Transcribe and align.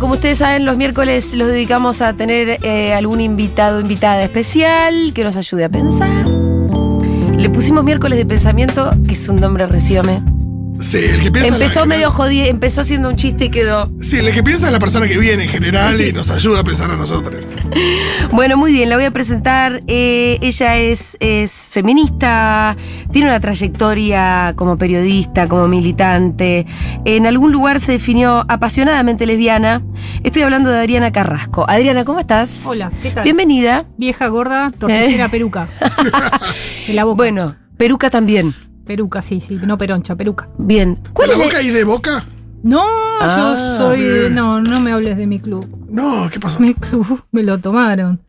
Como 0.00 0.14
ustedes 0.14 0.38
saben, 0.38 0.66
los 0.66 0.76
miércoles 0.76 1.34
los 1.34 1.48
dedicamos 1.48 2.02
a 2.02 2.12
tener 2.12 2.58
eh, 2.62 2.92
algún 2.92 3.20
invitado 3.20 3.78
o 3.78 3.80
invitada 3.80 4.22
especial 4.22 5.12
que 5.14 5.24
nos 5.24 5.36
ayude 5.36 5.64
a 5.64 5.68
pensar. 5.70 6.26
Le 6.26 7.48
pusimos 7.48 7.82
miércoles 7.82 8.18
de 8.18 8.26
pensamiento, 8.26 8.90
que 9.06 9.14
es 9.14 9.28
un 9.28 9.36
nombre 9.36 9.66
reciome. 9.66 10.35
Sí, 10.80 10.98
el 10.98 11.20
que 11.20 11.30
piensa. 11.32 11.54
Empezó 11.54 11.80
la- 11.80 11.86
medio 11.86 12.10
jodido, 12.10 12.46
empezó 12.46 12.82
haciendo 12.82 13.08
un 13.08 13.16
chiste 13.16 13.46
y 13.46 13.48
quedó. 13.50 13.90
Sí, 14.00 14.18
el 14.18 14.32
que 14.32 14.42
piensa 14.42 14.66
es 14.66 14.72
la 14.72 14.78
persona 14.78 15.06
que 15.08 15.18
viene 15.18 15.44
en 15.44 15.48
general 15.48 16.00
y 16.00 16.12
nos 16.12 16.30
ayuda 16.30 16.60
a 16.60 16.64
pensar 16.64 16.90
a 16.90 16.96
nosotros. 16.96 17.46
Bueno, 18.32 18.56
muy 18.56 18.72
bien, 18.72 18.88
la 18.90 18.96
voy 18.96 19.04
a 19.04 19.10
presentar. 19.12 19.82
Eh, 19.86 20.38
ella 20.42 20.76
es, 20.76 21.16
es 21.20 21.68
feminista, 21.70 22.76
tiene 23.12 23.28
una 23.28 23.38
trayectoria 23.40 24.52
como 24.56 24.76
periodista, 24.76 25.48
como 25.48 25.68
militante. 25.68 26.66
En 27.04 27.26
algún 27.26 27.52
lugar 27.52 27.78
se 27.80 27.92
definió 27.92 28.44
apasionadamente 28.48 29.26
lesbiana. 29.26 29.82
Estoy 30.24 30.42
hablando 30.42 30.70
de 30.70 30.78
Adriana 30.78 31.12
Carrasco. 31.12 31.64
Adriana, 31.68 32.04
¿cómo 32.04 32.18
estás? 32.20 32.62
Hola, 32.64 32.90
¿qué 33.02 33.10
tal? 33.10 33.24
Bienvenida. 33.24 33.84
Vieja, 33.96 34.26
gorda, 34.28 34.72
torticera, 34.76 35.28
peruca. 35.28 35.68
De 36.86 36.92
la 36.94 37.04
boca. 37.04 37.16
Bueno, 37.16 37.56
peruca 37.76 38.10
también. 38.10 38.54
Peruca, 38.86 39.20
sí, 39.22 39.42
sí, 39.46 39.58
no 39.64 39.76
peroncha, 39.76 40.14
peruca. 40.14 40.48
Bien. 40.58 40.94
¿De 41.02 41.10
¿Cuál 41.12 41.28
la 41.28 41.34
es 41.34 41.38
la- 41.40 41.44
boca 41.46 41.62
y 41.62 41.68
de 41.70 41.84
boca? 41.84 42.24
No, 42.62 42.82
Ah, 43.20 43.36
yo 43.36 43.78
soy. 43.78 44.00
bien. 44.00 44.34
No, 44.34 44.60
no 44.60 44.80
me 44.80 44.92
hables 44.92 45.16
de 45.16 45.26
mi 45.26 45.40
club. 45.40 45.66
No, 45.90 46.28
¿qué 46.30 46.38
pasó? 46.40 46.60
Mi 46.60 46.74
club 46.74 47.22
me 47.32 47.42
lo 47.42 47.58
tomaron. 47.58 48.20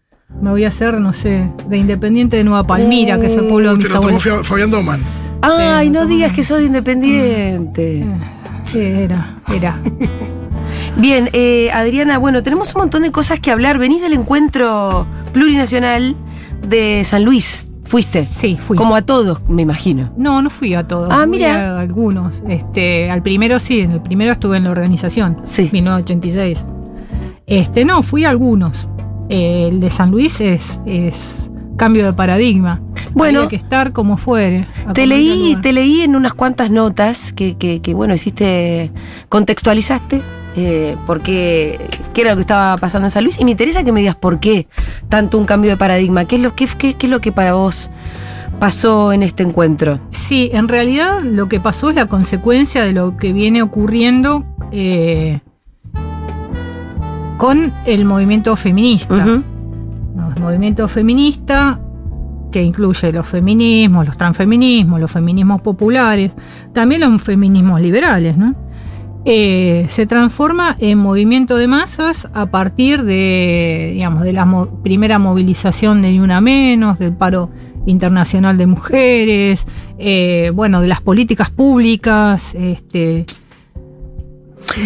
Me 0.42 0.50
voy 0.50 0.66
a 0.66 0.68
hacer, 0.70 1.00
no 1.00 1.14
sé, 1.14 1.50
de 1.70 1.78
Independiente 1.78 2.38
de 2.38 2.44
Nueva 2.44 2.66
Palmira, 2.68 3.20
que 3.20 3.28
es 3.28 3.34
el 3.34 3.46
pueblo 3.48 3.70
de 3.70 3.76
Uh, 3.76 3.78
mis 3.78 3.88
Te 3.88 3.94
lo 3.94 4.00
tomó 4.02 4.18
abuelos. 4.18 4.48
Fabián 4.48 4.72
Doman. 4.72 5.00
Ay, 5.42 5.88
Sí, 5.88 5.92
no 5.94 6.02
no. 6.02 6.06
digas 6.08 6.34
que 6.34 6.44
sos 6.44 6.58
de 6.60 6.66
independiente. 6.66 8.00
Eh, 8.00 8.06
Sí, 8.66 8.80
era, 8.80 9.40
era. 9.54 9.80
Bien, 10.98 11.30
eh, 11.34 11.70
Adriana, 11.72 12.18
bueno, 12.18 12.44
tenemos 12.44 12.74
un 12.76 12.82
montón 12.82 13.04
de 13.04 13.12
cosas 13.12 13.40
que 13.40 13.52
hablar. 13.52 13.78
Venís 13.78 14.02
del 14.02 14.14
encuentro 14.14 15.08
plurinacional 15.32 16.16
de 16.68 17.04
San 17.06 17.24
Luis. 17.24 17.67
Fuiste. 17.88 18.26
Sí, 18.26 18.58
fui. 18.60 18.78
Como 18.78 18.96
a 18.96 19.02
todos, 19.02 19.42
me 19.48 19.62
imagino. 19.62 20.12
No, 20.18 20.42
no 20.42 20.50
fui 20.50 20.74
a 20.74 20.88
todos. 20.88 21.10
Ah, 21.12 21.22
fui 21.22 21.32
mira. 21.32 21.78
A 21.78 21.80
algunos. 21.80 22.42
Este, 22.48 23.10
al 23.10 23.24
primero 23.24 23.60
sí, 23.60 23.80
en 23.80 23.92
el 23.94 24.02
primero 24.02 24.32
estuve 24.32 24.58
en 24.58 24.66
la 24.66 24.72
organización. 24.72 25.38
Sí. 25.44 25.70
1986. 25.72 26.66
Este, 27.46 27.86
no, 27.86 28.04
fui 28.04 28.26
a 28.26 28.30
algunos. 28.30 28.88
Eh, 29.30 29.70
el 29.70 29.80
de 29.80 29.90
San 29.90 30.12
Luis 30.12 30.42
es, 30.42 30.80
es 30.86 31.50
cambio 31.78 32.06
de 32.06 32.14
paradigma. 32.14 32.82
Bueno. 33.14 33.40
Había 33.40 33.50
que 33.50 33.56
estar 33.56 33.94
como 33.94 34.18
fuere. 34.18 34.68
Te 34.94 35.08
leí, 35.08 35.58
te 35.62 35.72
leí 35.72 36.02
en 36.02 36.16
unas 36.16 36.34
cuantas 36.34 36.70
notas 36.70 37.32
que, 37.32 37.58
que, 37.58 37.82
que, 37.82 37.94
bueno, 37.94 38.14
hiciste, 38.14 38.92
contextualizaste 39.30 40.22
eh, 40.58 40.98
por 41.06 41.22
qué, 41.22 41.88
qué 42.14 42.22
era 42.22 42.32
lo 42.32 42.36
que 42.38 42.42
estaba 42.42 42.76
pasando 42.78 43.06
en 43.08 43.12
San 43.12 43.24
Luis 43.24 43.40
y 43.40 43.46
me 43.46 43.52
interesa 43.52 43.84
que 43.84 43.92
me 43.92 44.00
digas 44.02 44.16
por 44.16 44.40
qué 44.40 44.68
tanto 45.08 45.38
un 45.38 45.46
cambio 45.46 45.70
de 45.72 45.78
paradigma. 45.78 46.26
¿Qué 46.26 46.36
es 46.38 46.42
lo, 46.42 46.56
qué, 46.56 46.68
qué- 46.78 46.96
qué 46.96 47.06
es 47.06 47.12
lo 47.12 47.22
que 47.22 47.32
para 47.32 47.54
vos 47.54 47.90
pasó 48.60 49.14
en 49.14 49.22
este 49.24 49.44
encuentro? 49.44 50.00
Sí, 50.12 50.50
en 50.54 50.68
realidad 50.68 51.22
lo 51.22 51.48
que 51.48 51.60
pasó 51.60 51.90
es 51.92 51.96
la 51.96 52.08
consecuencia 52.08 52.84
de 52.84 52.92
lo 52.94 53.18
que 53.18 53.34
viene 53.34 53.62
ocurriendo 53.62 54.44
eh, 54.72 55.40
con 57.38 57.72
el 57.86 58.06
movimiento 58.06 58.56
feminista. 58.56 59.14
El 60.36 60.42
movimiento 60.44 60.88
feminista 60.88 61.80
que 62.52 62.64
incluye 62.64 63.12
los 63.12 63.28
feminismos, 63.28 64.06
los 64.08 64.18
transfeminismos, 64.18 65.00
los 65.00 65.12
feminismos 65.12 65.62
populares, 65.62 66.36
también 66.74 67.02
los 67.02 67.22
feminismos 67.22 67.82
liberales, 67.82 68.38
¿no? 68.38 68.56
Eh, 69.30 69.88
se 69.90 70.06
transforma 70.06 70.78
en 70.80 71.00
movimiento 71.00 71.58
de 71.58 71.68
masas 71.68 72.30
a 72.34 72.46
partir 72.46 73.04
de, 73.04 73.90
digamos, 73.94 74.24
de 74.24 74.32
la 74.32 74.46
mo- 74.46 74.82
primera 74.82 75.20
movilización 75.20 76.02
de 76.02 76.12
Ni 76.12 76.22
Una 76.22 76.40
Menos, 76.40 76.98
del 76.98 77.12
paro 77.12 77.50
internacional 77.86 78.58
de 78.58 78.68
mujeres, 78.68 79.68
eh, 80.00 80.52
bueno, 80.56 80.80
de 80.80 80.88
las 80.88 81.02
políticas 81.02 81.50
públicas, 81.50 82.56
este, 82.56 83.26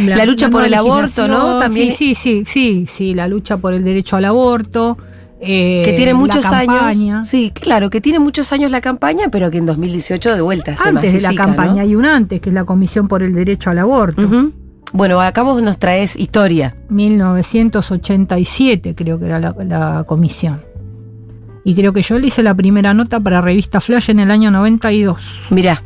La 0.06 0.26
lucha 0.26 0.50
por 0.50 0.64
el 0.66 0.74
aborto, 0.74 1.28
¿no? 1.28 1.60
También- 1.60 1.92
Sí, 1.92 2.16
sí, 2.16 2.44
sí, 2.44 2.44
sí, 2.48 2.86
sí, 2.88 3.14
la 3.14 3.28
lucha 3.28 3.58
por 3.58 3.76
el 3.76 3.84
derecho 3.84 4.16
al 4.18 4.26
aborto. 4.26 4.98
Eh, 5.42 5.82
que 5.84 5.94
tiene 5.94 6.12
la 6.14 6.18
muchos 6.20 6.44
campaña. 6.44 6.88
años. 6.88 7.28
Sí, 7.28 7.52
claro, 7.54 7.90
que 7.90 8.00
tiene 8.00 8.20
muchos 8.20 8.52
años 8.54 8.70
la 8.72 8.80
caña, 8.82 9.28
pero 9.32 9.50
que 9.52 9.58
en 9.58 9.66
2018 9.66 10.36
de 10.36 10.42
vuelta 10.42 10.78
se 10.78 10.88
Antes 10.88 11.14
de 11.14 11.22
la 11.22 11.34
campaña 11.34 11.74
¿no? 11.76 11.82
hay 11.82 11.96
un 11.96 12.06
antes, 12.06 12.40
que 12.42 12.50
es 12.50 12.54
la 12.54 12.64
Comisión 12.66 13.08
por 13.08 13.24
el 13.24 13.34
Derecho 13.34 13.70
al 13.72 13.80
Aborto. 13.80 14.52
Bueno, 14.94 15.22
acá 15.22 15.42
vos 15.44 15.62
nos 15.64 15.80
traes 15.80 16.16
historia. 16.18 16.76
1987 16.90 18.94
creo 18.96 19.20
que 19.20 19.26
era 19.26 19.40
la, 19.40 19.56
la 19.66 20.04
comisión. 20.06 20.62
Y 21.64 21.76
creo 21.76 21.94
que 21.94 22.02
yo 22.02 22.18
le 22.18 22.28
hice 22.28 22.42
la 22.44 22.56
primera 22.56 22.94
nota 22.94 23.20
para 23.20 23.40
Revista 23.42 23.80
Flash 23.82 24.10
en 24.10 24.20
el 24.20 24.32
año 24.32 24.50
92. 24.52 25.24
Mirá. 25.52 25.84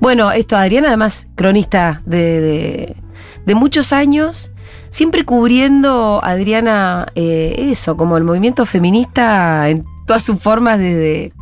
Bueno, 0.00 0.30
esto, 0.30 0.56
Adriana, 0.56 0.88
además, 0.88 1.28
cronista 1.34 2.02
de, 2.06 2.40
de- 2.40 2.96
de 3.44 3.54
muchos 3.56 3.92
años, 3.92 4.51
siempre 4.92 5.24
cubriendo, 5.24 6.20
Adriana, 6.22 7.06
eh, 7.14 7.54
eso, 7.70 7.96
como 7.96 8.18
el 8.18 8.24
movimiento 8.24 8.66
feminista 8.66 9.68
en 9.70 9.84
todas 10.06 10.22
sus 10.22 10.38
formas 10.38 10.78
desde, 10.78 11.32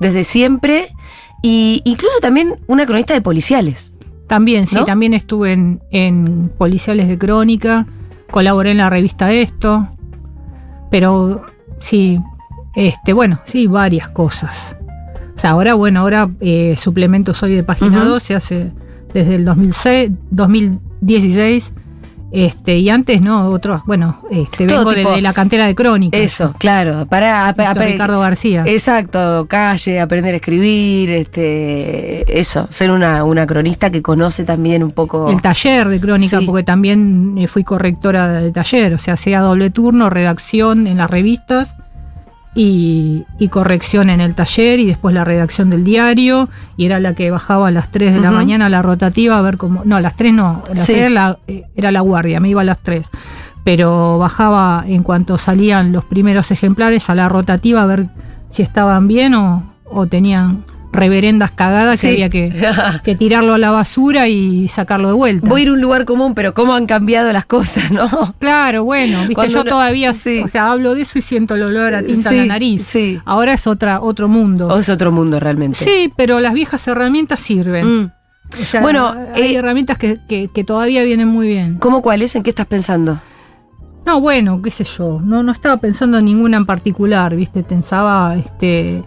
desde 0.00 0.24
siempre. 0.24 0.88
Y 1.42 1.82
incluso 1.84 2.18
también 2.20 2.54
una 2.68 2.86
cronista 2.86 3.14
de 3.14 3.20
policiales. 3.20 3.94
También, 4.28 4.66
sí, 4.66 4.76
¿No? 4.76 4.84
también 4.84 5.12
estuve 5.12 5.52
en, 5.52 5.80
en 5.90 6.50
Policiales 6.56 7.08
de 7.08 7.18
Crónica, 7.18 7.86
colaboré 8.30 8.70
en 8.70 8.76
la 8.76 8.90
revista 8.90 9.32
Esto, 9.32 9.88
pero 10.90 11.46
sí, 11.80 12.20
este, 12.76 13.12
bueno, 13.12 13.40
sí, 13.46 13.66
varias 13.66 14.08
cosas. 14.10 14.76
O 15.36 15.40
sea, 15.40 15.50
ahora, 15.50 15.74
bueno, 15.74 16.00
ahora 16.00 16.30
eh, 16.40 16.76
suplemento 16.78 17.34
soy 17.34 17.54
de 17.54 17.64
página 17.64 18.02
Ujú. 18.02 18.10
12 18.10 18.34
hace 18.34 18.72
desde 19.14 19.34
el 19.34 19.44
2006, 19.44 20.10
2016. 20.30 21.72
Este, 22.30 22.76
y 22.78 22.90
antes, 22.90 23.22
¿no? 23.22 23.46
Otros, 23.48 23.82
bueno, 23.86 24.20
este, 24.30 24.66
Todo 24.66 24.78
vengo 24.80 24.90
de, 24.90 24.96
tipo- 25.02 25.14
de 25.16 25.22
la 25.22 25.32
cantera 25.32 25.66
de 25.66 25.74
crónicas. 25.74 26.20
Eso, 26.20 26.54
claro. 26.58 27.06
Para, 27.06 27.54
para, 27.54 27.70
Víctor 27.72 27.86
Ricardo 27.88 28.20
García. 28.20 28.64
Exacto, 28.66 29.46
calle, 29.48 29.98
aprender 29.98 30.34
a 30.34 30.36
escribir, 30.36 31.10
este, 31.10 32.38
eso. 32.40 32.66
Ser 32.70 32.90
una, 32.90 33.24
una 33.24 33.46
cronista 33.46 33.90
que 33.90 34.02
conoce 34.02 34.44
también 34.44 34.82
un 34.82 34.90
poco. 34.92 35.30
El 35.30 35.40
taller 35.40 35.88
de 35.88 36.00
crónica, 36.00 36.40
Sí. 36.40 36.46
porque 36.46 36.64
también 36.64 37.36
eh, 37.38 37.46
fui 37.48 37.64
correctora 37.64 38.28
del 38.28 38.52
taller, 38.52 38.94
o 38.94 38.98
sea, 38.98 39.14
hacía 39.14 39.40
doble 39.40 39.70
turno, 39.70 40.10
redacción 40.10 40.86
en 40.86 40.98
las 40.98 41.10
revistas 41.10 41.74
y, 42.60 43.24
y 43.38 43.48
corrección 43.48 44.10
en 44.10 44.20
el 44.20 44.34
taller 44.34 44.80
y 44.80 44.86
después 44.86 45.14
la 45.14 45.22
redacción 45.24 45.70
del 45.70 45.84
diario 45.84 46.48
y 46.76 46.86
era 46.86 46.98
la 46.98 47.14
que 47.14 47.30
bajaba 47.30 47.68
a 47.68 47.70
las 47.70 47.90
3 47.92 48.14
de 48.14 48.20
la 48.20 48.32
mañana 48.32 48.66
a 48.66 48.68
la 48.68 48.82
rotativa 48.82 49.38
a 49.38 49.42
ver 49.42 49.56
cómo... 49.58 49.82
No, 49.84 49.94
a 49.94 50.00
las 50.00 50.16
3 50.16 50.32
no, 50.34 50.64
a 50.68 50.74
las 50.74 50.84
Sí. 50.84 50.94
3 50.94 51.12
la- 51.12 51.38
eh, 51.46 51.62
era 51.76 51.92
la 51.92 52.00
guardia, 52.00 52.40
me 52.40 52.48
iba 52.48 52.62
a 52.62 52.64
las 52.64 52.78
3. 52.82 53.06
Pero 53.62 54.18
bajaba 54.18 54.82
en 54.88 55.04
cuanto 55.04 55.38
salían 55.38 55.92
los 55.92 56.04
primeros 56.04 56.50
ejemplares 56.50 57.08
a 57.10 57.14
la 57.14 57.28
rotativa 57.28 57.82
a 57.82 57.86
ver 57.86 58.06
si 58.50 58.62
estaban 58.62 59.06
bien 59.06 59.34
o, 59.34 59.72
o 59.84 60.06
tenían 60.08 60.64
reverendas 60.92 61.50
cagadas 61.50 62.00
Sí. 62.00 62.06
que 62.08 62.12
había 62.14 62.28
que, 62.30 62.52
que 63.04 63.14
tirarlo 63.14 63.54
a 63.54 63.58
la 63.58 63.70
basura 63.70 64.28
y 64.28 64.68
sacarlo 64.68 65.08
de 65.08 65.14
vuelta. 65.14 65.48
Voy 65.48 65.60
a 65.60 65.62
ir 65.64 65.68
a 65.68 65.72
un 65.74 65.80
lugar 65.80 66.04
común, 66.04 66.34
pero 66.34 66.54
cómo 66.54 66.74
han 66.74 66.86
cambiado 66.86 67.32
las 67.32 67.44
cosas, 67.44 67.90
¿no? 67.90 68.34
Claro, 68.38 68.84
bueno, 68.84 69.18
viste, 69.20 69.34
Cuando 69.34 69.52
yo 69.54 69.64
todavía, 69.64 70.12
sí. 70.12 70.40
o 70.42 70.48
sea, 70.48 70.70
hablo 70.72 70.94
de 70.94 71.02
eso 71.02 71.18
y 71.18 71.22
siento 71.22 71.54
el 71.54 71.62
olor 71.62 71.94
a 71.94 72.02
tinta 72.02 72.30
en 72.30 72.34
Sí, 72.34 72.36
la 72.36 72.46
nariz. 72.46 72.82
sí. 72.84 73.20
Ahora 73.24 73.52
es 73.52 73.66
otra, 73.66 74.00
otro 74.00 74.28
mundo. 74.28 74.68
O 74.68 74.78
es 74.78 74.88
otro 74.88 75.12
mundo 75.12 75.38
realmente. 75.38 75.78
sí, 75.84 76.12
pero 76.16 76.40
las 76.40 76.54
viejas 76.54 76.86
herramientas 76.88 77.40
sirven. 77.40 78.02
Mm. 78.02 78.12
O 78.62 78.64
sea, 78.64 78.80
Bueno, 78.80 79.14
hay 79.34 79.54
eh, 79.54 79.58
herramientas 79.58 79.98
que, 79.98 80.20
que- 80.26 80.48
que 80.48 80.64
todavía 80.64 81.04
vienen 81.04 81.28
muy 81.28 81.46
bien. 81.48 81.76
¿Cómo 81.78 82.00
cuáles? 82.00 82.34
¿En 82.34 82.42
qué 82.42 82.48
estás 82.50 82.66
pensando? 82.66 83.20
No, 84.06 84.22
bueno, 84.22 84.62
qué 84.62 84.70
sé 84.70 84.84
yo, 84.84 85.20
no, 85.22 85.42
no 85.42 85.52
estaba 85.52 85.76
pensando 85.76 86.16
en 86.16 86.24
ninguna 86.24 86.56
en 86.56 86.64
particular, 86.64 87.36
viste, 87.36 87.62
pensaba, 87.62 88.36
este, 88.36 89.04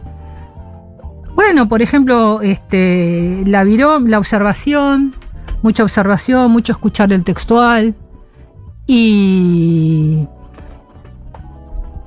bueno, 1.35 1.67
por 1.67 1.81
ejemplo, 1.81 2.41
este, 2.41 3.41
la 3.45 3.63
viró, 3.63 3.99
la 3.99 4.19
observación, 4.19 5.13
mucha 5.61 5.83
observación, 5.83 6.51
mucho 6.51 6.71
escuchar 6.73 7.11
el 7.13 7.23
textual 7.23 7.95
y 8.87 10.27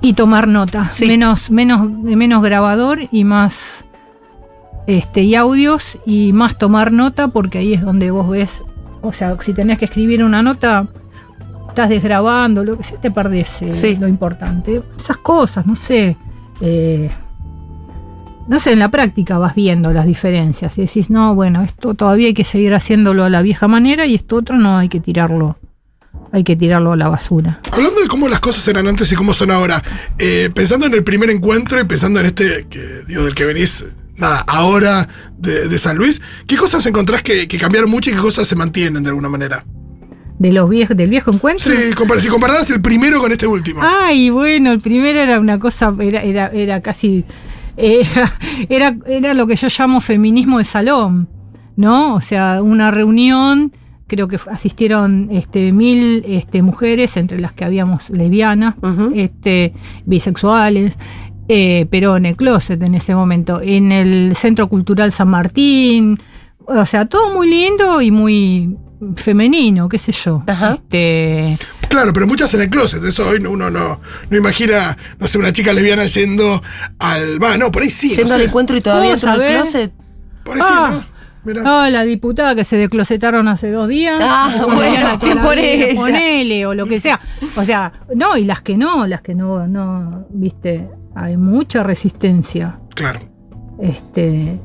y 0.00 0.12
tomar 0.12 0.49
nota, 0.49 0.91
Sí. 0.91 1.06
menos, 1.06 1.50
menos, 1.50 1.88
menos 1.91 2.43
grabador 2.43 3.00
y 3.11 3.25
más 3.25 3.85
este 4.87 5.23
y 5.23 5.35
audios 5.35 5.97
y 6.05 6.35
más 6.35 6.59
tomar 6.59 6.93
nota 6.93 7.29
porque 7.29 7.56
ahí 7.59 7.73
es 7.73 7.81
donde 7.81 8.11
vos 8.11 8.29
ves, 8.29 8.62
o 9.00 9.15
sea, 9.15 9.35
si 9.41 9.55
tenés 9.55 9.79
que 9.79 9.87
escribir 9.87 10.23
una 10.23 10.43
nota, 10.43 10.88
estás 11.69 11.88
desgrabando, 11.88 12.65
lo 12.65 12.77
que 12.77 12.85
sea, 12.85 13.00
te 13.00 13.11
perdés 13.11 13.62
eh, 13.62 13.73
Sí. 13.73 13.97
lo 13.97 14.06
importante. 14.06 14.82
Esas 14.99 15.17
cosas, 15.17 15.65
no 15.67 15.75
sé. 15.75 16.19
eh, 16.61 17.11
no 18.49 18.61
sé, 18.61 18.73
en 18.73 18.79
la 18.79 18.91
práctica 18.91 19.38
vas 19.38 19.55
viendo 19.55 19.93
las 19.93 20.06
diferencias 20.06 20.76
y 20.79 20.82
decís, 20.82 21.11
no, 21.11 21.35
bueno, 21.35 21.62
esto 21.62 21.94
todavía 21.94 22.26
hay 22.29 22.35
que 22.35 22.44
seguir 22.44 22.75
haciéndolo 22.75 23.25
a 23.25 23.31
la 23.31 23.43
vieja 23.43 23.69
manera 23.69 24.06
y 24.06 24.14
esto 24.14 24.37
otro 24.37 24.56
no 24.56 24.79
hay 24.79 24.88
que 24.88 25.00
tirarlo 25.00 25.56
hay 26.32 26.43
que 26.43 26.56
tirarlo 26.56 26.93
a 26.93 26.96
la 26.96 27.08
basura. 27.08 27.61
Hablando 27.73 28.00
de 28.00 28.08
cómo 28.08 28.29
las 28.29 28.41
cosas 28.41 28.67
eran 28.67 28.88
antes 28.88 29.11
y 29.12 29.14
cómo 29.14 29.32
son 29.35 29.52
ahora, 29.52 29.81
eh, 30.19 30.50
pensando 30.52 30.85
en 30.87 30.93
el 30.94 31.05
primer 31.05 31.31
encuentro 31.31 31.81
y 31.81 31.85
pensando 31.85 32.19
en 32.19 32.26
este, 32.26 32.67
que, 32.69 33.02
digo, 33.06 33.23
del 33.25 33.37
que 33.37 33.44
venís, 33.44 33.85
nada, 34.17 34.41
ahora 34.49 35.08
de, 35.38 35.69
de 35.69 35.79
San 35.79 35.96
Luis, 35.96 36.20
¿qué 36.49 36.56
cosas 36.56 36.85
encontrás 36.87 37.23
que, 37.23 37.46
que 37.46 37.56
cambiaron 37.56 37.88
mucho 37.88 38.11
y 38.11 38.14
qué 38.14 38.19
cosas 38.19 38.49
se 38.49 38.56
mantienen 38.56 39.05
de 39.05 39.11
alguna 39.11 39.29
manera? 39.29 39.64
De 40.41 40.50
los 40.50 40.69
viejos, 40.69 40.96
del 40.96 41.08
viejo 41.11 41.31
encuentro. 41.32 41.73
Sí, 41.73 41.93
compar- 41.94 42.19
si 42.19 42.26
compararas 42.26 42.69
el 42.70 42.81
primero 42.81 43.20
con 43.20 43.31
este 43.31 43.46
último. 43.46 43.81
Ay, 43.85 44.31
bueno, 44.31 44.73
el 44.73 44.81
primero 44.81 45.20
era 45.20 45.38
una 45.38 45.61
cosa, 45.61 45.94
era, 46.00 46.23
era, 46.23 46.49
era 46.49 46.81
casi. 46.81 47.25
Eh, 47.76 48.03
era, 48.69 48.97
era 49.06 49.35
lo 49.35 49.47
que 49.47 49.56
yo 49.56 49.69
llamo 49.76 50.00
feminismo 50.00 50.59
de 50.59 50.65
salón, 50.65 51.29
¿no? 51.76 52.15
O 52.15 52.21
sea, 52.21 52.62
una 52.62 52.91
reunión, 52.91 53.73
creo 54.06 54.29
que 54.29 54.38
asistieron 54.50 55.29
este, 55.31 55.73
mil 55.73 56.25
este, 56.26 56.62
mujeres, 56.62 57.17
entre 57.17 57.41
las 57.41 57.53
que 57.53 57.65
habíamos 57.65 58.11
lesbianas, 58.11 58.75
este, 59.15 59.75
bisexuales, 60.05 60.99
eh, 61.49 61.87
pero 61.91 62.17
en 62.17 62.26
el 62.26 62.37
closet 62.37 62.82
en 62.82 62.94
ese 62.94 63.15
momento, 63.15 63.61
en 63.62 63.93
el 63.93 64.35
Centro 64.37 64.69
Cultural 64.69 65.12
San 65.12 65.29
Martín, 65.29 66.19
o 66.67 66.87
sea, 66.87 67.06
todo 67.06 67.35
muy 67.35 67.50
lindo 67.50 68.00
y 68.00 68.11
muy 68.11 68.77
femenino, 69.17 69.88
qué 69.88 69.99
sé 69.99 70.12
yo. 70.12 70.43
Ajá. 70.47 70.75
Este, 70.75 71.59
Claro, 71.94 72.12
pero 72.12 72.26
muchas 72.26 72.52
en 72.55 72.62
el 72.62 72.70
closet. 72.70 73.05
Eso 73.05 73.29
hoy 73.29 73.38
no- 73.38 73.50
uno 73.52 73.70
no, 73.70 74.00
no 74.29 74.37
imagina, 74.37 74.96
no 75.20 75.29
sé, 75.29 75.38
una 75.38 75.52
chica 75.52 75.73
lesbiana 75.73 76.05
yendo 76.06 76.61
al. 76.99 77.41
Va, 77.41 77.56
no, 77.56 77.70
por 77.70 77.82
ahí 77.82 77.91
sí. 77.91 78.08
no 78.11 78.14
Yendo 78.17 78.35
al 78.35 78.41
sé. 78.41 78.46
encuentro 78.49 78.76
y 78.76 78.81
todavía 78.81 79.11
¿Cómo 79.17 79.20
dentro 79.20 79.31
del 79.31 79.41
sabés? 79.41 79.70
closet. 79.70 79.93
Por 80.44 80.56
ahí 80.56 80.61
sí, 80.62 80.69
Ah. 80.73 80.91
¿no? 80.93 81.05
Mirá. 81.44 81.62
Ah, 81.85 81.91
la 81.91 82.02
diputada 82.05 82.56
que 82.56 82.64
se 82.64 82.76
declosetaron 82.79 83.46
hace 83.46 83.70
dos 83.70 83.87
días. 83.87 84.19
Ah, 84.20 84.52
O 84.64 84.75
bueno, 84.75 85.06
por 85.44 85.56
ella. 85.58 85.94
Ponele, 85.94 86.67
o 86.67 86.75
lo 86.75 86.87
que 86.87 86.99
sea. 86.99 87.20
O 87.55 87.62
sea, 87.64 87.93
no, 88.12 88.37
y 88.37 88.44
las 88.44 88.61
que 88.62 88.76
no, 88.76 89.06
las 89.06 89.20
que 89.23 89.37
no, 89.37 89.69
no, 89.69 90.26
viste, 90.31 90.88
hay 91.14 91.37
mucha 91.37 91.85
resistencia. 91.85 92.81
Claro. 92.96 93.20
Este. 93.81 94.58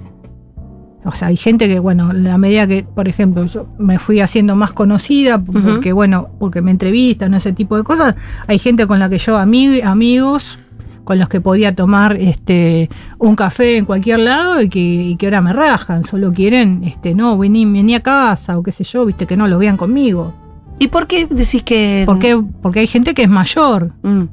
O 1.06 1.14
sea, 1.14 1.30
hay 1.30 1.38
gente 1.38 1.68
que, 1.70 1.80
bueno, 1.80 2.12
en 2.12 2.26
la 2.26 2.38
medida 2.38 2.68
que, 2.68 2.84
por 2.84 3.08
ejemplo, 3.08 3.46
yo 3.46 3.68
me 3.78 4.00
fui 4.00 4.20
haciendo 4.20 4.56
más 4.58 4.74
conocida, 4.74 5.42
porque, 5.42 5.94
bueno, 5.94 6.28
porque 6.40 6.62
me 6.62 6.72
entrevistan, 6.72 7.34
ese 7.34 7.54
tipo 7.54 7.78
de 7.78 7.84
cosas, 7.84 8.16
hay 8.48 8.60
gente 8.60 8.86
con 8.86 9.00
la 9.00 9.10
que 9.10 9.18
yo, 9.18 9.38
ami- 9.38 9.82
amigos, 9.84 10.60
con 11.06 11.18
los 11.18 11.30
que 11.30 11.40
podía 11.42 11.74
tomar 11.74 12.18
este 12.18 12.90
un 13.18 13.36
café 13.36 13.78
en 13.78 13.86
cualquier 13.86 14.20
lado 14.20 14.62
y 14.62 14.70
que, 14.70 14.80
y 14.80 15.16
que 15.16 15.26
ahora 15.28 15.42
me 15.42 15.54
rajan, 15.54 16.04
solo 16.04 16.32
quieren, 16.34 16.84
este, 16.84 17.16
no, 17.16 17.38
vení, 17.38 17.66
vení 17.66 17.96
a 17.96 18.02
casa 18.02 18.60
o 18.60 18.62
qué 18.64 18.72
sé 18.72 18.84
yo, 18.84 19.06
viste, 19.06 19.26
que 19.26 19.38
no 19.38 19.48
lo 19.48 19.58
vean 19.58 19.78
conmigo. 19.78 20.34
¿Y 20.78 20.90
por 20.90 21.08
qué 21.08 21.26
decís 21.28 21.64
que.? 21.64 22.04
Porque, 22.06 22.40
porque 22.62 22.82
hay 22.82 22.88
gente 22.88 23.14
que 23.14 23.24
es 23.24 23.30
mayor, 23.30 23.94
Mm. 24.04 24.24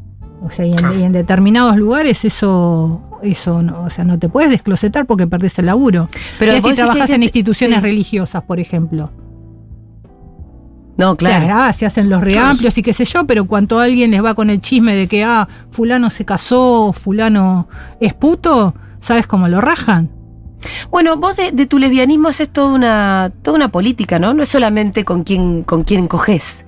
o 0.44 0.50
sea, 0.50 0.66
y 0.66 0.72
en, 0.72 1.00
y 1.00 1.04
en 1.04 1.12
determinados 1.12 1.76
lugares 1.76 2.24
eso, 2.24 3.00
eso 3.26 3.62
no, 3.62 3.82
o 3.84 3.90
sea, 3.90 4.04
no 4.04 4.18
te 4.18 4.28
puedes 4.28 4.50
desclosetar 4.50 5.06
porque 5.06 5.26
perdés 5.26 5.58
el 5.58 5.66
laburo. 5.66 6.08
Pero 6.38 6.52
si 6.60 6.74
trabajas 6.74 7.10
en 7.10 7.22
instituciones 7.22 7.78
sí. 7.78 7.82
religiosas, 7.84 8.42
por 8.42 8.60
ejemplo. 8.60 9.10
No, 10.96 11.14
claro. 11.16 11.46
Ah, 11.50 11.72
se 11.74 11.84
hacen 11.84 12.08
los 12.08 12.22
reamplios 12.22 12.76
y 12.78 12.82
qué 12.82 12.94
sé 12.94 13.04
yo, 13.04 13.26
pero 13.26 13.44
cuando 13.46 13.80
alguien 13.80 14.10
les 14.12 14.24
va 14.24 14.34
con 14.34 14.48
el 14.48 14.62
chisme 14.62 14.94
de 14.96 15.06
que, 15.08 15.24
ah, 15.24 15.46
fulano 15.70 16.08
se 16.08 16.24
casó, 16.24 16.94
fulano 16.94 17.68
es 18.00 18.14
puto, 18.14 18.74
¿sabes 19.00 19.26
cómo 19.26 19.46
lo 19.46 19.60
rajan? 19.60 20.10
Bueno, 20.90 21.18
vos 21.18 21.36
de, 21.36 21.52
de 21.52 21.66
tu 21.66 21.78
lesbianismo 21.78 22.28
haces 22.28 22.48
toda 22.48 22.72
una, 22.74 23.30
toda 23.42 23.56
una 23.58 23.68
política, 23.68 24.18
¿no? 24.18 24.32
No 24.32 24.42
es 24.42 24.48
solamente 24.48 25.04
con 25.04 25.22
quién, 25.22 25.64
con 25.64 25.84
quién 25.84 26.08
coges. 26.08 26.64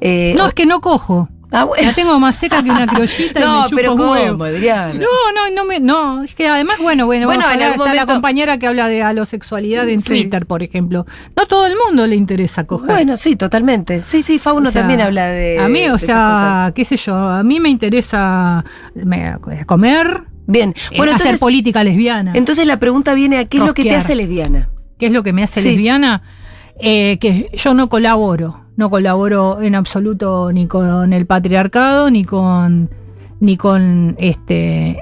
Eh, 0.00 0.32
No, 0.38 0.44
o- 0.44 0.46
es 0.46 0.54
que 0.54 0.64
no 0.64 0.80
cojo. 0.80 1.28
Ah, 1.52 1.64
bueno. 1.64 1.86
La 1.86 1.92
tengo 1.94 2.18
más 2.18 2.36
seca 2.36 2.62
que 2.62 2.70
una 2.70 2.86
criollita 2.86 3.40
y 3.40 3.42
No, 3.44 3.56
me 3.62 3.68
chupo 3.68 3.76
pero 3.76 3.90
¿cómo, 3.96 4.12
huevo. 4.12 4.44
Adriana? 4.44 4.94
No, 4.94 5.00
no, 5.34 5.54
no 5.54 5.64
me, 5.64 5.80
no, 5.80 6.22
es 6.24 6.34
que 6.34 6.48
además, 6.48 6.78
bueno, 6.80 7.06
bueno, 7.06 7.26
Bueno, 7.26 7.40
vamos 7.42 7.50
a 7.50 7.54
hablar, 7.54 7.70
está 7.72 7.84
la 7.84 7.90
momento- 7.92 8.12
compañera 8.14 8.58
que 8.58 8.66
habla 8.66 8.88
de 8.88 9.02
alosexualidad 9.02 9.88
en 9.88 10.00
Sí. 10.00 10.08
Twitter, 10.08 10.46
por 10.46 10.62
ejemplo. 10.62 11.06
No 11.36 11.46
todo 11.46 11.66
el 11.66 11.74
mundo 11.86 12.06
le 12.06 12.16
interesa 12.16 12.64
coger. 12.64 12.88
Bueno, 12.88 13.16
sí, 13.16 13.36
totalmente. 13.36 14.02
Sí, 14.04 14.22
sí, 14.22 14.38
Fauno 14.38 14.68
O 14.68 14.72
sea, 14.72 14.82
también 14.82 15.00
habla 15.00 15.26
de. 15.28 15.58
A 15.60 15.68
mí, 15.68 15.86
o 15.88 15.98
sea, 15.98 16.72
qué 16.74 16.84
sé 16.84 16.96
yo, 16.96 17.14
a 17.16 17.42
mí 17.42 17.60
me 17.60 17.68
interesa 17.68 18.64
me- 18.94 19.36
comer, 19.66 20.22
Bien. 20.46 20.70
eh, 20.70 20.96
Bueno, 20.96 21.12
hacer 21.12 21.26
entonces, 21.26 21.40
política 21.40 21.84
lesbiana. 21.84 22.32
entonces 22.34 22.66
la 22.66 22.78
pregunta 22.78 23.14
viene 23.14 23.38
a 23.38 23.44
qué 23.44 23.58
es 23.58 23.64
lo 23.64 23.74
que 23.74 23.84
te 23.84 23.94
hace 23.94 24.14
lesbiana. 24.14 24.68
¿Qué 24.98 25.06
es 25.06 25.12
lo 25.12 25.22
que 25.22 25.32
me 25.32 25.42
hace 25.42 25.60
Sí. 25.62 25.68
lesbiana? 25.68 26.22
Eh, 26.80 27.18
que 27.20 27.50
yo 27.54 27.74
no 27.74 27.88
colaboro, 27.88 28.61
no 28.76 28.90
colaboro 28.90 29.60
en 29.60 29.74
absoluto 29.74 30.50
ni 30.52 30.66
con 30.66 31.12
el 31.12 31.26
patriarcado, 31.26 32.10
ni 32.10 32.24
con 32.24 32.90
ni 33.40 33.56
con 33.56 34.14
este 34.18 34.98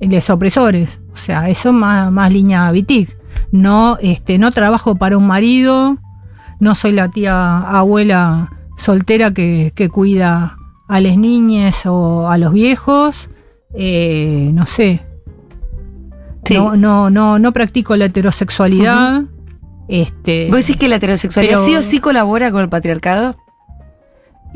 los 0.00 0.28
opresores. 0.30 1.00
O 1.12 1.16
sea, 1.16 1.48
eso 1.48 1.72
más, 1.72 2.10
más 2.12 2.32
línea 2.32 2.70
Vitic. 2.72 3.16
No, 3.52 3.98
este, 4.00 4.38
no 4.38 4.50
trabajo 4.52 4.96
para 4.96 5.16
un 5.16 5.26
marido, 5.26 5.96
no 6.60 6.74
soy 6.74 6.92
la 6.92 7.08
tía 7.08 7.58
abuela 7.58 8.50
soltera 8.76 9.32
que, 9.32 9.72
que 9.74 9.88
cuida 9.88 10.56
a 10.88 11.00
las 11.00 11.16
niñas 11.16 11.86
o 11.86 12.28
a 12.28 12.36
los 12.38 12.52
viejos. 12.52 13.30
Eh, 13.74 14.50
no 14.52 14.66
sé, 14.66 15.02
Sí. 16.44 16.54
no, 16.56 16.76
no, 16.76 17.08
no, 17.10 17.38
no 17.38 17.52
practico 17.52 17.96
la 17.96 18.04
heterosexualidad. 18.06 19.22
Este, 19.88 20.46
¿Vos 20.50 20.60
decís 20.60 20.76
que 20.76 20.88
la 20.88 20.96
heterosexualidad 20.96 21.54
pero- 21.56 21.66
sí 21.66 21.76
o 21.76 21.82
sí 21.82 21.98
colabora 22.00 22.50
con 22.50 22.62
el 22.62 22.68
patriarcado? 22.68 23.36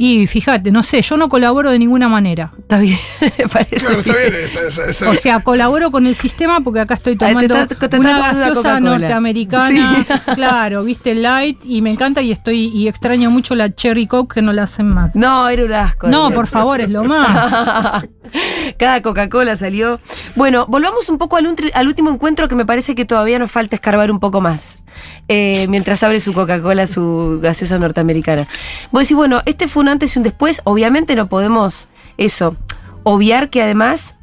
y 0.01 0.29
fíjate, 0.29 0.71
no 0.71 0.85
sé, 0.85 1.03
yo 1.03 1.17
no 1.17 1.29
colaboro 1.29 1.71
de 1.73 1.79
ninguna 1.81 2.09
manera. 2.09 2.53
Está 2.57 2.79
bien, 2.79 3.01
me 3.37 3.49
parece. 3.49 3.85
Claro, 3.85 3.99
está 3.99 4.13
bien. 4.17 4.31
bien. 4.31 4.45
Esa, 4.45 4.61
esa, 4.69 4.85
esa- 4.89 5.11
O 5.11 5.15
sea, 5.15 5.41
colaboro 5.41 5.91
con 5.91 6.07
el 6.07 6.15
sistema 6.15 6.61
porque 6.61 6.79
acá 6.79 6.95
estoy 6.95 7.15
Ah, 7.15 7.19
te 7.19 7.27
tomando 7.27 7.55
está- 7.57 7.67
te 7.77 7.85
está 7.87 7.99
una 7.99 8.19
gaseosa 8.21 8.79
norteamericana, 8.79 10.07
Sí. 10.07 10.13
claro, 10.37 10.85
viste, 10.85 11.17
light, 11.17 11.59
y 11.65 11.83
me 11.83 11.91
encanta 11.91 12.23
y 12.23 12.31
estoy 12.31 12.69
y 12.69 12.87
extraño 12.87 13.29
mucho 13.33 13.57
la 13.57 13.75
cherry 13.75 14.07
coke 14.07 14.35
que 14.35 14.43
no 14.43 14.53
la 14.53 14.63
hacen 14.63 14.87
más. 14.89 15.17
No, 15.17 15.49
era 15.49 15.65
un 15.65 15.73
asco. 15.73 16.07
No, 16.07 16.31
por 16.31 16.47
favor, 16.47 16.81
es 16.81 16.91
lo 16.91 17.03
más. 17.03 18.05
Cada 18.79 19.03
Coca-Cola 19.03 19.57
salió. 19.57 19.99
Bueno, 20.37 20.67
volvamos 20.69 21.09
un 21.09 21.19
poco 21.19 21.37
al 21.37 21.87
último 21.89 22.11
encuentro 22.11 22.47
que 22.47 22.55
me 22.55 22.65
parece 22.65 22.95
que 22.95 23.05
todavía 23.05 23.41
nos 23.41 23.51
falta 23.51 23.75
escarbar 23.75 24.13
un 24.13 24.21
poco 24.21 24.41
más. 24.41 24.85
Eh, 25.29 25.67
mientras 25.69 26.03
abre 26.03 26.21
su 26.21 26.33
Coca-Cola, 26.33 26.87
su 26.87 27.39
gaseosa 27.43 27.79
norteamericana. 27.79 28.47
Vos 28.93 29.03
decís, 29.03 29.17
bueno, 29.17 29.43
este 29.47 29.69
fue 29.69 29.83
un 29.83 29.89
antes 29.89 30.17
y 30.17 30.19
un 30.19 30.23
después. 30.23 30.61
Obviamente 30.65 31.15
no 31.17 31.29
podemos, 31.29 31.89
eso, 32.17 32.57
obviar 33.03 33.51
que 33.51 33.63
además 33.63 34.17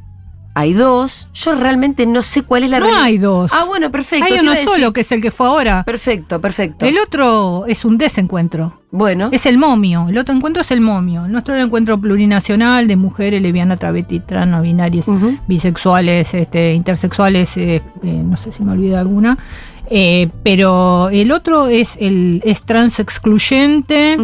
hay 0.57 0.73
dos. 0.73 1.27
Yo 1.33 1.53
realmente 1.53 2.05
no 2.05 2.23
sé 2.23 2.41
cuál 2.43 2.63
es 2.63 2.71
la 2.71 2.79
No 2.79 2.85
realidad. 2.85 3.05
hay 3.05 3.17
dos. 3.17 3.51
Ah, 3.53 3.65
bueno, 3.65 3.91
perfecto. 3.91 4.25
Hay 4.25 4.39
uno 4.39 4.55
solo 4.55 4.93
que 4.93 5.01
es 5.01 5.11
el 5.11 5.21
que 5.21 5.29
fue 5.29 5.47
ahora. 5.47 5.83
Perfecto, 5.83 6.39
perfecto. 6.39 6.85
El 6.85 6.97
otro 6.97 7.65
es 7.67 7.83
un 7.83 7.97
desencuentro. 7.97 8.81
Bueno. 8.89 9.27
Es 9.33 9.45
el 9.45 9.57
momio. 9.57 10.07
El 10.07 10.17
otro 10.17 10.33
encuentro 10.33 10.61
es 10.61 10.71
el 10.71 10.79
momio. 10.79 11.27
Nuestro 11.27 11.57
encuentro 11.57 11.99
plurinacional 11.99 12.87
de 12.87 12.95
mujeres 12.95 13.41
lesbianas, 13.41 13.79
travestis, 13.79 14.25
trans, 14.25 14.49
no 14.49 14.61
binarias, 14.61 15.05
bisexuales, 15.45 16.33
este, 16.33 16.73
intersexuales, 16.73 17.57
eh, 17.57 17.81
eh, 18.01 18.23
no 18.25 18.37
sé 18.37 18.53
si 18.53 18.63
me 18.63 18.71
olvida 18.71 19.01
alguna. 19.01 19.37
Eh, 19.89 20.29
pero 20.43 21.09
el 21.09 21.31
otro 21.31 21.67
es 21.67 21.97
el 21.99 22.41
es 22.43 22.63
trans 22.63 22.99
excluyente, 22.99 24.17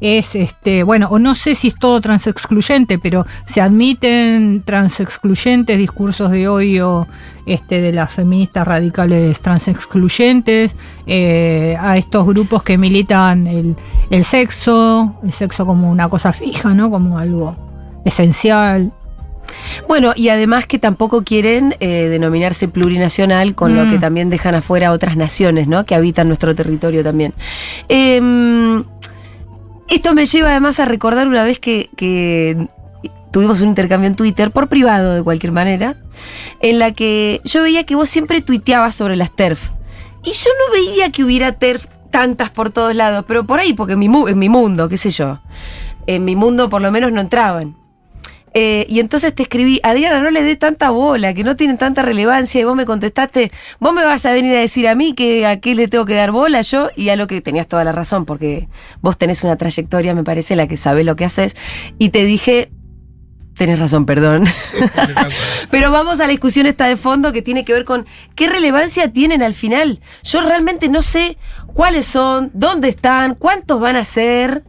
es 0.00 0.34
este, 0.34 0.82
bueno, 0.82 1.08
o 1.10 1.18
no 1.18 1.34
sé 1.34 1.54
si 1.54 1.68
es 1.68 1.74
todo 1.76 2.00
trans 2.00 2.26
excluyente, 2.26 2.98
pero 2.98 3.26
se 3.46 3.60
admiten 3.60 4.62
trans 4.64 4.98
excluyentes, 5.00 5.76
discursos 5.78 6.30
de 6.30 6.48
odio 6.48 7.06
este, 7.46 7.80
de 7.82 7.92
las 7.92 8.12
feministas 8.12 8.66
radicales 8.66 9.40
trans 9.40 9.68
excluyentes, 9.68 10.74
eh, 11.06 11.76
a 11.78 11.98
estos 11.98 12.26
grupos 12.26 12.62
que 12.62 12.78
militan 12.78 13.46
el, 13.46 13.76
el 14.10 14.24
sexo, 14.24 15.16
el 15.22 15.32
sexo 15.32 15.66
como 15.66 15.90
una 15.90 16.08
cosa 16.08 16.32
fija, 16.32 16.74
¿no? 16.74 16.90
Como 16.90 17.18
algo 17.18 17.56
esencial. 18.04 18.92
Bueno, 19.88 20.12
y 20.16 20.28
además 20.28 20.66
que 20.66 20.78
tampoco 20.78 21.24
quieren 21.24 21.74
eh, 21.80 22.08
denominarse 22.10 22.68
plurinacional, 22.68 23.54
con 23.54 23.74
lo 23.74 23.84
Mm. 23.86 23.90
que 23.90 23.98
también 23.98 24.30
dejan 24.30 24.54
afuera 24.54 24.88
a 24.88 24.92
otras 24.92 25.16
naciones, 25.16 25.66
¿no? 25.68 25.84
Que 25.86 25.94
habitan 25.94 26.26
nuestro 26.28 26.54
territorio 26.54 27.02
también. 27.04 27.34
Em, 27.88 28.84
esto 29.88 30.14
me 30.14 30.26
lleva 30.26 30.50
además 30.50 30.78
a 30.80 30.84
recordar 30.84 31.26
una 31.28 31.44
vez 31.44 31.58
que, 31.58 31.90
que 31.96 32.68
tuvimos 33.32 33.60
un 33.60 33.68
intercambio 33.68 34.06
en 34.08 34.16
Twitter, 34.16 34.50
por 34.50 34.68
privado 34.68 35.14
de 35.14 35.22
cualquier 35.22 35.52
manera, 35.52 35.96
en 36.60 36.78
la 36.78 36.92
que 36.92 37.40
yo 37.44 37.62
veía 37.62 37.84
que 37.84 37.94
vos 37.94 38.08
siempre 38.08 38.40
tuiteabas 38.42 38.94
sobre 38.94 39.16
las 39.16 39.30
TERF. 39.34 39.70
Y 40.24 40.32
yo 40.32 40.50
no 40.66 40.72
veía 40.74 41.10
que 41.10 41.24
hubiera 41.24 41.52
TERF 41.52 41.86
tantas 42.10 42.50
por 42.50 42.70
todos 42.70 42.94
lados, 42.94 43.24
pero 43.26 43.44
por 43.46 43.60
ahí, 43.60 43.72
porque 43.72 43.92
en 43.94 43.98
mi, 44.00 44.08
mu- 44.08 44.28
en 44.28 44.38
mi 44.38 44.48
mundo, 44.48 44.88
qué 44.88 44.96
sé 44.96 45.10
yo. 45.10 45.38
En 46.06 46.24
mi 46.24 46.34
mundo 46.36 46.68
por 46.68 46.82
lo 46.82 46.90
menos 46.90 47.12
no 47.12 47.20
entraban. 47.20 47.76
Eh, 48.52 48.86
y 48.88 49.00
entonces 49.00 49.34
te 49.34 49.42
escribí, 49.42 49.80
Adriana, 49.82 50.20
no 50.20 50.30
le 50.30 50.42
dé 50.42 50.56
tanta 50.56 50.90
bola, 50.90 51.34
que 51.34 51.44
no 51.44 51.56
tienen 51.56 51.78
tanta 51.78 52.02
relevancia. 52.02 52.60
Y 52.60 52.64
vos 52.64 52.76
me 52.76 52.86
contestaste, 52.86 53.52
vos 53.78 53.92
me 53.92 54.04
vas 54.04 54.26
a 54.26 54.32
venir 54.32 54.54
a 54.56 54.60
decir 54.60 54.88
a 54.88 54.94
mí 54.94 55.14
que 55.14 55.46
a 55.46 55.60
qué 55.60 55.74
le 55.74 55.88
tengo 55.88 56.04
que 56.06 56.14
dar 56.14 56.32
bola 56.32 56.62
yo. 56.62 56.90
Y 56.96 57.08
a 57.10 57.16
lo 57.16 57.26
que 57.26 57.40
tenías 57.40 57.66
toda 57.68 57.84
la 57.84 57.92
razón, 57.92 58.24
porque 58.24 58.68
vos 59.00 59.18
tenés 59.18 59.44
una 59.44 59.56
trayectoria, 59.56 60.14
me 60.14 60.24
parece, 60.24 60.56
la 60.56 60.66
que 60.66 60.76
sabe 60.76 61.04
lo 61.04 61.16
que 61.16 61.24
haces. 61.24 61.56
Y 61.98 62.10
te 62.10 62.24
dije, 62.24 62.70
tenés 63.60 63.78
razón, 63.78 64.06
perdón. 64.06 64.44
Pero 65.70 65.90
vamos 65.90 66.18
a 66.20 66.24
la 66.24 66.30
discusión 66.30 66.66
esta 66.66 66.86
de 66.86 66.96
fondo 66.96 67.32
que 67.32 67.42
tiene 67.42 67.64
que 67.64 67.74
ver 67.74 67.84
con 67.84 68.06
qué 68.34 68.48
relevancia 68.48 69.12
tienen 69.12 69.42
al 69.42 69.54
final. 69.54 70.00
Yo 70.22 70.40
realmente 70.40 70.88
no 70.88 71.02
sé 71.02 71.36
cuáles 71.74 72.06
son, 72.06 72.50
dónde 72.54 72.88
están, 72.88 73.34
cuántos 73.34 73.78
van 73.78 73.96
a 73.96 74.04
ser 74.04 74.64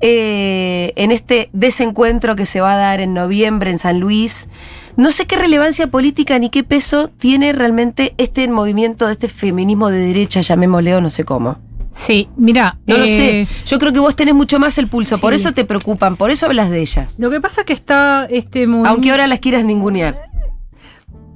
eh, 0.00 0.92
en 0.96 1.12
este 1.12 1.50
desencuentro 1.52 2.36
que 2.36 2.46
se 2.46 2.60
va 2.60 2.74
a 2.74 2.76
dar 2.76 3.00
en 3.00 3.14
noviembre 3.14 3.70
en 3.70 3.78
San 3.78 4.00
Luis. 4.00 4.48
No 4.96 5.10
sé 5.10 5.26
qué 5.26 5.36
relevancia 5.36 5.88
política 5.88 6.38
ni 6.38 6.48
qué 6.50 6.64
peso 6.64 7.08
tiene 7.08 7.52
realmente 7.52 8.14
este 8.18 8.48
movimiento 8.48 9.06
de 9.06 9.12
este 9.12 9.28
feminismo 9.28 9.90
de 9.90 9.98
derecha, 9.98 10.40
llamémosle 10.40 10.94
o 10.94 11.00
no 11.00 11.10
sé 11.10 11.24
cómo. 11.24 11.58
Sí, 11.94 12.28
mira. 12.36 12.78
No 12.86 12.98
lo 12.98 13.04
eh, 13.04 13.46
sé. 13.46 13.48
Yo 13.64 13.78
creo 13.78 13.92
que 13.92 14.00
vos 14.00 14.14
tenés 14.14 14.34
mucho 14.34 14.58
más 14.58 14.76
el 14.78 14.86
pulso, 14.86 15.18
por 15.18 15.32
eso 15.32 15.52
te 15.52 15.64
preocupan, 15.64 16.16
por 16.16 16.30
eso 16.30 16.46
hablas 16.46 16.70
de 16.70 16.80
ellas. 16.80 17.18
Lo 17.18 17.30
que 17.30 17.40
pasa 17.40 17.62
es 17.62 17.66
que 17.66 17.72
está 17.72 18.26
este 18.30 18.66
movimiento. 18.66 18.90
Aunque 18.90 19.10
ahora 19.10 19.26
las 19.26 19.40
quieras 19.40 19.64
ningunear. 19.64 20.20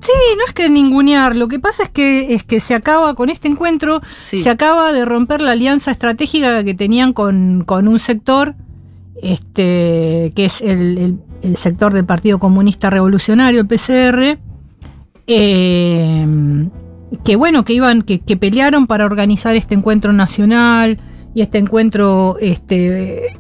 Sí, 0.03 0.13
no 0.39 0.45
es 0.47 0.53
que 0.55 0.69
ningunear, 0.71 1.37
lo 1.37 1.49
que 1.49 1.59
pasa 1.59 1.83
es 1.83 1.89
que 1.91 2.33
es 2.35 2.43
que 2.43 2.61
se 2.61 2.75
acaba 2.75 3.15
con 3.15 3.29
este 3.29 3.49
encuentro, 3.49 4.01
Sí. 4.19 4.43
se 4.43 4.49
acaba 4.51 4.93
de 4.93 5.05
romper 5.05 5.41
la 5.43 5.53
alianza 5.53 5.91
estratégica 5.91 6.65
que 6.65 6.75
tenían 6.75 7.13
con, 7.13 7.65
con 7.67 7.87
un 7.87 7.99
sector, 8.01 8.55
este, 9.23 10.33
que 10.35 10.45
es 10.47 10.61
el, 10.63 10.99
el- 10.99 11.19
el 11.43 11.57
sector 11.57 11.93
del 11.95 12.05
Partido 12.05 12.39
Comunista 12.39 12.91
Revolucionario, 12.91 13.61
el 13.61 13.67
PCR, 13.67 14.39
eh, 15.27 16.27
que 17.25 17.37
bueno, 17.37 17.65
que 17.65 17.73
iban, 17.73 18.03
que, 18.03 18.21
que 18.21 18.37
pelearon 18.37 18.87
para 18.87 19.07
organizar 19.07 19.57
este 19.57 19.75
encuentro 19.75 20.13
nacional 20.13 20.99
y 21.35 21.43
este 21.43 21.59
encuentro 21.59 22.37
este, 22.41 23.39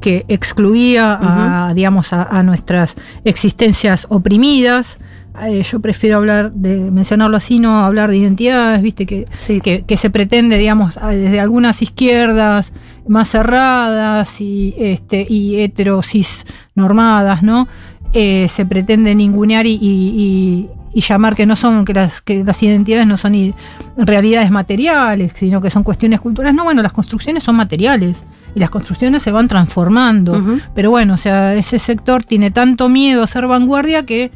que 0.00 0.24
excluía 0.28 1.18
a, 1.20 1.74
digamos, 1.74 2.12
a, 2.12 2.22
a 2.22 2.42
nuestras 2.42 2.96
existencias 3.24 4.06
oprimidas. 4.10 4.98
Eh, 5.40 5.62
yo 5.62 5.80
prefiero 5.80 6.18
hablar 6.18 6.52
de 6.52 6.76
mencionarlo 6.76 7.36
así, 7.38 7.58
no 7.58 7.78
hablar 7.78 8.10
de 8.10 8.18
identidades, 8.18 8.82
viste 8.82 9.06
que, 9.06 9.26
Sí. 9.38 9.60
que, 9.60 9.82
que 9.86 9.96
se 9.96 10.10
pretende, 10.10 10.58
digamos, 10.58 10.96
desde 11.10 11.40
algunas 11.40 11.80
izquierdas 11.82 12.72
más 13.08 13.30
cerradas 13.30 14.40
y 14.40 14.74
este 14.78 15.26
y 15.28 15.60
heterosis 15.60 16.44
normadas, 16.74 17.42
¿no? 17.42 17.66
Eh, 18.12 18.46
se 18.50 18.66
pretende 18.66 19.14
ningunear 19.14 19.66
y, 19.66 19.78
y- 19.80 20.68
llamar 20.94 21.34
que 21.34 21.46
no 21.46 21.56
son, 21.56 21.86
que 21.86 21.94
las, 21.94 22.20
que 22.20 22.44
las 22.44 22.62
identidades 22.62 23.06
no 23.06 23.16
son 23.16 23.34
i- 23.34 23.54
realidades 23.96 24.50
materiales, 24.50 25.32
sino 25.34 25.62
que 25.62 25.70
son 25.70 25.82
cuestiones 25.82 26.20
culturales. 26.20 26.54
No, 26.54 26.64
bueno, 26.64 26.82
las 26.82 26.92
construcciones 26.92 27.42
son 27.42 27.56
materiales 27.56 28.26
y 28.54 28.60
las 28.60 28.68
construcciones 28.68 29.22
se 29.22 29.32
van 29.32 29.48
transformando. 29.48 30.60
Pero 30.74 30.90
bueno, 30.90 31.14
o 31.14 31.16
sea, 31.16 31.54
ese 31.54 31.78
sector 31.78 32.24
tiene 32.24 32.50
tanto 32.50 32.90
miedo 32.90 33.22
a 33.22 33.26
ser 33.26 33.46
vanguardia 33.46 34.04
que, 34.04 34.30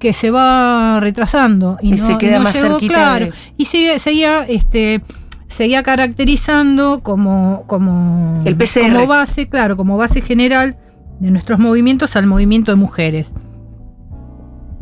que 0.00 0.12
se 0.12 0.30
va 0.32 0.98
retrasando. 0.98 1.78
Y, 1.80 1.94
Y 1.94 1.96
no- 1.98 2.06
se 2.06 2.18
queda 2.18 2.38
no 2.38 2.44
más 2.44 2.54
llegó, 2.54 2.68
cerquita 2.70 2.94
claro. 2.94 3.26
de- 3.26 3.32
Y 3.56 3.66
sigue, 3.66 3.98
seguía, 4.00 4.42
este, 4.48 5.02
seguía 5.48 5.82
caracterizando 5.84 7.00
como, 7.04 7.62
como, 7.68 8.42
El 8.44 8.56
PCR. 8.56 8.92
como 8.94 9.06
base, 9.06 9.48
claro, 9.48 9.76
como 9.76 9.96
base 9.96 10.22
general 10.22 10.76
de 11.20 11.30
nuestros 11.30 11.58
movimientos 11.60 12.16
al 12.16 12.26
movimiento 12.26 12.72
de 12.72 12.76
mujeres. 12.76 13.30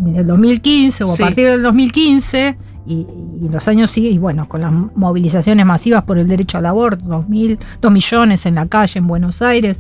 En 0.01 0.15
el 0.17 0.27
2015 0.27 1.03
o 1.05 1.13
a 1.13 1.17
partir 1.17 1.47
del 1.49 1.63
2015 1.63 2.57
y, 2.87 3.05
y 3.43 3.49
los 3.51 3.67
años 3.67 3.91
siguen, 3.91 4.15
y 4.15 4.19
bueno, 4.19 4.49
con 4.49 4.61
las 4.61 4.73
movilizaciones 4.73 5.67
masivas 5.67 6.05
por 6.05 6.17
el 6.19 6.29
derecho 6.29 6.57
al 6.59 6.67
aborto, 6.67 7.05
2000, 7.05 7.59
2 7.83 7.91
millones 7.93 8.47
en 8.47 8.55
la 8.55 8.67
calle 8.69 8.99
en 9.01 9.09
Buenos 9.09 9.43
Aires, 9.43 9.79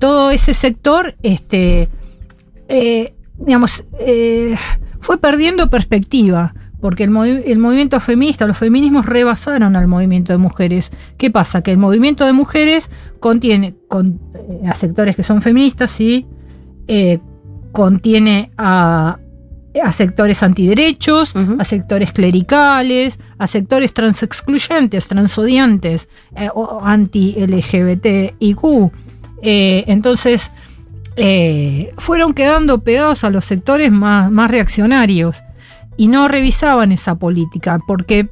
todo 0.00 0.32
ese 0.32 0.52
sector, 0.52 1.14
este, 1.22 1.88
eh, 2.68 3.14
digamos, 3.40 3.84
eh, 3.98 4.56
fue 5.00 5.18
perdiendo 5.18 5.70
perspectiva, 5.70 6.54
porque 6.80 7.04
el, 7.04 7.10
movi- 7.10 7.42
el 7.44 7.58
movimiento 7.58 8.00
feminista, 8.00 8.46
los 8.46 8.56
feminismos 8.58 9.06
rebasaron 9.06 9.76
al 9.76 9.86
movimiento 9.86 10.32
de 10.32 10.38
mujeres. 10.38 10.90
¿Qué 11.18 11.30
pasa? 11.30 11.62
Que 11.62 11.72
el 11.72 11.78
movimiento 11.78 12.24
de 12.24 12.32
mujeres 12.32 12.90
contiene 13.18 13.74
con, 13.88 14.20
eh, 14.34 14.68
a 14.68 14.74
sectores 14.74 15.16
que 15.16 15.22
son 15.22 15.42
feministas, 15.42 15.90
sí, 15.90 16.26
eh, 16.88 17.18
contiene 17.72 18.50
a, 18.58 19.18
a 19.84 19.92
sectores 19.92 20.42
antiderechos, 20.42 21.32
a 21.58 21.64
sectores 21.64 22.12
clericales, 22.12 23.20
a 23.38 23.46
sectores 23.46 23.92
transexcluyentes, 23.94 25.06
transodiantes, 25.06 26.08
eh, 26.34 26.48
anti-LGBTIQ. 26.82 28.90
Eh, 29.42 29.84
entonces, 29.86 30.50
eh, 31.22 31.92
fueron 31.98 32.34
quedando 32.34 32.82
pegados 32.82 33.24
a 33.24 33.30
los 33.30 33.44
sectores 33.44 33.90
más, 33.92 34.30
más 34.30 34.50
reaccionarios 34.50 35.42
y 35.96 36.08
no 36.08 36.28
revisaban 36.28 36.92
esa 36.92 37.14
política 37.16 37.78
porque 37.86 38.30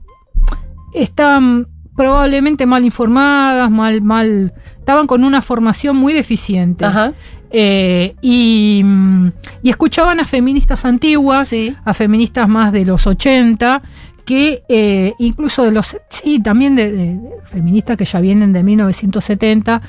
estaban 0.95 1.69
probablemente 1.97 2.65
mal 2.67 2.85
informadas, 2.85 3.71
mal, 3.71 4.03
mal, 4.03 4.55
estaban 4.79 5.07
con 5.07 5.25
una 5.25 5.43
formación 5.43 5.97
muy 5.97 6.13
deficiente. 6.13 6.85
Ajá. 6.85 7.13
Eh, 7.51 8.15
y, 8.21 8.83
mm, 8.85 9.29
y 9.63 9.71
escuchaban 9.71 10.21
a 10.21 10.25
feministas 10.25 10.85
antiguas, 10.85 11.49
Sí. 11.49 11.75
a 11.85 11.95
feministas 11.95 12.49
más 12.49 12.73
de 12.73 12.85
los 12.85 13.07
80, 13.07 13.83
que 14.25 14.63
eh, 14.69 15.15
incluso 15.19 15.65
de 15.65 15.73
los, 15.73 15.97
sí, 16.11 16.41
también 16.43 16.77
de, 16.77 16.93
de- 16.93 17.15
de 17.15 17.31
feministas 17.47 17.97
que 17.97 18.05
ya 18.05 18.21
vienen 18.21 18.53
de 18.53 18.63
1970, 18.63 19.81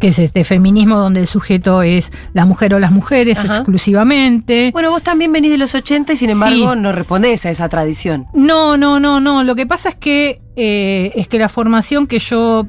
que 0.00 0.08
es 0.08 0.18
este 0.18 0.44
feminismo 0.44 0.98
donde 0.98 1.20
el 1.20 1.26
sujeto 1.26 1.82
es 1.82 2.10
la 2.34 2.44
mujer 2.44 2.74
o 2.74 2.78
las 2.78 2.90
mujeres 2.92 3.38
Ajá. 3.38 3.56
exclusivamente. 3.58 4.70
Bueno, 4.72 4.90
vos 4.90 5.02
también 5.02 5.32
venís 5.32 5.50
de 5.50 5.58
los 5.58 5.74
80 5.74 6.12
y 6.12 6.16
sin 6.16 6.30
embargo 6.30 6.72
Sí. 6.74 6.78
no 6.80 6.92
respondés 6.92 7.46
a 7.46 7.50
esa 7.50 7.68
tradición. 7.68 8.26
No, 8.34 8.76
no, 8.76 9.00
no, 9.00 9.20
no. 9.20 9.42
Lo 9.42 9.54
que 9.54 9.66
pasa 9.66 9.90
es 9.90 9.94
que 9.96 10.40
eh, 10.56 11.12
es 11.16 11.28
que 11.28 11.38
la 11.38 11.48
formación 11.48 12.06
que 12.06 12.18
yo, 12.18 12.66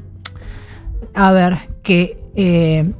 a 1.14 1.32
ver, 1.32 1.68
que 1.82 2.18
eh, 2.36 2.90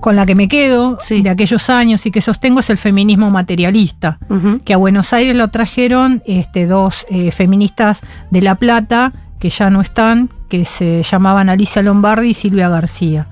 con 0.00 0.16
la 0.16 0.26
que 0.26 0.34
me 0.34 0.48
quedo 0.48 0.98
Sí. 1.00 1.22
de 1.22 1.30
aquellos 1.30 1.70
años 1.70 2.04
y 2.06 2.10
que 2.10 2.20
sostengo 2.20 2.58
es 2.60 2.70
el 2.70 2.78
feminismo 2.78 3.30
materialista, 3.30 4.18
que 4.64 4.74
a 4.74 4.76
Buenos 4.76 5.12
Aires 5.12 5.36
lo 5.36 5.48
trajeron 5.48 6.22
este, 6.26 6.66
dos 6.66 7.06
eh, 7.08 7.30
feministas 7.30 8.00
de 8.30 8.42
La 8.42 8.56
Plata 8.56 9.12
que 9.42 9.50
ya 9.50 9.70
no 9.70 9.80
están, 9.80 10.30
que 10.48 10.64
se 10.64 11.02
llamaban 11.02 11.48
Alicia 11.48 11.82
Lombardi 11.82 12.28
y 12.28 12.34
Silvia 12.34 12.68
García. 12.68 13.26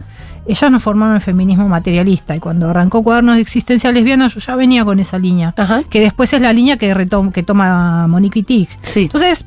Ellas 0.44 0.68
no 0.72 0.80
formaron 0.80 1.14
el 1.14 1.20
feminismo 1.20 1.68
materialista 1.68 2.34
y 2.34 2.40
cuando 2.40 2.68
arrancó 2.68 3.04
Cuadernos 3.04 3.36
de 3.36 3.42
Existencia 3.42 3.92
Lesbiana 3.92 4.26
yo 4.26 4.40
ya 4.40 4.56
venía 4.56 4.84
con 4.84 4.98
esa 4.98 5.20
línea 5.20 5.54
Ajá. 5.56 5.84
que 5.88 6.00
después 6.00 6.32
es 6.32 6.40
la 6.42 6.52
línea 6.52 6.76
que, 6.78 6.92
retom- 6.96 7.30
que 7.30 7.44
toma 7.44 8.08
Monique 8.08 8.40
Wittig. 8.40 8.68
Sí. 8.82 9.02
Entonces, 9.02 9.46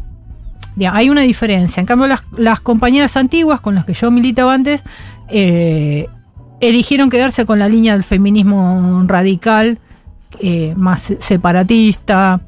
ya, 0.77 0.95
hay 0.95 1.09
una 1.09 1.19
diferencia. 1.21 1.81
En 1.81 1.85
cambio, 1.85 2.07
las, 2.07 2.23
las 2.37 2.61
compañeras 2.61 3.17
antiguas 3.17 3.59
con 3.59 3.75
las 3.75 3.83
que 3.83 3.93
yo 3.93 4.09
militaba 4.09 4.53
antes 4.53 4.81
eh, 5.27 6.07
eligieron 6.61 7.09
quedarse 7.09 7.45
con 7.45 7.59
la 7.59 7.67
línea 7.67 7.91
del 7.91 8.05
feminismo 8.05 9.03
radical, 9.05 9.79
eh, 10.39 10.73
más 10.77 11.11
separatista. 11.19 12.39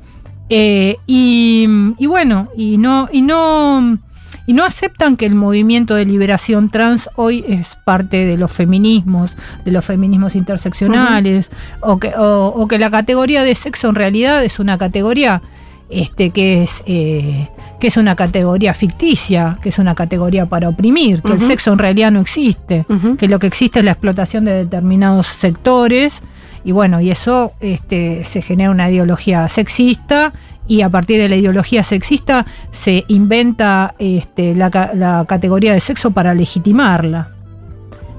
Eh, 0.49 0.97
y, 1.07 1.67
y 1.97 2.05
bueno, 2.07 2.49
y 2.55 2.77
no, 2.77 3.09
y 3.11 3.21
no. 3.21 3.99
Y 4.47 4.53
no 4.53 4.63
aceptan 4.63 5.17
que 5.17 5.25
el 5.25 5.33
movimiento 5.33 5.95
de 5.95 6.05
liberación 6.05 6.69
trans 6.69 7.09
hoy 7.15 7.43
es 7.47 7.75
parte 7.83 8.27
de 8.27 8.37
los 8.37 8.51
feminismos, 8.53 9.35
de 9.65 9.71
los 9.71 9.83
feminismos 9.83 10.35
interseccionales, 10.35 11.49
o, 11.79 11.97
que, 11.97 12.09
o, 12.09 12.53
o 12.55 12.67
que 12.67 12.77
la 12.77 12.91
categoría 12.91 13.41
de 13.43 13.55
sexo 13.55 13.89
en 13.89 13.95
realidad 13.95 14.43
es 14.43 14.59
una 14.59 14.77
categoría 14.77 15.41
este, 15.89 16.31
que, 16.31 16.63
es, 16.63 16.83
eh, 16.85 17.49
que 17.79 17.87
es 17.87 17.97
una 17.97 18.15
categoría 18.15 18.73
ficticia, 18.73 19.59
que 19.61 19.69
es 19.69 19.79
una 19.79 19.95
categoría 19.95 20.47
para 20.47 20.69
oprimir, 20.69 21.21
que 21.21 21.33
el 21.33 21.39
sexo 21.39 21.73
en 21.73 21.79
realidad 21.79 22.11
no 22.11 22.21
existe, 22.21 22.85
que 23.17 23.27
lo 23.27 23.39
que 23.39 23.47
existe 23.47 23.79
es 23.79 23.85
la 23.85 23.91
explotación 23.91 24.45
de 24.45 24.51
determinados 24.53 25.27
sectores, 25.27 26.21
y 26.65 26.72
bueno, 26.72 27.00
y 27.00 27.12
eso 27.12 27.53
este, 27.60 28.24
se 28.24 28.41
genera 28.41 28.72
una 28.72 28.89
ideología 28.89 29.48
sexista 29.48 30.34
y 30.67 30.81
a 30.81 30.89
partir 30.89 31.19
de 31.19 31.29
la 31.29 31.36
ideología 31.36 31.84
sexista 31.84 32.48
se 32.72 33.05
inventa 33.07 33.93
este, 34.00 34.55
la, 34.55 34.72
la 34.95 35.25
categoría 35.27 35.74
de 35.74 35.79
sexo 35.79 36.10
para 36.10 36.34
legitimarla. 36.34 37.35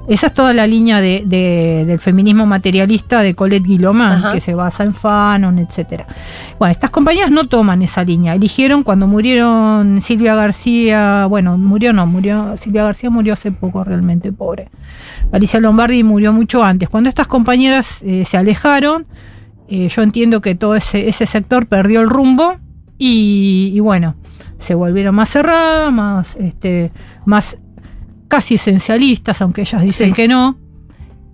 Esa 0.09 0.29
es 0.29 0.35
toda 0.35 0.53
la 0.53 0.67
línea 0.67 1.01
de, 1.01 1.25
de- 1.27 1.85
del 1.87 1.99
feminismo 2.01 2.47
materialista 2.47 3.23
de 3.23 3.35
Colette 3.35 3.65
Guillaumin, 3.67 4.03
Ajá. 4.03 4.33
que 4.33 4.41
se 4.41 4.55
basa 4.55 4.85
en 4.85 4.95
Fanon, 4.95 5.59
etcétera. 5.59 6.07
Bueno, 6.59 6.71
estas 6.73 6.91
compañías 6.91 7.31
no 7.31 7.49
toman 7.49 7.83
esa 7.83 8.05
línea. 8.05 8.35
Eligieron 8.35 8.85
cuando 8.85 9.07
murieron 9.09 10.01
Silvia 10.01 10.35
García, 10.37 11.27
bueno, 11.27 11.59
murió 11.59 11.93
no, 11.93 12.07
murió, 12.07 12.57
Silvia 12.57 12.85
García 12.85 13.11
murió 13.11 13.33
hace 13.33 13.51
poco 13.51 13.83
realmente, 13.83 14.33
pobre. 14.33 14.69
Alicia 15.33 15.59
Lombardi 15.59 16.05
murió 16.05 16.33
mucho 16.33 16.63
antes. 16.63 16.89
Cuando 16.89 17.09
estas 17.09 17.27
compañeras 17.27 18.01
eh, 18.05 18.25
se 18.25 18.37
alejaron, 18.37 19.07
eh, 19.69 19.89
yo 19.89 20.03
entiendo 20.03 20.41
que 20.41 20.55
todo 20.55 20.77
ese, 20.77 21.09
ese 21.09 21.27
sector 21.27 21.67
perdió 21.67 22.01
el 22.01 22.09
rumbo 22.09 22.59
y, 22.97 23.73
y 23.75 23.81
bueno, 23.81 24.15
se 24.61 24.75
volvieron 24.75 25.17
más 25.17 25.31
cerradas, 25.31 25.93
más, 25.93 26.37
este, 26.37 26.93
más 27.25 27.59
casi 28.29 28.55
esencialistas, 28.55 29.41
aunque 29.43 29.63
ellas 29.63 29.83
dicen 29.83 30.09
Sí. 30.11 30.15
que 30.15 30.29
no. 30.29 30.59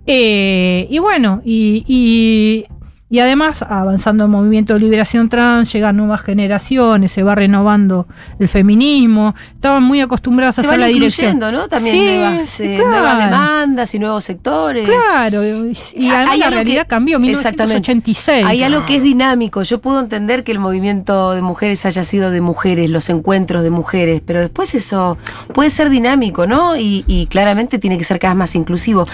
Eh, 0.05 0.87
y 0.89 0.99
bueno, 0.99 1.41
y, 1.45 1.83
y- 1.87 2.65
y 3.13 3.19
además 3.19 3.61
avanzando 3.61 4.23
el 4.23 4.31
movimiento 4.31 4.73
de 4.73 4.79
liberación 4.79 5.29
trans, 5.29 5.71
llegan 5.71 5.97
nuevas 5.97 6.21
generaciones, 6.21 7.11
se 7.11 7.21
va 7.21 7.35
renovando 7.35 8.07
el 8.39 8.47
feminismo, 8.47 9.35
estaban 9.53 9.83
muy 9.83 10.01
acostumbradas 10.01 10.57
a 10.57 10.61
hacer 10.61 10.79
la 10.79 10.87
dirección. 10.87 11.37
¿no? 11.37 11.67
También 11.69 11.95
Sí, 11.95 12.01
nuevas, 12.01 12.59
eh, 12.59 12.75
claro. 12.75 12.89
nuevas 12.89 13.17
demandas 13.25 13.93
y 13.93 13.99
nuevos 13.99 14.23
sectores. 14.23 14.89
Claro, 14.89 15.43
y 15.45 16.09
además 16.09 16.39
la 16.39 16.49
realidad 16.49 16.81
que- 16.83 16.87
cambió, 16.87 17.17
Exactamente. 17.19 17.91
1986. 17.91 18.45
Hay 18.47 18.63
algo 18.63 18.83
que 18.87 18.95
es 18.95 19.03
dinámico. 19.03 19.61
Yo 19.61 19.79
puedo 19.79 19.99
entender 19.99 20.43
que 20.43 20.51
el 20.51 20.57
movimiento 20.57 21.33
de 21.33 21.43
mujeres 21.43 21.85
haya 21.85 22.03
sido 22.03 22.31
de 22.31 22.41
mujeres, 22.41 22.89
los 22.89 23.09
encuentros 23.11 23.61
de 23.61 23.69
mujeres, 23.69 24.23
pero 24.25 24.39
después 24.39 24.73
eso 24.73 25.19
puede 25.53 25.69
ser 25.69 25.91
dinámico, 25.91 26.47
¿no? 26.47 26.75
Y, 26.75 27.03
y 27.05 27.27
claramente 27.27 27.77
tiene 27.77 27.99
que 27.99 28.05
ser 28.05 28.17
cada 28.17 28.33
vez 28.33 28.39
más 28.39 28.55
inclusivo. 28.55 29.05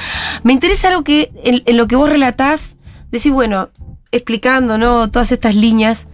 Me 0.44 0.54
interesa 0.54 0.88
algo 0.88 1.04
que 1.04 1.34
en, 1.44 1.64
en 1.66 1.76
lo 1.76 1.86
que 1.88 1.98
vos 1.98 2.10
relatás, 2.10 2.78
decís, 3.12 3.32
bueno, 3.34 3.68
explicando, 4.12 4.78
¿no? 4.78 5.10
Todas 5.10 5.32
estas 5.32 5.56
líneas, 5.56 6.08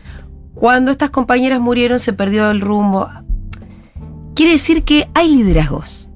cuando 0.53 0.91
estas 0.91 1.09
compañeras 1.09 1.59
murieron 1.61 1.99
se 1.99 2.13
perdió 2.13 2.49
el 2.51 2.61
rumbo. 2.61 3.09
Quiere 4.35 4.53
decir 4.53 4.83
que 4.83 5.07
hay 5.13 5.33
liderazgos. 5.35 6.09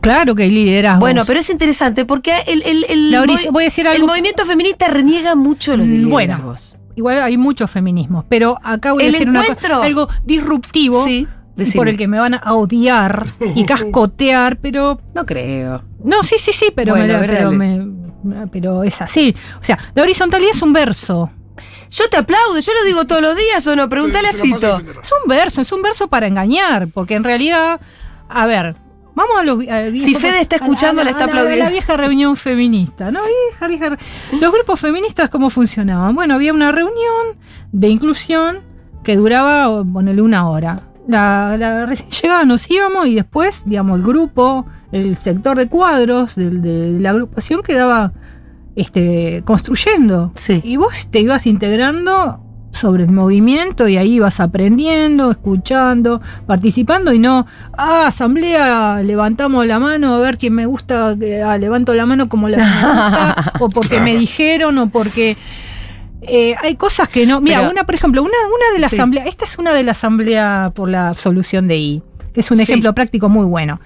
Claro 0.00 0.36
que 0.36 0.44
hay 0.44 0.50
liderazgo. 0.50 1.00
Bueno, 1.00 1.24
pero 1.26 1.40
es 1.40 1.50
interesante 1.50 2.04
porque 2.04 2.38
el, 2.46 2.62
el- 2.62 2.84
el 2.88 3.10
La 3.10 3.24
voy 3.50 3.64
a 3.64 3.66
decir 3.66 3.86
el 3.86 3.94
algo. 3.94 4.06
movimiento 4.06 4.44
feminista 4.44 4.86
reniega 4.88 5.34
mucho 5.34 5.72
de 5.72 5.78
los 5.78 5.86
Mm, 5.88 6.08
bueno. 6.08 6.34
liderazgos. 6.34 6.78
Igual 6.94 7.20
hay 7.20 7.36
muchos 7.36 7.70
feminismos, 7.70 8.24
pero 8.28 8.58
acá 8.62 8.92
voy 8.92 9.02
a 9.02 9.06
El 9.06 9.12
decir 9.12 9.28
una 9.28 9.42
algo 9.82 10.08
disruptivo 10.24 11.04
Sí, 11.04 11.26
y 11.26 11.58
decime. 11.58 11.76
por 11.80 11.88
el 11.88 11.96
que 11.98 12.06
me 12.08 12.18
van 12.20 12.34
a 12.34 12.54
odiar 12.54 13.26
y 13.54 13.64
cascotear, 13.66 14.58
pero 14.58 15.00
No 15.14 15.26
creo. 15.26 15.82
no, 16.04 16.22
sí, 16.22 16.36
sí, 16.38 16.52
sí, 16.52 16.66
pero, 16.74 16.94
Bueno, 16.94 17.18
me- 17.20 17.26
pero, 17.26 17.50
me- 17.50 18.05
pero 18.52 18.82
es 18.82 19.00
así. 19.02 19.34
O 19.60 19.64
sea, 19.64 19.78
la 19.94 20.02
horizontalidad 20.02 20.52
es 20.54 20.62
un 20.62 20.72
verso. 20.72 21.30
Yo 21.90 22.08
te 22.10 22.16
aplaudo, 22.16 22.58
yo 22.58 22.72
lo 22.74 22.84
digo 22.84 23.06
todos 23.06 23.22
los 23.22 23.36
días 23.36 23.64
o 23.66 23.76
no, 23.76 23.88
pregúntale 23.88 24.28
Se- 24.28 24.34
a 24.34 24.38
la 24.38 24.42
Fito. 24.42 24.76
Es 24.78 25.12
un 25.22 25.28
verso, 25.28 25.60
es 25.60 25.70
un 25.72 25.82
verso 25.82 26.08
para 26.08 26.26
engañar, 26.26 26.88
porque 26.88 27.14
en 27.14 27.22
realidad, 27.24 27.80
a 28.28 28.46
ver, 28.46 28.74
vamos 29.14 29.36
a 29.38 29.42
los 29.44 29.66
a- 29.68 29.86
Si 29.96 30.14
Fede 30.16 30.40
está 30.40 30.56
escuchando, 30.56 31.02
a 31.02 31.04
le 31.04 31.10
está 31.12 31.24
a 31.24 31.26
aplaudiendo. 31.28 31.64
La 31.64 31.70
vieja 31.70 31.96
reunión 31.96 32.36
feminista, 32.36 33.10
¿no? 33.12 33.20
Vieja, 33.60 33.68
vieja 33.68 33.98
Los 34.40 34.52
grupos 34.52 34.80
feministas, 34.80 35.30
¿cómo 35.30 35.48
funcionaban? 35.48 36.14
Bueno, 36.16 36.34
había 36.34 36.52
una 36.52 36.72
reunión 36.72 37.38
de 37.72 37.88
inclusión 37.88 38.62
que 39.04 39.14
duraba, 39.14 39.84
ponele, 39.84 40.20
una 40.22 40.48
hora. 40.48 40.80
La, 41.08 41.56
la- 41.58 41.86
recién 41.86 42.08
llegada 42.10 42.44
nos 42.44 42.68
íbamos 42.70 43.06
y 43.06 43.14
después, 43.14 43.62
digamos, 43.66 43.98
el 43.98 44.04
grupo, 44.04 44.66
el 44.92 45.16
sector 45.16 45.56
de 45.56 45.68
cuadros 45.68 46.34
del- 46.36 46.62
de, 46.62 46.98
la 47.00 47.10
agrupación 47.10 47.62
quedaba 47.62 48.12
este, 48.74 49.42
construyendo. 49.44 50.32
Sí. 50.36 50.60
Y 50.64 50.76
vos 50.76 51.08
te 51.10 51.20
ibas 51.20 51.46
integrando 51.46 52.42
sobre 52.72 53.04
el 53.04 53.10
movimiento 53.10 53.88
y 53.88 53.96
ahí 53.96 54.14
ibas 54.16 54.38
aprendiendo, 54.38 55.30
escuchando, 55.30 56.20
participando 56.46 57.10
y 57.14 57.18
no, 57.18 57.46
ah, 57.72 58.04
asamblea, 58.08 59.00
levantamos 59.02 59.64
la 59.66 59.78
mano 59.78 60.14
a 60.14 60.18
ver 60.18 60.36
quién 60.36 60.52
me 60.54 60.66
gusta, 60.66 61.14
ah, 61.46 61.56
levanto 61.58 61.94
la 61.94 62.04
mano 62.04 62.28
como 62.28 62.50
la 62.50 62.58
que 62.58 62.64
me 62.64 62.92
gusta, 62.92 63.52
o 63.60 63.70
porque 63.70 64.00
me 64.00 64.18
dijeron, 64.18 64.76
o 64.76 64.88
porque 64.90 65.38
eh, 66.22 66.54
hay 66.62 66.76
cosas 66.76 67.08
que 67.08 67.26
no. 67.26 67.40
Mira, 67.40 67.68
una, 67.70 67.84
por 67.84 67.94
ejemplo, 67.94 68.22
una, 68.22 68.32
una 68.46 68.74
de 68.74 68.80
la 68.80 68.88
Sí. 68.88 68.96
asamblea, 68.96 69.24
esta 69.26 69.44
es 69.44 69.58
una 69.58 69.72
de 69.74 69.82
la 69.82 69.92
asamblea 69.92 70.72
por 70.74 70.88
la 70.88 71.08
absolución 71.08 71.68
de 71.68 71.76
I, 71.78 72.02
que 72.32 72.40
es 72.40 72.50
un 72.50 72.56
Sí. 72.58 72.62
ejemplo 72.64 72.94
práctico 72.94 73.28
muy 73.28 73.44
bueno. 73.44 73.80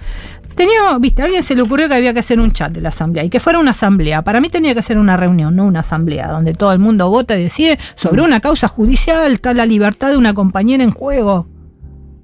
Tenía, 0.54 0.98
viste, 0.98 1.22
a 1.22 1.26
alguien 1.26 1.42
se 1.42 1.54
le 1.54 1.62
ocurrió 1.62 1.88
que 1.88 1.94
había 1.94 2.12
que 2.12 2.20
hacer 2.20 2.38
un 2.40 2.50
chat 2.50 2.72
de 2.72 2.80
la 2.80 2.90
asamblea 2.90 3.24
y 3.24 3.30
que 3.30 3.40
fuera 3.40 3.58
una 3.58 3.70
asamblea. 3.70 4.22
Para 4.22 4.40
mí 4.40 4.48
tenía 4.50 4.74
que 4.74 4.82
ser 4.82 4.98
una 4.98 5.16
reunión, 5.16 5.54
no 5.56 5.64
una 5.64 5.80
asamblea, 5.80 6.28
donde 6.28 6.54
todo 6.54 6.72
el 6.72 6.78
mundo 6.80 7.08
vota 7.08 7.38
y 7.38 7.42
decide 7.44 7.78
sobre 7.94 8.20
una 8.22 8.40
causa 8.40 8.68
judicial, 8.68 9.32
está 9.32 9.54
la 9.54 9.64
libertad 9.64 10.10
de 10.10 10.16
una 10.16 10.34
compañera 10.34 10.82
en 10.84 10.90
juego. 10.90 11.46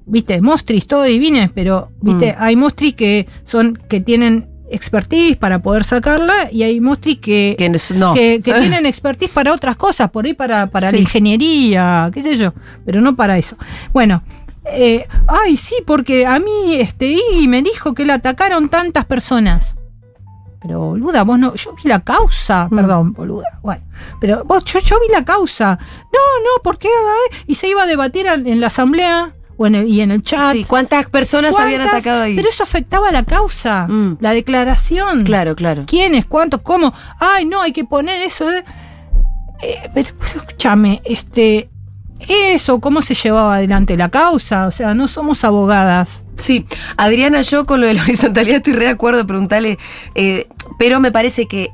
Viste, 0.07 0.41
mostris, 0.41 0.87
todo 0.87 1.03
divines, 1.05 1.51
pero 1.53 1.91
viste, 2.01 2.33
Mm. 2.33 2.43
hay 2.43 2.57
mostris 2.57 2.95
que 2.95 3.27
son, 3.45 3.79
que 3.89 4.01
tienen 4.01 4.47
expertise 4.71 5.37
para 5.37 5.61
poder 5.61 5.85
sacarla 5.85 6.49
y 6.51 6.63
hay 6.63 6.81
mostris 6.81 7.19
que, 7.19 7.55
Que 7.59 7.69
no- 7.95 8.15
que, 8.15 8.41
que 8.43 8.53
tienen 8.61 8.87
expertise 8.87 9.31
para 9.31 9.53
otras 9.53 9.77
cosas, 9.77 10.11
por 10.11 10.25
ahí 10.27 10.35
para, 10.35 10.69
para 10.69 10.91
la 10.93 10.99
ingeniería, 10.99 12.11
qué 12.13 12.23
sé 12.23 12.37
yo, 12.37 12.53
pero 12.85 13.01
no 13.01 13.15
para 13.17 13.39
eso. 13.39 13.57
Bueno, 13.93 14.23
eh, 14.65 15.07
ay, 15.29 15.57
sí, 15.57 15.77
porque 15.87 16.27
a 16.27 16.39
mí 16.39 16.75
este 16.75 17.17
y 17.39 17.47
me 17.49 17.63
dijo 17.63 17.95
que 17.95 18.05
la 18.05 18.15
atacaron 18.15 18.69
tantas 18.69 19.05
personas. 19.05 19.75
Pero 20.61 20.81
boluda, 20.81 21.23
vos 21.23 21.39
no, 21.39 21.55
yo 21.55 21.75
vi 21.81 21.89
la 21.89 22.01
causa, 22.01 22.67
Mm. 22.71 22.75
perdón, 22.77 23.13
boluda. 23.13 23.61
Bueno, 23.63 23.83
pero 24.21 24.43
vos, 24.45 24.65
yo, 24.65 24.81
yo 24.81 24.97
vi 25.07 25.13
la 25.13 25.25
causa. 25.25 25.79
No, 26.13 26.19
no, 26.45 26.63
¿por 26.63 26.77
qué? 26.79 26.89
Y 27.47 27.55
se 27.55 27.69
iba 27.69 27.85
a 27.85 27.87
debatir 27.87 28.27
en 28.27 28.61
la 28.61 28.67
asamblea 28.67 29.33
o 29.59 29.67
en 29.67 29.75
el, 29.75 29.89
y 29.89 30.01
en 30.01 30.11
el 30.11 30.23
chat. 30.23 30.53
Sí, 30.53 30.65
¿cuántas 30.65 31.07
personas 31.09 31.59
habían 31.59 31.81
atacado 31.83 32.23
ahí? 32.23 32.37
Pero 32.37 32.49
eso 32.49 32.63
afectaba 32.63 33.09
a 33.09 33.13
la 33.13 33.23
causa, 33.25 33.87
Mm. 33.89 34.19
la 34.21 34.33
declaración. 34.33 35.25
Claro, 35.25 35.55
claro. 35.57 35.85
¿Quiénes? 35.87 36.27
¿Cuántos? 36.27 36.61
¿Cómo? 36.63 36.93
Ay, 37.19 37.45
no, 37.47 37.61
hay 37.63 37.73
que 37.73 37.85
poner 37.85 38.21
eso. 38.23 38.47
de- 38.47 38.65
Eh, 39.63 39.91
pero, 39.95 40.11
pero 40.19 40.41
escúchame, 40.43 41.01
este. 41.05 41.71
Eso, 42.29 42.81
¿cómo 42.81 43.03
se 43.03 43.15
llevaba 43.15 43.57
adelante 43.57 43.95
la 43.97 44.09
causa? 44.09 44.67
O 44.67 44.73
sea, 44.73 44.95
no 44.95 45.07
somos 45.07 45.45
abogadas. 45.45 46.25
Sí, 46.37 46.67
Adriana, 46.97 47.43
yo 47.43 47.67
con 47.67 47.81
lo 47.83 47.87
de 47.87 47.95
la 47.95 48.03
horizontalidad 48.03 48.57
estoy 48.57 48.73
re 48.73 48.85
de 48.87 48.91
acuerdo, 48.91 49.27
preguntarle, 49.27 49.79
eh, 50.15 50.47
pero 50.79 50.99
me 50.99 51.13
parece 51.13 51.47
que 51.47 51.71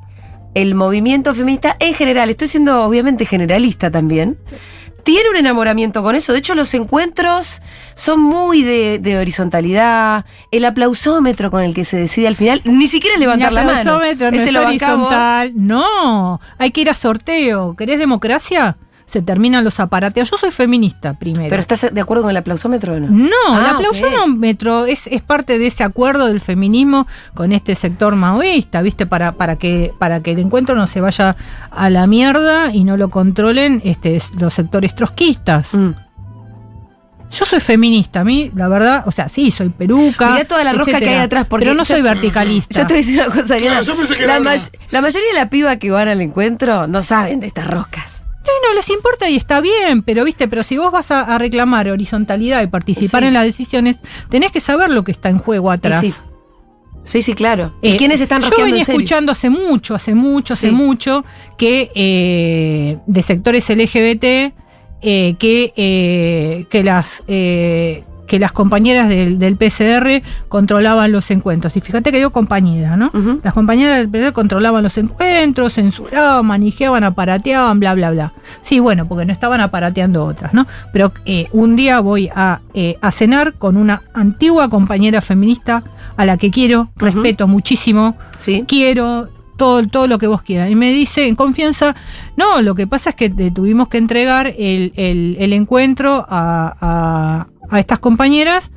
el 0.54 0.74
movimiento 0.74 1.32
feminista 1.34 1.76
en 1.78 1.94
general, 1.94 2.28
estoy 2.28 2.48
siendo 2.48 2.82
obviamente 2.82 3.24
generalista 3.24 3.90
también, 3.92 4.36
tiene 5.04 5.30
un 5.30 5.36
enamoramiento 5.36 6.02
con 6.02 6.14
eso. 6.14 6.32
De 6.32 6.38
hecho, 6.38 6.54
los 6.54 6.72
encuentros 6.74 7.62
son 7.94 8.20
muy 8.20 8.62
de, 8.62 8.98
de 8.98 9.18
horizontalidad. 9.18 10.24
El 10.50 10.64
aplausómetro 10.64 11.50
con 11.50 11.62
el 11.62 11.74
que 11.74 11.84
se 11.84 11.96
decide 11.96 12.28
al 12.28 12.36
final, 12.36 12.62
ni 12.64 12.86
siquiera 12.86 13.14
es 13.14 13.20
levantar 13.20 13.52
la 13.52 13.64
mano. 13.64 13.78
aplausómetro, 13.78 14.30
no 14.30 14.36
es 14.36 14.56
horizontal. 14.56 15.52
No, 15.54 16.40
hay 16.58 16.70
que 16.70 16.82
ir 16.82 16.90
a 16.90 16.94
sorteo. 16.94 17.74
¿Querés 17.76 17.98
democracia? 17.98 18.76
Se 19.12 19.20
terminan 19.20 19.62
los 19.62 19.78
aparateos. 19.78 20.30
Yo 20.30 20.38
soy 20.38 20.50
feminista 20.50 21.12
primero. 21.12 21.50
Pero 21.50 21.60
¿estás 21.60 21.86
de 21.92 22.00
acuerdo 22.00 22.22
con 22.22 22.30
el 22.30 22.36
aplausómetro 22.38 22.94
o 22.94 22.98
no? 23.00 23.08
No, 23.10 23.28
Ah, 23.48 23.60
el 23.60 23.66
aplausómetro 23.76 24.86
es, 24.86 25.06
es 25.06 25.20
parte 25.20 25.58
de 25.58 25.66
ese 25.66 25.84
acuerdo 25.84 26.28
del 26.28 26.40
feminismo 26.40 27.06
con 27.34 27.52
este 27.52 27.74
sector 27.74 28.16
maoísta, 28.16 28.80
¿viste? 28.80 29.04
Para, 29.04 29.32
para, 29.32 29.56
que, 29.56 29.92
para 29.98 30.20
que 30.20 30.30
el 30.30 30.38
encuentro 30.38 30.74
no 30.76 30.86
se 30.86 31.02
vaya 31.02 31.36
a 31.70 31.90
la 31.90 32.06
mierda 32.06 32.72
y 32.72 32.84
no 32.84 32.96
lo 32.96 33.10
controlen 33.10 33.82
este, 33.84 34.18
los 34.38 34.54
sectores 34.54 34.94
trotskistas. 34.94 35.74
Mm. 35.74 35.90
Yo 37.38 37.44
soy 37.46 37.60
feminista, 37.60 38.20
a 38.20 38.24
mí, 38.24 38.50
la 38.54 38.68
verdad, 38.68 39.04
o 39.06 39.10
sea, 39.12 39.28
sí, 39.28 39.50
soy 39.50 39.70
peruca. 39.70 40.32
Mirá 40.32 40.44
toda 40.46 40.64
la 40.64 40.72
rosca 40.74 40.98
que 40.98 41.08
hay 41.08 41.16
atrás, 41.18 41.46
porque 41.46 41.64
pero 41.64 41.74
no 41.74 41.82
yo- 41.82 41.94
soy 41.94 42.02
verticalista. 42.02 42.78
Yo 42.80 42.86
te 42.86 42.92
voy 42.94 43.02
a 43.02 43.04
decir 43.06 43.20
una 43.20 43.34
cosa. 43.34 43.56
Claro, 43.58 43.82
yo 43.82 43.96
pensé 43.96 44.14
que 44.16 44.26
la, 44.26 44.32
era 44.34 44.40
una- 44.40 44.50
may- 44.50 44.60
la 44.90 45.00
mayoría 45.02 45.28
de 45.28 45.34
la 45.38 45.48
piba 45.50 45.76
que 45.76 45.90
van 45.90 46.08
al 46.08 46.20
encuentro 46.22 46.86
no 46.86 47.02
saben 47.02 47.40
de 47.40 47.46
estas 47.46 47.66
roscas. 47.68 48.21
No, 48.44 48.68
no 48.68 48.74
les 48.74 48.88
importa 48.90 49.28
y 49.30 49.36
está 49.36 49.60
bien, 49.60 50.02
pero 50.02 50.24
viste, 50.24 50.48
pero 50.48 50.62
si 50.62 50.76
vos 50.76 50.90
vas 50.90 51.10
a, 51.10 51.20
a 51.34 51.38
reclamar 51.38 51.88
horizontalidad 51.88 52.62
y 52.62 52.66
participar 52.66 53.22
Sí. 53.22 53.28
en 53.28 53.34
las 53.34 53.44
decisiones, 53.44 53.96
tenés 54.30 54.50
que 54.52 54.60
saber 54.60 54.90
lo 54.90 55.04
que 55.04 55.12
está 55.12 55.28
en 55.28 55.38
juego 55.38 55.70
atrás. 55.70 56.00
Sí. 56.00 56.12
Sí, 57.04 57.20
sí, 57.22 57.34
claro. 57.34 57.74
Eh, 57.82 57.90
¿Y 57.90 57.96
quiénes 57.96 58.20
están 58.20 58.42
Yo 58.42 58.50
venía 58.50 58.80
en 58.80 58.84
serio? 58.84 59.00
escuchando 59.00 59.32
hace 59.32 59.50
mucho, 59.50 59.94
hace 59.94 60.14
mucho, 60.14 60.54
hace 60.54 60.68
Sí. 60.68 60.74
mucho, 60.74 61.24
que 61.58 61.90
eh, 61.96 62.98
de 63.06 63.22
sectores 63.22 63.68
LGBT, 63.70 64.54
eh, 65.04 65.34
que, 65.38 65.72
eh, 65.76 66.66
que 66.70 66.84
las 66.84 67.24
eh, 67.26 68.04
que 68.26 68.38
las 68.38 68.52
compañeras 68.52 69.08
del, 69.08 69.38
del 69.38 69.56
PCR 69.56 70.22
controlaban 70.48 71.12
los 71.12 71.30
encuentros. 71.30 71.76
Y 71.76 71.80
fíjate 71.80 72.10
que 72.12 72.18
digo 72.18 72.30
compañera, 72.30 72.96
¿no? 72.96 73.10
Las 73.42 73.52
compañeras 73.52 73.98
del 73.98 74.08
PCR 74.08 74.32
controlaban 74.32 74.82
los 74.82 74.96
encuentros, 74.96 75.74
censuraban, 75.74 76.46
manijeaban, 76.46 77.04
aparateaban, 77.04 77.78
bla, 77.80 77.94
bla, 77.94 78.10
bla. 78.10 78.32
Sí, 78.62 78.78
bueno, 78.78 79.06
porque 79.06 79.24
no 79.26 79.32
estaban 79.32 79.60
aparateando 79.60 80.24
otras, 80.24 80.54
¿no? 80.54 80.66
Pero 80.92 81.12
eh, 81.26 81.48
un 81.52 81.76
día 81.76 82.00
voy 82.00 82.30
a, 82.34 82.60
eh, 82.74 82.96
a 83.02 83.10
cenar 83.10 83.54
con 83.54 83.76
una 83.76 84.02
antigua 84.14 84.68
compañera 84.70 85.20
feminista 85.20 85.82
a 86.16 86.24
la 86.24 86.36
que 86.36 86.50
quiero, 86.50 86.90
respeto 86.96 87.48
muchísimo, 87.48 88.16
Sí. 88.36 88.64
quiero 88.66 89.28
todo, 89.62 89.86
todo 89.86 90.06
lo 90.08 90.18
que 90.18 90.26
vos 90.26 90.42
quieras. 90.42 90.70
Y 90.70 90.74
me 90.74 90.90
dice 90.92 91.28
en 91.28 91.36
confianza, 91.36 91.94
no, 92.36 92.60
lo 92.62 92.74
que 92.74 92.88
pasa 92.88 93.10
es 93.10 93.16
que 93.16 93.30
tuvimos 93.30 93.86
que 93.86 93.98
entregar 93.98 94.48
el, 94.58 94.92
el- 94.96 95.52
encuentro 95.52 96.26
a, 96.28 97.46
a- 97.70 97.78
estas 97.78 98.00
compañeras 98.00 98.72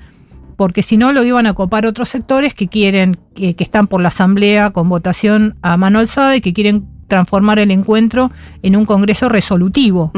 porque 0.57 0.83
si 0.83 0.95
no 0.95 1.11
lo 1.11 1.23
iban 1.23 1.47
a 1.47 1.53
copar 1.53 1.85
otros 1.87 2.07
sectores 2.09 2.53
que 2.53 2.67
quieren, 2.67 3.17
que, 3.33 3.55
están 3.57 3.87
por 3.87 3.99
la 3.99 4.09
asamblea 4.09 4.69
con 4.69 4.87
votación 4.87 5.55
a 5.63 5.75
mano 5.75 5.97
alzada 5.99 6.35
y 6.35 6.41
que 6.41 6.53
quieren 6.53 6.85
transformar 7.07 7.57
el 7.59 7.71
encuentro 7.71 8.31
en 8.61 8.75
un 8.75 8.85
congreso 8.85 9.27
resolutivo. 9.27 10.11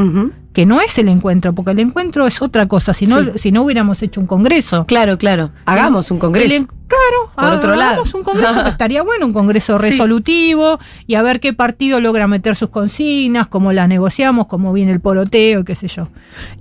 Que 0.57 0.65
no 0.65 0.81
es 0.81 0.97
el 0.97 1.07
encuentro, 1.07 1.53
porque 1.53 1.69
el 1.69 1.79
encuentro 1.79 2.25
es 2.25 2.41
otra 2.41 2.65
cosa, 2.67 2.91
si 2.95 3.05
no, 3.05 3.21
Sí. 3.23 3.29
si 3.35 3.51
no 3.51 3.61
hubiéramos 3.61 4.01
hecho 4.01 4.19
un 4.19 4.25
congreso. 4.25 4.87
Claro, 4.87 5.19
claro. 5.19 5.51
Hagamos 5.65 6.09
un 6.09 6.17
congreso. 6.17 6.55
El 6.55 6.65
claro, 6.65 7.31
Por 7.35 7.53
otro 7.59 7.75
lado. 7.75 7.91
hagamos 7.91 8.11
un 8.15 8.23
congreso, 8.23 8.63
que 8.63 8.69
estaría 8.71 9.03
bueno, 9.03 9.27
un 9.27 9.33
congreso 9.33 9.77
Sí. 9.77 9.91
resolutivo 9.91 10.79
y 11.05 11.13
a 11.13 11.21
ver 11.21 11.41
qué 11.41 11.53
partido 11.53 11.99
logra 11.99 12.25
meter 12.25 12.55
sus 12.55 12.69
consignas, 12.69 13.45
cómo 13.45 13.71
las 13.71 13.87
negociamos, 13.87 14.47
cómo 14.47 14.73
viene 14.73 14.93
el 14.93 14.99
poroteo, 14.99 15.59
y 15.59 15.63
qué 15.63 15.75
sé 15.75 15.89
yo. 15.89 16.07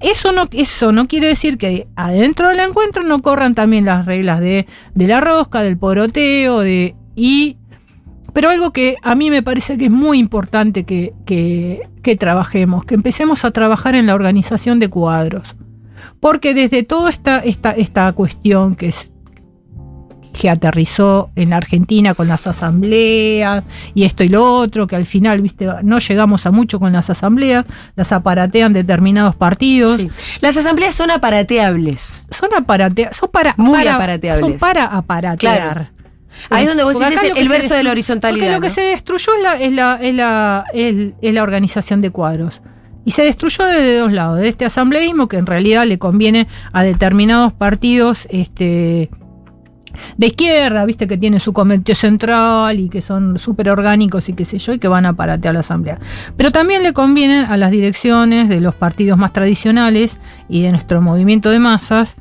Eso 0.00 0.30
no, 0.32 0.46
eso 0.52 0.92
no 0.92 1.08
quiere 1.08 1.28
decir 1.28 1.56
que 1.56 1.88
adentro 1.96 2.50
del 2.50 2.60
encuentro 2.60 3.02
no 3.02 3.22
corran 3.22 3.54
también 3.54 3.86
las 3.86 4.04
reglas 4.04 4.40
de, 4.40 4.66
de 4.94 5.06
la 5.06 5.22
rosca, 5.22 5.62
del 5.62 5.78
poroteo, 5.78 6.60
de 6.60 6.94
y 7.14 7.56
pero 8.36 8.50
algo 8.50 8.70
que 8.70 8.96
a 9.02 9.14
mí 9.14 9.30
me 9.30 9.42
parece 9.42 9.78
que 9.78 9.86
es 9.86 9.90
muy 9.90 10.18
importante 10.18 10.84
que, 10.84 11.14
que, 11.24 11.88
que 12.02 12.16
trabajemos, 12.16 12.84
que 12.84 12.94
empecemos 12.94 13.46
a 13.46 13.50
trabajar 13.50 13.94
en 13.94 14.04
la 14.04 14.14
organización 14.14 14.78
de 14.78 14.90
cuadros. 14.90 15.56
Porque 16.20 16.52
desde 16.52 16.82
toda 16.82 17.08
esta, 17.08 17.38
esta, 17.38 17.70
esta 17.70 18.12
cuestión 18.12 18.76
que 18.76 18.88
es 18.88 19.10
que 20.38 20.50
aterrizó 20.50 21.30
en 21.34 21.48
la 21.48 21.56
Argentina 21.56 22.12
con 22.12 22.28
las 22.28 22.46
asambleas 22.46 23.64
y 23.94 24.04
esto 24.04 24.22
y 24.22 24.28
lo 24.28 24.44
otro, 24.44 24.86
que 24.86 24.96
al 24.96 25.06
final, 25.06 25.40
viste, 25.40 25.66
no 25.82 25.98
llegamos 25.98 26.44
a 26.44 26.50
mucho 26.50 26.78
con 26.78 26.92
las 26.92 27.08
asambleas, 27.08 27.64
las 27.94 28.12
aparatean 28.12 28.74
determinados 28.74 29.34
partidos. 29.34 29.96
Sí. 29.98 30.10
Las 30.42 30.58
asambleas 30.58 30.94
son 30.94 31.10
aparateables. 31.10 32.28
Son 32.30 32.50
aparatea- 32.50 33.14
son 33.14 33.30
para, 33.30 33.54
Muy 33.56 33.78
para- 33.78 33.94
aparateables. 33.96 34.40
Son 34.40 34.58
para 34.58 34.84
aparatear. 34.84 35.38
Claro. 35.62 35.88
Ahí 36.50 36.62
es 36.64 36.68
donde 36.68 36.84
vos 36.84 36.98
decís 36.98 37.18
el, 37.36 37.48
verso 37.48 37.74
de 37.74 37.82
la 37.82 37.90
horizontalidad. 37.90 38.46
Porque 38.46 38.54
lo 38.56 38.60
que 38.60 38.70
se 38.70 38.80
destruyó 38.82 39.32
es 39.36 39.42
la, 39.42 39.54
es 39.60 39.72
la, 39.72 39.98
es 40.00 40.14
la, 40.14 40.64
es- 40.72 41.12
es 41.20 41.34
la 41.34 41.42
organización 41.42 42.00
de 42.00 42.10
cuadros. 42.10 42.62
Y 43.04 43.12
se 43.12 43.22
destruyó 43.22 43.64
desde 43.66 43.98
dos 43.98 44.12
lados, 44.12 44.40
de 44.40 44.48
este 44.48 44.64
asambleísmo 44.64 45.28
que 45.28 45.36
en 45.36 45.46
realidad 45.46 45.86
le 45.86 45.98
conviene 45.98 46.48
a 46.72 46.82
determinados 46.82 47.52
partidos 47.52 48.26
este, 48.30 49.10
de 50.16 50.26
izquierda, 50.26 50.84
viste 50.84 51.06
que 51.06 51.16
tienen 51.16 51.38
su 51.38 51.52
comité 51.52 51.94
central 51.94 52.80
y 52.80 52.88
que 52.88 53.00
son 53.02 53.38
súper 53.38 53.70
orgánicos 53.70 54.28
y 54.28 54.32
qué 54.32 54.44
sé 54.44 54.58
yo, 54.58 54.72
y 54.72 54.78
que 54.80 54.88
van 54.88 55.06
a 55.06 55.10
aparatear 55.10 55.54
la 55.54 55.60
asamblea. 55.60 56.00
Pero 56.36 56.50
también 56.50 56.82
le 56.82 56.92
convienen 56.92 57.46
a 57.46 57.56
las 57.56 57.70
direcciones 57.70 58.48
de 58.48 58.60
los 58.60 58.74
partidos 58.74 59.16
más 59.18 59.32
tradicionales 59.32 60.18
y 60.48 60.62
de 60.62 60.72
nuestro 60.72 61.00
movimiento 61.00 61.50
de 61.50 61.60
masas, 61.60 62.16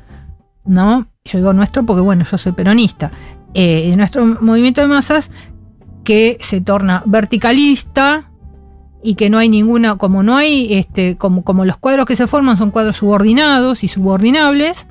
¿no? 0.64 1.08
Yo 1.24 1.38
digo 1.38 1.52
nuestro 1.52 1.84
porque, 1.84 2.00
bueno, 2.02 2.24
yo 2.30 2.38
soy 2.38 2.52
peronista. 2.52 3.10
Eh, 3.58 3.88
de 3.88 3.96
nuestro 3.96 4.26
movimiento 4.26 4.82
de 4.82 4.86
masas 4.86 5.30
que 6.04 6.36
se 6.42 6.60
torna 6.60 7.02
verticalista 7.06 8.30
y 9.02 9.14
que 9.14 9.30
no 9.30 9.38
hay 9.38 9.48
ninguna, 9.48 9.96
como 9.96 10.22
no 10.22 10.36
hay, 10.36 10.74
este, 10.74 11.16
como, 11.16 11.42
como 11.42 11.64
los 11.64 11.78
cuadros 11.78 12.04
que 12.04 12.16
se 12.16 12.26
forman 12.26 12.58
son 12.58 12.70
cuadros 12.70 12.98
subordinados 12.98 13.82
y 13.82 13.88
subordinables, 13.88 14.86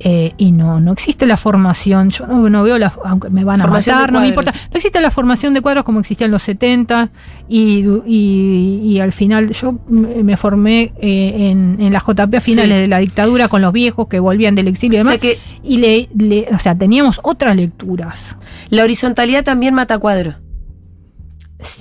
eh, 0.00 0.32
y 0.38 0.52
no, 0.52 0.80
no 0.80 0.92
existe 0.92 1.26
la 1.26 1.36
formación, 1.36 2.10
yo 2.10 2.26
no, 2.26 2.48
no 2.48 2.62
veo 2.62 2.78
la, 2.78 2.92
aunque 3.04 3.28
me 3.30 3.44
van 3.44 3.60
a 3.60 3.64
Formación 3.64 3.96
matar, 3.96 4.12
no 4.12 4.20
me 4.20 4.32
cuadros. 4.32 4.54
importa, 4.54 4.68
no 4.72 4.76
existe 4.76 5.00
la 5.00 5.10
formación 5.10 5.54
de 5.54 5.60
cuadros 5.60 5.84
como 5.84 6.00
existía 6.00 6.24
en 6.24 6.30
los 6.32 6.42
70 6.42 7.10
y, 7.48 7.84
y, 8.06 8.80
y 8.84 9.00
al 9.00 9.12
final 9.12 9.50
yo 9.52 9.78
me 9.88 10.36
formé 10.36 10.92
eh, 11.00 11.50
en, 11.50 11.76
en 11.80 11.92
la 11.92 12.00
JP 12.00 12.34
a 12.34 12.40
finales 12.40 12.76
Sí. 12.76 12.80
de 12.82 12.88
la 12.88 12.98
dictadura 12.98 13.48
con 13.48 13.60
los 13.62 13.72
viejos 13.72 14.08
que 14.08 14.18
volvían 14.20 14.54
del 14.54 14.68
exilio 14.68 14.98
y 14.98 15.00
O 15.02 15.04
demás, 15.04 15.20
sea 15.20 15.20
que 15.20 15.38
y 15.62 15.76
le, 15.78 16.08
le- 16.16 16.48
o 16.54 16.58
sea, 16.58 16.74
teníamos 16.76 17.20
otras 17.22 17.54
lecturas. 17.56 18.36
la 18.70 18.82
horizontalidad 18.84 19.44
también 19.44 19.74
mata 19.74 19.98
cuadro. 19.98 20.34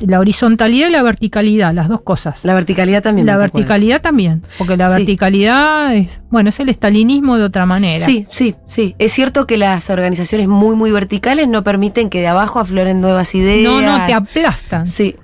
La 0.06 0.20
horizontalidad 0.20 0.90
y 0.90 0.92
la 0.92 1.04
verticalidad, 1.04 1.74
las 1.74 1.88
dos 1.88 2.02
cosas. 2.02 2.44
La 2.44 2.54
verticalidad 2.54 3.02
también 3.02 3.26
La 3.28 3.38
verticalidad 3.38 4.02
también, 4.02 4.44
porque 4.58 4.76
la 4.76 4.88
Sí. 4.90 4.96
verticalidad 4.98 5.96
es, 5.96 6.22
bueno, 6.30 6.50
es 6.50 6.60
el 6.60 6.68
estalinismo 6.70 7.38
de 7.38 7.44
otra 7.46 7.66
manera. 7.66 8.04
Sí, 8.06 8.26
sí, 8.30 8.56
sí. 8.66 8.96
Es 9.00 9.14
cierto 9.14 9.48
que 9.48 9.58
las 9.58 9.90
organizaciones 9.90 10.48
muy, 10.50 10.76
muy 10.76 10.92
verticales 10.92 11.48
no 11.48 11.64
permiten 11.64 12.10
que 12.10 12.20
de 12.20 12.28
abajo 12.28 12.60
afloren 12.60 13.00
nuevas 13.02 13.34
ideas. 13.36 13.64
No, 13.64 13.82
no, 14.00 14.06
te 14.06 14.14
aplastan. 14.14 14.86
Sí, 14.88 15.16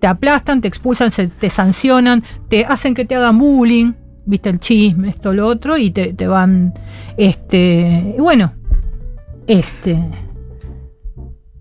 Te 0.00 0.06
aplastan, 0.08 0.60
te 0.60 0.68
expulsan, 0.68 1.10
se- 1.10 1.28
te 1.28 1.48
sancionan, 1.48 2.22
te 2.50 2.66
hacen 2.66 2.94
que 2.94 3.06
te 3.06 3.14
hagan 3.14 3.38
bullying, 3.38 3.94
viste 4.26 4.50
el 4.50 4.60
chisme, 4.60 5.08
esto, 5.08 5.32
lo 5.32 5.46
otro, 5.46 5.78
y 5.78 5.90
te, 5.92 6.12
te 6.12 6.26
van, 6.26 6.74
este, 7.16 8.14
bueno, 8.18 8.52
este, 9.46 9.98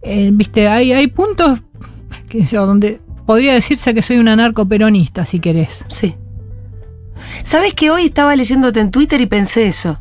eh, 0.02 0.30
viste, 0.34 0.68
hay, 0.68 0.92
hay 0.92 1.08
puntos 1.08 1.60
que 2.34 2.46
yo, 2.46 2.66
donde 2.66 3.00
podría 3.26 3.54
decirse 3.54 3.94
que 3.94 4.02
soy 4.02 4.18
un 4.18 4.28
anarcoperonista, 4.28 5.26
si 5.26 5.40
querés. 5.40 5.86
sí. 5.88 6.16
¿Sabes 7.44 7.74
que 7.74 7.90
hoy 7.90 8.06
estaba 8.06 8.36
leyéndote 8.36 8.80
en 8.80 8.92
Twitter 8.92 9.20
y 9.22 9.26
pensé 9.26 9.68
eso? 9.68 9.98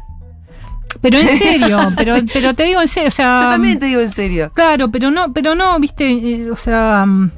Pero 1.01 1.19
en 1.19 1.29
serio, 1.39 1.79
pero, 1.97 2.15
pero 2.33 2.55
te 2.55 2.65
digo 2.65 2.81
en 2.81 2.89
serio, 2.89 3.09
o 3.09 3.13
sea. 3.13 3.39
Yo 3.41 3.49
también 3.51 3.79
te 3.79 3.87
digo 3.87 4.01
en 4.01 4.11
serio. 4.11 4.51
Claro, 4.55 4.91
pero 4.91 5.11
no, 5.11 5.33
pero 5.33 5.55
no, 5.55 5.79
viste, 5.79 6.11
eh, 6.11 6.51
o 6.51 6.57
sea, 6.57 7.05
mm, 7.07 7.31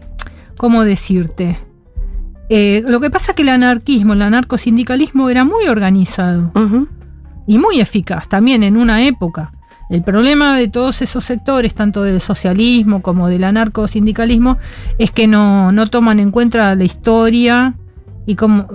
¿cómo 0.57 0.85
decirte? 0.85 1.59
Eh, 2.49 2.83
lo 2.87 3.01
que 3.01 3.11
pasa 3.11 3.33
es 3.33 3.37
que 3.37 3.43
el 3.43 3.49
anarquismo, 3.49 4.13
el 4.13 4.23
anarcosindicalismo 4.23 5.29
era 5.31 5.45
muy 5.45 5.67
organizado 5.67 6.53
y 7.47 7.59
muy 7.59 7.81
eficaz 7.81 8.29
también 8.29 8.63
en 8.63 8.77
una 8.77 9.03
época. 9.05 9.54
El 9.91 10.03
problema 10.03 10.57
de 10.57 10.69
todos 10.69 11.03
esos 11.03 11.25
sectores, 11.25 11.75
tanto 11.75 12.03
del 12.03 12.21
socialismo 12.21 13.03
como 13.03 13.29
del 13.29 13.45
anarcosindicalismo, 13.45 14.59
es 14.99 15.11
que 15.11 15.27
no, 15.27 15.73
no 15.73 15.87
toman 15.89 16.21
en 16.21 16.31
cuenta 16.31 16.75
la 16.75 16.85
historia 16.85 17.75
y, 18.27 18.35
como, 18.37 18.67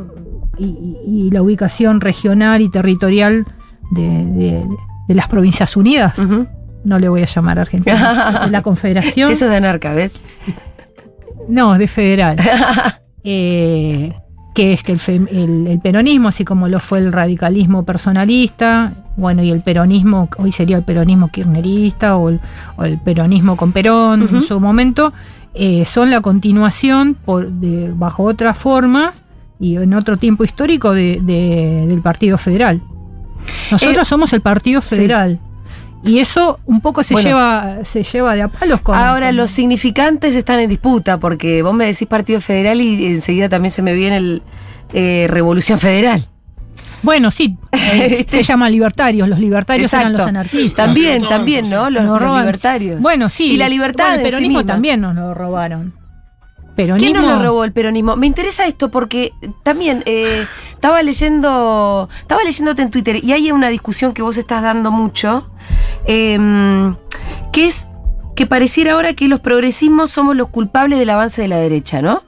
y, 0.58 1.30
la 1.32 1.42
ubicación 1.42 2.00
regional 2.02 2.62
y 2.62 2.70
territorial 2.70 3.46
de, 3.92 4.02
de- 4.04 4.66
de 5.08 5.16
las 5.16 5.28
Provincias 5.28 5.76
Unidas. 5.76 6.16
No 6.84 7.00
le 7.00 7.10
voy 7.10 7.24
a 7.24 7.26
llamar 7.26 7.58
Argentina. 7.60 8.42
de 8.46 8.52
la 8.52 8.62
Confederación. 8.62 9.32
Eso 9.32 9.46
es 9.46 9.52
de 9.52 9.58
anarca, 9.58 9.94
¿ves? 9.96 10.22
No, 11.48 11.78
de 11.78 11.88
federal. 11.88 12.38
Eh, 13.26 14.14
que 14.60 14.74
es 14.74 14.84
que 14.84 14.92
el, 14.92 15.00
fem- 15.00 15.28
el- 15.32 15.68
el 15.68 15.80
peronismo, 15.80 16.28
así 16.28 16.44
como 16.44 16.68
lo 16.68 16.80
fue 16.80 16.98
el 17.00 17.14
radicalismo 17.14 17.84
personalista, 17.86 18.94
bueno, 19.16 19.42
y 19.42 19.52
el 19.52 19.62
peronismo, 19.62 20.28
hoy 20.38 20.52
sería 20.52 20.76
el 20.78 20.84
peronismo 20.84 21.30
kirchnerista 21.30 22.18
o 22.18 22.28
el, 22.30 22.40
o 22.76 22.84
el 22.84 22.98
peronismo 23.00 23.56
con 23.56 23.72
Perón 23.72 24.22
en 24.24 24.42
su 24.42 24.60
momento, 24.60 25.14
eh, 25.54 25.86
son 25.86 26.10
la 26.12 26.20
continuación 26.22 27.16
por, 27.26 27.50
de- 27.50 27.92
bajo 27.96 28.24
otras 28.24 28.58
formas 28.58 29.24
y 29.62 29.78
en 29.78 29.94
otro 29.94 30.18
tiempo 30.18 30.44
histórico 30.44 30.94
de- 30.94 31.20
de- 31.22 31.86
del 31.88 32.02
Partido 32.02 32.38
Federal. 32.38 32.82
Nosotros 33.72 34.04
Eh, 34.04 34.06
somos 34.06 34.34
el 34.34 34.42
Partido 34.42 34.82
sí. 34.82 34.96
Y 36.04 36.20
eso 36.20 36.60
un 36.66 36.80
poco 36.82 37.04
se 37.04 37.14
Bueno. 37.14 37.28
lleva 37.30 37.78
se 37.84 38.04
lleva 38.04 38.34
de 38.36 38.42
a 38.44 38.48
palos 38.48 38.82
con. 38.82 38.96
Ahora, 38.96 39.28
con- 39.28 39.38
los 39.38 39.52
significantes 39.52 40.36
están 40.36 40.60
en 40.60 40.70
disputa, 40.70 41.20
porque 41.20 41.62
vos 41.62 41.74
me 41.74 41.86
decís 41.86 42.08
Partido 42.08 42.40
Federal 42.42 42.80
y 42.82 43.06
enseguida 43.08 43.50
también 43.50 43.72
se 43.72 43.82
me 43.82 43.94
viene 43.94 44.18
el 44.18 44.42
eh, 44.94 45.28
Revolución 45.30 45.78
Federal. 45.78 46.26
Bueno, 47.04 47.32
sí, 47.32 47.56
eh, 47.72 48.26
se 48.28 48.44
llama 48.44 48.70
libertarios. 48.70 49.28
Los 49.30 49.40
libertarios 49.40 49.92
eran 49.94 50.12
los 50.12 50.22
Exacto. 50.22 50.30
anarquistas. 50.30 50.86
También, 50.86 51.22
también. 51.24 51.70
¿no? 51.70 51.90
Los, 51.90 52.04
los 52.06 52.40
libertarios. 52.40 53.00
Bueno, 53.02 53.30
sí. 53.30 53.52
Y 53.54 53.58
la 53.58 53.70
libertad 53.70 54.06
Bueno, 54.06 54.16
el 54.16 54.26
sí 54.26 54.32
peronismo 54.32 54.66
también 54.66 55.02
nos 55.02 55.16
lo 55.16 55.34
robaron. 55.34 55.94
Peronismo. 56.80 57.12
¿Quién 57.12 57.26
nos 57.28 57.36
lo 57.36 57.44
robó 57.44 57.66
el 57.66 57.74
peronismo? 57.74 58.16
Me 58.16 58.26
interesa 58.26 58.66
esto 58.66 58.90
porque 58.90 59.34
también 59.64 60.02
eh, 60.06 60.46
estaba 60.72 61.04
leyendo, 61.04 62.08
estaba 62.22 62.42
leyéndote 62.42 62.82
en 62.82 62.90
Twitter 62.90 63.22
y 63.22 63.34
hay 63.34 63.52
una 63.52 63.68
discusión 63.68 64.14
que 64.14 64.22
vos 64.22 64.38
estás 64.38 64.64
dando 64.64 64.90
mucho, 64.90 65.50
em, 66.06 66.96
que 67.52 67.66
es 67.66 67.86
que 68.34 68.46
pareciera 68.46 68.94
ahora 68.94 69.14
que 69.14 69.28
los 69.28 69.42
progresismos 69.42 70.10
somos 70.10 70.38
los 70.38 70.48
culpables 70.48 71.00
del 71.00 71.10
avance 71.10 71.42
de 71.42 71.50
la 71.50 71.58
derecha, 71.58 72.02
¿no? 72.02 72.24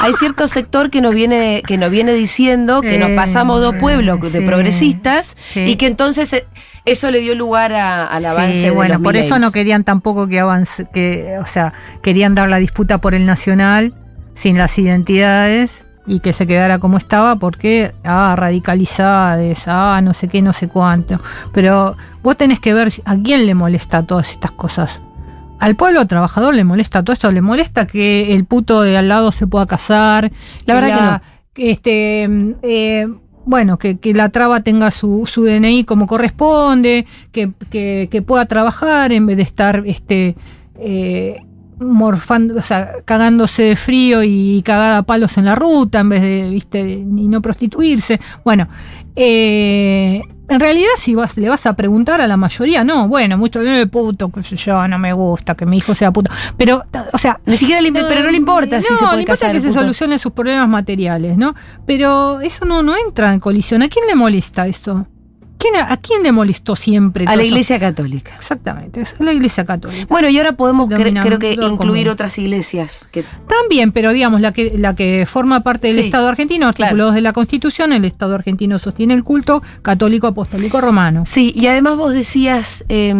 hay 0.00 0.14
cierto 0.14 0.48
sector 0.48 0.90
que 0.90 1.00
nos 1.00 1.14
viene, 1.14 1.62
que 1.64 1.76
nos 1.76 1.90
viene 1.90 2.12
diciendo 2.14 2.80
que 2.80 2.98
nos 2.98 3.10
pasamos 3.10 3.60
dos 3.60 3.74
sí, 3.74 3.80
pueblos 3.80 4.32
de 4.32 4.40
progresistas 4.40 5.36
sí. 5.52 5.60
y 5.60 5.76
que 5.76 5.86
entonces 5.86 6.32
eh, 6.32 6.46
eso 6.84 7.10
le 7.10 7.20
dio 7.20 7.34
lugar 7.34 7.72
a- 7.72 8.06
al 8.06 8.24
avance 8.24 8.54
Sí, 8.54 8.62
de 8.62 8.70
bueno, 8.70 8.94
los 8.94 9.02
por 9.02 9.16
eso 9.16 9.38
no 9.38 9.50
querían 9.52 9.84
tampoco 9.84 10.26
que 10.26 10.40
avance, 10.40 10.86
que, 10.92 11.36
o 11.42 11.46
sea, 11.46 11.72
querían 12.02 12.34
dar 12.34 12.48
la 12.48 12.56
disputa 12.58 12.98
por 12.98 13.14
el 13.14 13.26
nacional 13.26 13.94
sin 14.34 14.56
las 14.58 14.78
identidades 14.78 15.84
y 16.06 16.20
que 16.20 16.32
se 16.32 16.46
quedara 16.46 16.78
como 16.78 16.96
estaba 16.96 17.36
porque, 17.36 17.92
ah, 18.04 18.34
radicalizades, 18.36 19.64
ah, 19.66 20.00
no 20.02 20.14
sé 20.14 20.28
qué, 20.28 20.42
no 20.42 20.52
sé 20.52 20.68
cuánto. 20.68 21.20
Pero 21.52 21.96
vos 22.22 22.36
tenés 22.36 22.58
que 22.60 22.72
ver 22.74 22.92
a 23.04 23.16
quién 23.16 23.46
le 23.46 23.54
molesta 23.54 24.02
todas 24.04 24.32
estas 24.32 24.52
cosas. 24.52 25.00
Al 25.58 25.76
pueblo 25.76 26.06
trabajador 26.06 26.54
le 26.54 26.64
molesta 26.64 27.02
todo 27.02 27.12
esto, 27.12 27.30
le 27.30 27.42
molesta 27.42 27.86
que 27.86 28.34
el 28.34 28.46
puto 28.46 28.80
de 28.82 28.96
al 28.96 29.08
lado 29.08 29.30
se 29.30 29.46
pueda 29.46 29.66
casar. 29.66 30.32
La 30.64 30.74
verdad 30.74 30.88
que 30.88 31.04
no. 31.04 31.20
que 31.52 31.70
este, 31.70 32.28
mm, 32.28 32.52
eh, 32.62 33.08
bueno, 33.50 33.78
que, 33.78 33.98
que 33.98 34.14
la 34.14 34.28
traba 34.28 34.60
tenga 34.60 34.92
su, 34.92 35.26
su 35.26 35.42
DNI 35.44 35.82
como 35.84 36.06
corresponde, 36.06 37.04
que, 37.32 37.50
que- 37.68 38.22
pueda 38.24 38.46
trabajar 38.46 39.10
en 39.12 39.26
vez 39.26 39.36
de 39.38 39.42
estar 39.42 39.82
este, 39.86 40.36
eh, 40.78 41.42
morfando, 41.80 42.54
o 42.56 42.62
sea, 42.62 42.92
cagándose 43.04 43.64
de 43.64 43.74
frío 43.76 44.22
y 44.22 44.62
cagada 44.64 44.98
a 44.98 45.02
palos 45.02 45.36
en 45.36 45.46
la 45.46 45.56
ruta 45.56 45.98
en 45.98 46.08
vez 46.10 46.22
de, 46.22 46.48
viste, 46.50 46.80
y 46.92 47.28
no 47.28 47.42
prostituirse. 47.42 48.20
Bueno, 48.44 48.68
eh, 49.16 50.22
en 50.50 50.60
realidad 50.60 50.90
si 50.96 51.14
vas, 51.14 51.36
le 51.36 51.48
vas 51.48 51.64
a 51.64 51.74
preguntar 51.74 52.20
a 52.20 52.26
la 52.26 52.36
mayoría, 52.36 52.82
no, 52.82 53.08
bueno, 53.08 53.38
mucho 53.38 53.62
eh, 53.62 53.86
puto, 53.86 54.30
qué 54.30 54.42
sé 54.42 54.56
yo, 54.56 54.86
no 54.88 54.98
me 54.98 55.12
gusta 55.12 55.54
que 55.54 55.64
mi 55.64 55.78
hijo 55.78 55.94
sea 55.94 56.10
puto. 56.10 56.30
Pero, 56.56 56.84
o 57.12 57.18
sea, 57.18 57.40
Ni 57.46 57.56
siquiera 57.56 57.80
le, 57.80 57.92
pero 57.92 58.22
no 58.22 58.30
le 58.30 58.36
importa 58.36 58.82
si 58.82 58.88
se 58.88 58.94
puede 58.96 59.16
le 59.16 59.22
importa 59.22 59.46
casar. 59.46 59.52
que 59.52 59.60
se 59.60 59.72
solucionen 59.72 60.18
sus 60.18 60.32
problemas 60.32 60.68
materiales, 60.68 61.36
¿no? 61.38 61.54
Pero 61.86 62.40
eso 62.40 62.64
no, 62.64 62.82
no 62.82 62.94
entra 62.96 63.32
en 63.32 63.38
colisión. 63.40 63.82
¿A 63.82 63.88
quién 63.88 64.06
le 64.06 64.16
molesta 64.16 64.66
eso? 64.66 65.06
¿Quién, 65.60 65.76
¿A 65.76 65.96
quién 65.98 66.22
le 66.22 66.32
molestó 66.32 66.74
siempre? 66.74 67.24
A 67.26 67.36
la 67.36 67.42
eso? 67.42 67.50
iglesia 67.50 67.78
católica. 67.78 68.32
Exactamente, 68.36 69.02
es 69.02 69.20
la 69.20 69.32
iglesia 69.32 69.64
católica. 69.66 70.06
Bueno, 70.08 70.28
y 70.30 70.38
ahora 70.38 70.52
podemos 70.52 70.88
cre- 70.88 71.20
creo 71.22 71.38
que 71.38 71.52
incluir 71.52 71.76
común. 72.06 72.08
otras 72.08 72.38
iglesias. 72.38 73.08
Que, 73.12 73.24
También, 73.46 73.92
pero 73.92 74.12
digamos, 74.12 74.40
la 74.40 74.52
que, 74.52 74.72
la 74.78 74.94
que 74.94 75.26
forma 75.26 75.60
parte 75.60 75.88
del 75.88 75.96
Sí, 75.96 76.02
Estado 76.06 76.28
argentino, 76.28 76.66
artículo 76.68 76.88
claro. 76.88 77.04
2 77.06 77.14
de 77.14 77.20
la 77.20 77.32
Constitución, 77.34 77.92
el 77.92 78.04
Estado 78.06 78.34
argentino 78.34 78.78
sostiene 78.78 79.12
el 79.14 79.22
culto 79.22 79.62
católico 79.82 80.26
apostólico 80.28 80.80
romano. 80.80 81.24
sí, 81.26 81.52
y 81.54 81.66
además 81.66 81.96
vos 81.98 82.12
decías, 82.14 82.84
eh, 82.88 83.14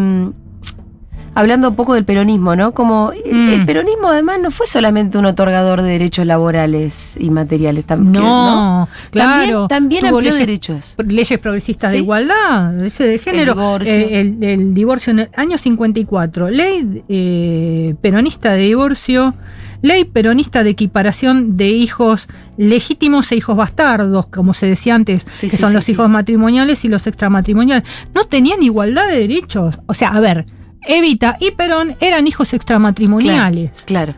hablando 1.34 1.68
un 1.70 1.76
poco 1.76 1.94
del 1.94 2.04
peronismo, 2.04 2.56
¿no? 2.56 2.72
Como 2.72 3.12
el- 3.12 3.32
Mm. 3.34 3.48
el 3.50 3.66
peronismo 3.66 4.08
además 4.08 4.38
no 4.40 4.50
fue 4.50 4.66
solamente 4.66 5.16
un 5.18 5.26
otorgador 5.26 5.82
de 5.82 5.90
derechos 5.90 6.26
laborales 6.26 7.16
y 7.20 7.30
materiales. 7.30 7.86
tam- 7.86 8.12
que- 8.12 8.18
No, 8.18 8.88
claro. 9.10 9.66
También, 9.66 9.68
también 9.68 10.00
tuvo 10.00 10.16
amplió 10.18 10.32
leyes 10.32 10.46
derechos. 10.46 10.94
leyes 11.06 11.38
progresistas 11.38 11.92
de 11.92 11.98
igualdad, 11.98 12.72
de 12.72 13.18
género. 13.18 13.54
divorcio. 13.54 13.92
Eh, 13.92 14.20
el, 14.20 14.42
el 14.44 14.74
divorcio 14.74 15.12
en 15.12 15.18
el 15.20 15.30
año 15.36 15.56
54. 15.58 16.50
Ley 16.50 17.04
eh, 17.08 17.94
peronista 18.00 18.52
de 18.52 18.62
divorcio. 18.62 19.34
Ley 19.82 20.04
peronista 20.04 20.62
de 20.62 20.68
equiparación 20.70 21.56
de 21.56 21.68
hijos 21.68 22.28
legítimos 22.58 23.32
e 23.32 23.36
hijos 23.36 23.56
bastardos, 23.56 24.26
como 24.26 24.52
se 24.52 24.66
decía 24.66 24.94
antes, 24.94 25.24
Sí, 25.26 25.48
que 25.48 25.56
sí, 25.56 25.62
son 25.62 25.72
los 25.72 25.88
hijos 25.88 26.08
matrimoniales 26.10 26.84
y 26.84 26.88
los 26.88 27.06
extramatrimoniales. 27.06 27.84
No 28.14 28.26
tenían 28.26 28.62
igualdad 28.62 29.08
de 29.08 29.16
derechos. 29.20 29.76
O 29.86 29.94
sea, 29.94 30.10
a 30.10 30.20
ver, 30.20 30.44
Evita 30.86 31.36
y 31.40 31.50
Perón 31.52 31.94
eran 32.00 32.26
hijos 32.26 32.54
extramatrimoniales. 32.54 33.82
Claro. 33.84 34.14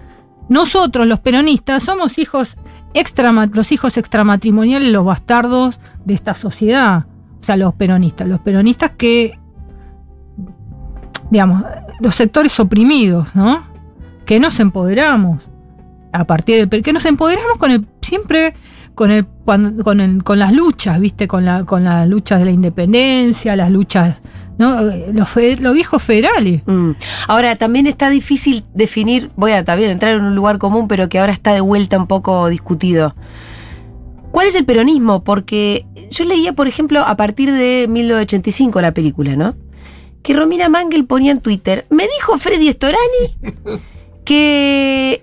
Nosotros, 0.48 1.07
los 1.07 1.20
peronistas, 1.20 1.83
somos 1.83 2.18
hijos 2.18 2.57
los 3.55 3.72
hijos 3.72 3.96
extramatrimoniales, 3.96 4.92
los 4.92 5.05
bastardos 5.05 5.81
de 6.05 6.12
esta 6.14 6.35
sociedad. 6.35 7.07
O 7.40 7.44
sea, 7.44 7.57
los 7.57 7.72
peronistas. 7.75 8.29
Los 8.29 8.40
peronistas 8.40 8.90
que, 8.98 9.38
digamos, 11.31 11.64
los 12.01 12.14
sectores 12.14 12.59
oprimidos, 12.61 13.29
¿no? 13.35 13.64
Que 14.27 14.38
nos 14.40 14.61
empoderamos 14.61 15.42
a 16.12 16.25
partir 16.27 16.68
de 16.68 16.83
que 16.83 16.92
nos 16.92 17.05
empoderamos 17.07 17.57
con 17.59 17.70
el 17.70 17.87
siempre 18.03 18.55
con 18.94 19.11
el 19.11 19.25
cuando- 19.25 19.83
con, 19.83 20.01
el- 20.01 20.22
con 20.22 20.38
las 20.38 20.53
luchas, 20.53 21.01
¿viste? 21.01 21.27
Con 21.27 21.46
la 21.46 21.64
con 21.64 21.85
las 21.85 22.07
luchas 22.07 22.38
de 22.40 22.44
la 22.44 22.51
independencia, 22.51 23.57
las 23.57 23.70
luchas, 23.70 24.20
¿no? 24.58 24.80
Los, 24.82 25.74
viejos 25.74 26.02
federales. 26.02 26.62
Mm. 26.66 26.92
Ahora, 27.28 27.56
también 27.56 27.86
está 27.86 28.10
difícil 28.10 28.64
definir, 28.74 29.30
voy 29.36 29.52
a 29.52 29.64
también 29.64 29.90
entrar 29.90 30.14
en 30.14 30.24
un 30.24 30.34
lugar 30.34 30.58
común, 30.58 30.88
pero 30.88 31.08
que 31.08 31.18
ahora 31.18 31.32
está 31.32 31.52
de 31.52 31.60
vuelta 31.60 31.98
un 31.98 32.06
poco 32.06 32.48
discutido. 32.48 33.14
¿Cuál 34.30 34.46
es 34.46 34.54
el 34.54 34.64
peronismo? 34.64 35.24
Porque 35.24 35.84
yo 36.10 36.24
leía, 36.24 36.52
por 36.54 36.66
ejemplo, 36.66 37.00
a 37.00 37.16
partir 37.16 37.52
de 37.52 37.86
1985 37.88 38.80
la 38.80 38.92
película, 38.92 39.36
¿no? 39.36 39.54
Que 40.22 40.34
Romina 40.34 40.68
Mangel 40.68 41.04
ponía 41.04 41.32
en 41.32 41.40
Twitter, 41.40 41.86
me 41.90 42.04
dijo 42.04 42.38
Freddy 42.38 42.70
Storani 42.72 43.80
que 44.24 45.22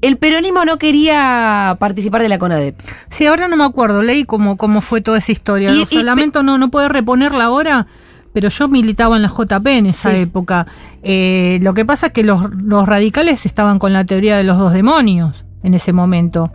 el 0.00 0.16
peronismo 0.16 0.64
no 0.64 0.78
quería 0.78 1.76
participar 1.78 2.22
de 2.22 2.28
la 2.28 2.38
CONADEP. 2.38 2.76
Sí, 3.10 3.26
ahora 3.26 3.48
no 3.48 3.56
me 3.56 3.64
acuerdo, 3.64 4.02
leí 4.02 4.24
cómo, 4.24 4.56
cómo 4.56 4.80
fue 4.80 5.00
toda 5.00 5.18
esa 5.18 5.32
historia. 5.32 5.70
Y- 5.72 5.84
y- 5.90 6.02
lamento 6.02 6.42
no, 6.42 6.56
no 6.58 6.70
poder 6.70 6.92
reponerla 6.92 7.44
ahora, 7.44 7.86
pero 8.32 8.48
yo 8.48 8.68
militaba 8.68 9.16
en 9.16 9.22
la 9.22 9.28
JP 9.28 9.66
en 9.78 9.86
esa 9.86 10.10
Sí. 10.10 10.16
época. 10.18 10.66
Eh, 11.02 11.58
lo 11.62 11.74
que 11.74 11.84
pasa 11.84 12.08
es 12.08 12.12
que 12.12 12.22
los, 12.24 12.52
los 12.54 12.86
radicales 12.86 13.46
estaban 13.46 13.78
con 13.78 13.92
la 13.92 14.04
teoría 14.04 14.36
de 14.36 14.44
los 14.44 14.58
dos 14.58 14.72
demonios 14.72 15.44
en 15.62 15.74
ese 15.74 15.92
momento. 15.92 16.50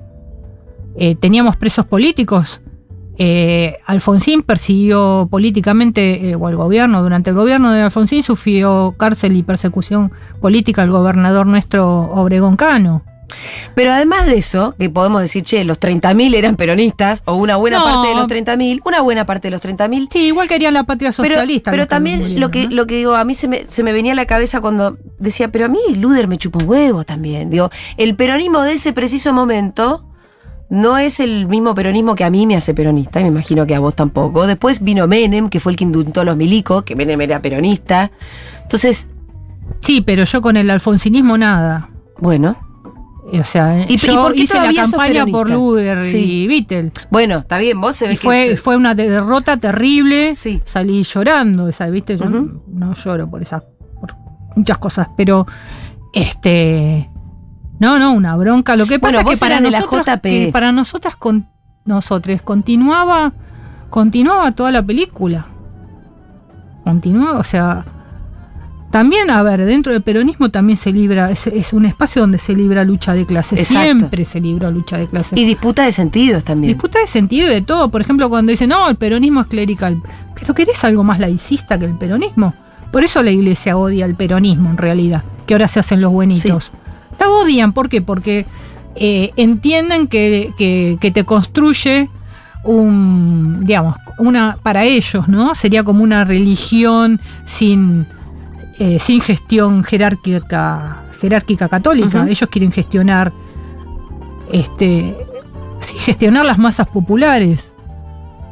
Eh, 0.97 1.15
teníamos 1.15 1.57
presos 1.57 1.85
políticos. 1.85 2.61
Eh, 3.17 3.77
Alfonsín 3.85 4.41
persiguió 4.41 5.27
políticamente, 5.29 6.35
o 6.35 6.49
el 6.49 6.55
gobierno, 6.55 7.03
durante 7.03 7.29
el 7.29 7.35
gobierno 7.35 7.71
de 7.71 7.81
Alfonsín 7.81 8.23
sufrió 8.23 8.95
cárcel 8.97 9.35
y 9.35 9.43
persecución 9.43 10.11
política 10.41 10.83
el 10.83 10.89
gobernador 10.91 11.45
nuestro 11.45 12.11
Obregón 12.11 12.55
Cano. 12.55 13.03
Pero 13.75 13.91
además 13.91 14.25
de 14.27 14.37
eso, 14.37 14.75
que 14.77 14.89
podemos 14.89 15.21
decir, 15.21 15.43
che, 15.43 15.63
los 15.63 15.79
30.000 15.79 16.35
eran 16.35 16.55
peronistas, 16.55 17.23
o 17.25 17.35
una 17.35 17.55
buena 17.55 17.79
No. 17.79 17.85
parte 17.85 18.09
de 18.09 18.15
los 18.15 18.27
30.000, 18.27 18.81
una 18.85 19.01
buena 19.01 19.25
parte 19.25 19.47
de 19.47 19.51
los 19.51 19.61
30.000 19.61 20.09
Sí, 20.11 20.19
igual 20.27 20.47
querían 20.47 20.73
la 20.73 20.83
patria 20.83 21.11
socialista. 21.11 21.71
pero 21.71 21.87
también 21.87 22.39
lo 22.39 22.51
que, 22.51 22.65
¿no? 22.67 22.71
lo 22.75 22.85
que 22.87 22.97
digo, 22.97 23.15
a 23.15 23.23
mí 23.25 23.33
se 23.33 23.47
me, 23.47 23.65
se 23.67 23.83
me 23.83 23.91
venía 23.93 24.11
a 24.11 24.15
la 24.15 24.25
cabeza 24.25 24.61
cuando 24.61 24.97
decía, 25.19 25.47
pero 25.51 25.65
a 25.65 25.67
mí 25.69 25.79
Luder 25.95 26.27
me 26.27 26.37
chupa 26.37 26.59
un 26.59 26.69
huevo 26.69 27.03
también. 27.03 27.49
Digo, 27.49 27.69
el 27.97 28.15
peronismo 28.15 28.61
de 28.61 28.73
ese 28.73 28.93
preciso 28.93 29.33
momento 29.33 30.05
no 30.69 30.97
es 30.97 31.19
el 31.19 31.47
mismo 31.47 31.73
peronismo 31.75 32.15
que 32.15 32.23
a 32.23 32.29
mí 32.29 32.45
me 32.47 32.55
hace 32.55 32.73
peronista, 32.73 33.19
y 33.19 33.23
me 33.23 33.29
imagino 33.29 33.65
que 33.67 33.75
a 33.75 33.79
vos 33.79 33.95
tampoco. 33.95 34.45
Después 34.47 34.83
vino 34.83 35.07
Menem, 35.07 35.49
que 35.49 35.59
fue 35.59 35.71
el 35.71 35.75
que 35.77 35.83
indultó 35.83 36.21
a 36.21 36.23
los 36.23 36.35
milicos, 36.37 36.83
que 36.83 36.95
Menem 36.95 37.21
era 37.21 37.41
peronista. 37.41 38.11
Entonces, 38.63 39.07
Sí, 39.79 40.01
pero 40.01 40.23
yo 40.25 40.41
con 40.41 40.57
el 40.57 40.69
alfonsinismo 40.69 41.37
nada. 41.37 41.89
bueno, 42.19 42.55
O 43.39 43.43
sea, 43.43 43.79
¿Y- 43.87 43.93
y 43.93 43.97
yo 43.97 44.15
por 44.15 44.33
qué 44.33 44.41
hice 44.41 44.59
la 44.59 44.73
campaña 44.83 45.25
por? 45.25 45.49
Luder 45.49 46.03
Sí. 46.05 46.43
y 46.43 46.47
Vittel. 46.47 46.91
bueno, 47.09 47.39
está 47.39 47.57
bien, 47.57 47.79
vos 47.81 47.95
se 47.95 48.07
ve 48.07 48.13
Y 48.13 48.17
fue, 48.17 48.49
que... 48.49 48.57
fue 48.57 48.75
una 48.77 48.93
derrota 48.95 49.57
terrible. 49.57 50.35
Sí. 50.35 50.61
Salí 50.65 51.03
llorando, 51.03 51.67
esa, 51.67 51.89
¿viste? 51.89 52.17
Yo 52.17 52.25
no 52.29 52.93
lloro 52.93 53.29
por 53.29 53.41
esas 53.41 53.63
por 53.99 54.15
muchas 54.55 54.77
cosas, 54.77 55.07
pero 55.17 55.47
este 56.13 57.09
no, 57.79 57.97
no, 57.99 58.13
una 58.13 58.35
bronca. 58.37 58.75
Lo 58.75 58.85
que 58.85 58.97
Bueno, 58.99 59.17
pasa 59.19 59.31
es 59.31 59.39
que 59.39 59.39
para 59.45 59.59
la 59.59 59.79
nosotros, 59.79 60.05
JP. 60.05 60.21
que 60.21 60.49
para 60.53 60.71
nosotras 60.71 61.15
con 61.15 61.47
nosotros 61.85 62.41
continuaba 62.43 63.33
continuaba 63.89 64.51
toda 64.51 64.71
la 64.71 64.81
película. 64.83 65.47
Continuaba, 66.83 67.39
o 67.39 67.43
sea, 67.43 67.85
también, 68.93 69.31
a 69.31 69.41
ver, 69.41 69.65
dentro 69.65 69.91
del 69.91 70.03
peronismo 70.03 70.49
también 70.49 70.77
se 70.77 70.91
libra, 70.93 71.31
es, 71.31 71.47
es 71.47 71.73
un 71.73 71.85
espacio 71.87 72.21
donde 72.21 72.37
se 72.37 72.55
libra 72.55 72.83
lucha 72.83 73.15
de 73.15 73.25
clases. 73.25 73.57
Exacto. 73.59 73.81
Siempre 73.97 74.23
se 74.23 74.39
libra 74.39 74.69
lucha 74.69 74.97
de 74.99 75.07
clases. 75.07 75.35
Y 75.35 75.45
disputa 75.45 75.83
de 75.83 75.91
sentidos 75.91 76.43
también. 76.43 76.73
Disputa 76.73 76.99
de 76.99 77.07
sentido 77.07 77.47
y 77.51 77.55
de 77.55 77.61
todo. 77.63 77.89
Por 77.89 78.01
ejemplo, 78.01 78.29
cuando 78.29 78.51
dicen, 78.51 78.69
no, 78.69 78.87
el 78.87 78.95
peronismo 78.95 79.41
es 79.41 79.47
clerical. 79.47 79.99
Pero 80.39 80.53
¿querés 80.53 80.83
algo 80.83 81.03
más 81.03 81.17
laicista 81.17 81.79
que 81.79 81.85
el 81.85 81.95
peronismo? 81.97 82.53
Por 82.91 83.03
eso 83.03 83.23
la 83.23 83.31
iglesia 83.31 83.75
odia 83.77 84.05
el 84.05 84.13
peronismo, 84.13 84.69
en 84.69 84.77
realidad, 84.77 85.23
que 85.47 85.55
ahora 85.55 85.67
se 85.67 85.79
hacen 85.79 85.99
los 85.99 86.11
buenitos. 86.11 86.71
La 87.19 87.27
odian, 87.29 87.73
¿por 87.73 87.89
qué? 87.89 88.03
Porque 88.03 88.45
eh, 88.95 89.31
entienden 89.37 90.05
que, 90.07 90.53
que- 90.55 90.99
que 91.01 91.09
te 91.09 91.23
construye 91.23 92.09
un, 92.63 93.65
digamos, 93.65 93.95
una, 94.19 94.57
para 94.61 94.83
ellos, 94.83 95.27
¿no? 95.27 95.55
Sería 95.55 95.83
como 95.83 96.03
una 96.03 96.23
religión 96.23 97.19
sin, 97.45 98.05
eh, 98.85 98.99
sin 98.99 99.21
gestión 99.21 99.83
jerárquica, 99.83 101.03
jerárquica 101.21 101.69
católica. 101.69 102.25
Ellos 102.27 102.49
quieren 102.49 102.71
gestionar, 102.71 103.31
este, 104.51 105.15
gestionar 105.99 106.45
las 106.45 106.57
masas 106.57 106.87
populares. 106.87 107.71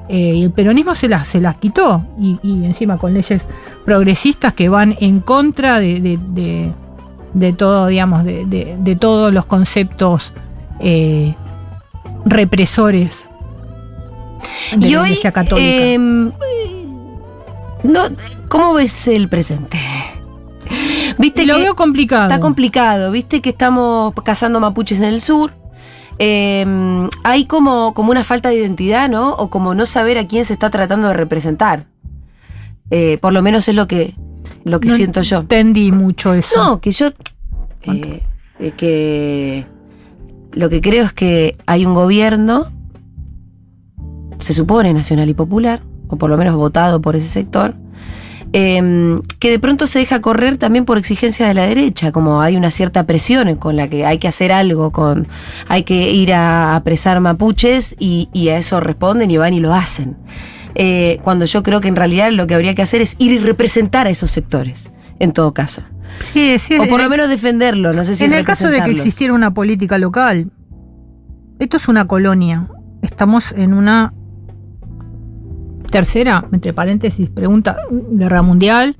Eh, 0.10 0.36
y 0.36 0.44
el 0.44 0.52
peronismo 0.52 0.94
se 0.96 1.08
las, 1.10 1.28
se 1.28 1.40
las 1.42 1.56
quitó. 1.56 2.04
Y, 2.20 2.40
y 2.44 2.66
encima 2.66 2.98
con 2.98 3.14
leyes 3.14 3.42
progresistas 3.86 4.54
que 4.54 4.70
van 4.70 4.96
en 5.00 5.20
contra 5.20 5.80
de, 5.80 6.00
de, 6.00 6.18
de- 6.30 6.74
de 7.34 7.54
todo, 7.54 7.88
digamos, 7.88 8.26
de, 8.26 8.98
todos 9.00 9.34
los 9.34 9.46
conceptos 9.46 10.34
eh, 10.82 11.34
represores 12.26 13.26
de 14.76 14.86
y 14.88 14.92
la 14.92 15.02
hoy, 15.02 15.08
Iglesia 15.12 15.32
Católica. 15.32 15.82
em, 15.86 16.32
no, 17.84 18.02
¿cómo 18.50 18.74
ves 18.74 19.08
el 19.08 19.30
presente? 19.30 19.80
Viste 21.22 21.46
Lo 21.46 21.56
que 21.56 21.62
veo 21.62 21.76
complicado. 21.76 22.24
está 22.24 22.40
complicado, 22.40 23.12
viste 23.12 23.42
que 23.42 23.50
estamos 23.52 24.14
cazando 24.24 24.60
mapuches 24.60 24.98
en 25.00 25.06
el 25.06 25.22
sur. 25.22 25.54
Em, 26.18 27.10
hay 27.24 27.46
como, 27.46 27.94
como 27.94 28.12
una 28.12 28.24
falta 28.24 28.50
de 28.50 28.58
identidad, 28.58 29.10
¿no? 29.10 29.34
O 29.36 29.50
como 29.50 29.74
no 29.74 29.86
saber 29.86 30.18
a 30.18 30.28
quién 30.28 30.46
se 30.46 30.54
está 30.54 30.70
tratando 30.70 31.08
de 31.08 31.14
representar. 31.14 31.86
Eh, 32.90 33.18
por 33.22 33.34
lo 33.34 33.42
menos 33.42 33.68
es 33.68 33.76
lo 33.76 33.88
que, 33.88 34.16
lo 34.64 34.80
que 34.80 34.90
No 34.90 34.96
siento 34.96 35.22
yo. 35.22 35.40
entendí 35.40 35.92
mucho 35.92 36.34
eso. 36.34 36.56
No, 36.56 36.82
que 36.82 36.92
yo. 36.92 37.08
eh, 37.84 38.24
eh, 38.60 38.72
que. 38.78 39.66
Lo 40.52 40.70
que 40.70 40.82
creo 40.82 41.06
es 41.06 41.14
que 41.14 41.58
hay 41.66 41.86
un 41.86 41.94
gobierno, 41.94 42.72
se 44.40 44.54
supone 44.54 44.94
nacional 44.94 45.30
y 45.30 45.34
popular, 45.34 45.82
o 46.10 46.18
por 46.18 46.30
lo 46.30 46.38
menos 46.38 46.56
votado 46.56 47.02
por 47.02 47.16
ese 47.16 47.30
sector, 47.30 47.76
em, 48.54 49.22
que 49.40 49.50
de 49.50 49.60
pronto 49.60 49.88
se 49.88 50.00
deja 50.00 50.22
correr 50.22 50.58
también 50.58 50.86
por 50.86 50.98
exigencia 50.98 51.48
de 51.48 51.54
la 51.54 51.66
derecha, 51.66 52.12
como 52.12 52.42
hay 52.42 52.58
una 52.58 52.72
cierta 52.72 53.06
presión 53.06 53.56
con 53.56 53.76
la 53.76 53.88
que 53.88 54.06
hay 54.06 54.18
que 54.18 54.28
hacer 54.28 54.52
algo, 54.52 54.92
con 54.92 55.28
hay 55.68 55.84
que 55.84 56.12
ir 56.12 56.34
a 56.34 56.76
apresar 56.76 57.20
mapuches 57.20 57.96
y, 58.00 58.30
y 58.34 58.50
a 58.50 58.58
eso 58.58 58.80
responden 58.80 59.32
y 59.32 59.38
van 59.38 59.54
y 59.54 59.60
lo 59.60 59.74
hacen. 59.74 60.18
Eh, 60.76 61.20
cuando 61.24 61.46
yo 61.46 61.64
creo 61.64 61.82
que 61.82 61.88
en 61.88 61.96
realidad 61.96 62.32
lo 62.32 62.48
que 62.48 62.56
habría 62.56 62.76
que 62.76 62.82
hacer 62.82 63.02
es 63.02 63.16
ir 63.20 63.32
y 63.32 63.40
representar 63.40 64.08
a 64.08 64.10
esos 64.10 64.32
sectores, 64.32 64.92
en 65.20 65.34
todo 65.34 65.54
caso. 65.54 65.84
Sí, 66.34 66.60
sí, 66.60 66.78
O 66.78 66.88
por 66.88 67.02
lo 67.02 67.10
menos 67.10 67.30
defenderlo, 67.30 67.94
no 67.94 68.04
sé 68.04 68.16
si 68.16 68.26
en 68.26 68.34
el 68.34 68.46
caso 68.46 68.70
de 68.70 68.82
que 68.84 68.92
existiera 68.92 69.34
una 69.34 69.54
política 69.54 69.98
local, 69.98 70.52
esto 71.60 71.78
es 71.78 71.88
una 71.88 72.08
colonia. 72.08 72.68
Estamos 73.02 73.52
en 73.56 73.74
una 73.74 74.14
tercera, 75.92 76.46
entre 76.52 76.74
paréntesis, 76.74 77.30
pregunta, 77.30 77.78
guerra 78.12 78.42
mundial. 78.42 78.96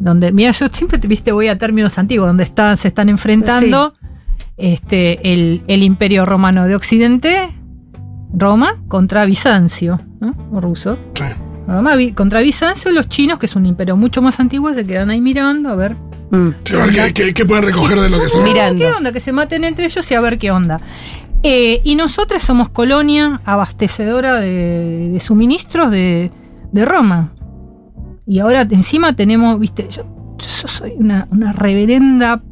Donde, 0.00 0.32
mira, 0.32 0.50
yo 0.52 0.66
siempre 0.68 0.98
te 0.98 1.06
viste, 1.08 1.30
voy 1.30 1.48
a 1.48 1.58
términos 1.58 1.98
antiguos, 1.98 2.26
donde 2.26 2.44
están, 2.44 2.76
se 2.78 2.88
están 2.88 3.08
enfrentando 3.10 3.92
este, 4.56 5.32
el, 5.32 5.62
el 5.68 5.82
imperio 5.82 6.24
romano 6.24 6.66
de 6.66 6.74
Occidente, 6.74 7.54
Roma, 8.32 8.82
contra 8.88 9.26
Bizancio, 9.26 10.00
¿no? 10.20 10.34
O 10.52 10.60
ruso. 10.60 10.98
Sí. 11.14 11.24
Roma 11.68 11.96
vi- 11.96 12.12
contra 12.12 12.40
Bizancio, 12.40 12.90
los 12.92 13.08
chinos, 13.10 13.38
que 13.38 13.46
es 13.46 13.54
un 13.56 13.66
imperio 13.66 13.94
mucho 13.96 14.22
más 14.22 14.40
antiguo, 14.40 14.72
se 14.72 14.86
quedan 14.86 15.10
ahí 15.10 15.20
mirando 15.20 15.68
a 15.68 15.76
ver 15.76 15.96
Mm. 16.32 16.50
Sí, 16.62 16.74
a 16.76 16.86
ver 16.86 16.94
qué, 16.94 17.12
qué- 17.12 17.34
qué 17.34 17.44
pueden 17.44 17.64
recoger 17.64 17.98
de 17.98 18.08
lo 18.08 18.20
que 18.20 18.28
se 18.28 18.40
Mirando. 18.40 18.78
¿Qué 18.84 18.92
onda? 18.92 19.10
Que 19.12 19.18
se 19.18 19.32
maten 19.32 19.64
entre 19.64 19.86
ellos 19.86 20.08
y 20.08 20.14
a 20.14 20.20
ver 20.20 20.38
qué 20.38 20.52
onda. 20.52 20.80
Eh, 21.42 21.80
y 21.84 21.94
nosotros 21.94 22.42
somos 22.42 22.68
colonia 22.68 23.40
abastecedora 23.44 24.34
de, 24.40 25.08
de 25.12 25.20
suministros 25.20 25.90
de, 25.90 26.30
de 26.72 26.84
Roma. 26.84 27.32
Y 28.26 28.38
ahora 28.40 28.62
encima 28.70 29.14
tenemos, 29.14 29.58
viste, 29.58 29.88
yo, 29.90 30.02
yo 30.38 30.68
soy 30.68 30.92
una, 30.98 31.26
una 31.30 31.52
reverenda 31.52 32.42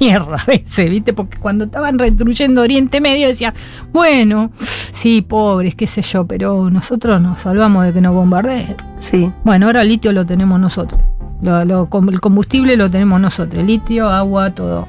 mierda 0.00 0.36
a 0.36 0.44
veces, 0.44 0.88
viste, 0.88 1.12
porque 1.12 1.38
cuando 1.38 1.64
estaban 1.64 1.98
restruyendo 1.98 2.62
Oriente 2.62 3.00
Medio 3.00 3.26
decía, 3.26 3.52
bueno, 3.92 4.50
sí, 4.92 5.22
pobres, 5.22 5.74
qué 5.74 5.86
sé 5.88 6.02
yo, 6.02 6.24
pero 6.26 6.70
nosotros 6.70 7.20
nos 7.20 7.40
salvamos 7.40 7.84
de 7.84 7.92
que 7.92 8.00
nos 8.00 8.14
bombardeen. 8.14 8.76
Sí. 8.98 9.32
Bueno, 9.44 9.66
ahora 9.66 9.82
el 9.82 9.88
litio 9.88 10.12
lo 10.12 10.24
tenemos 10.24 10.60
nosotros. 10.60 11.00
Lo- 11.42 11.64
lo- 11.64 11.88
el 12.10 12.20
combustible 12.20 12.76
lo 12.76 12.90
tenemos 12.90 13.20
nosotros. 13.20 13.64
Litio, 13.64 14.08
agua, 14.08 14.54
todo. 14.54 14.86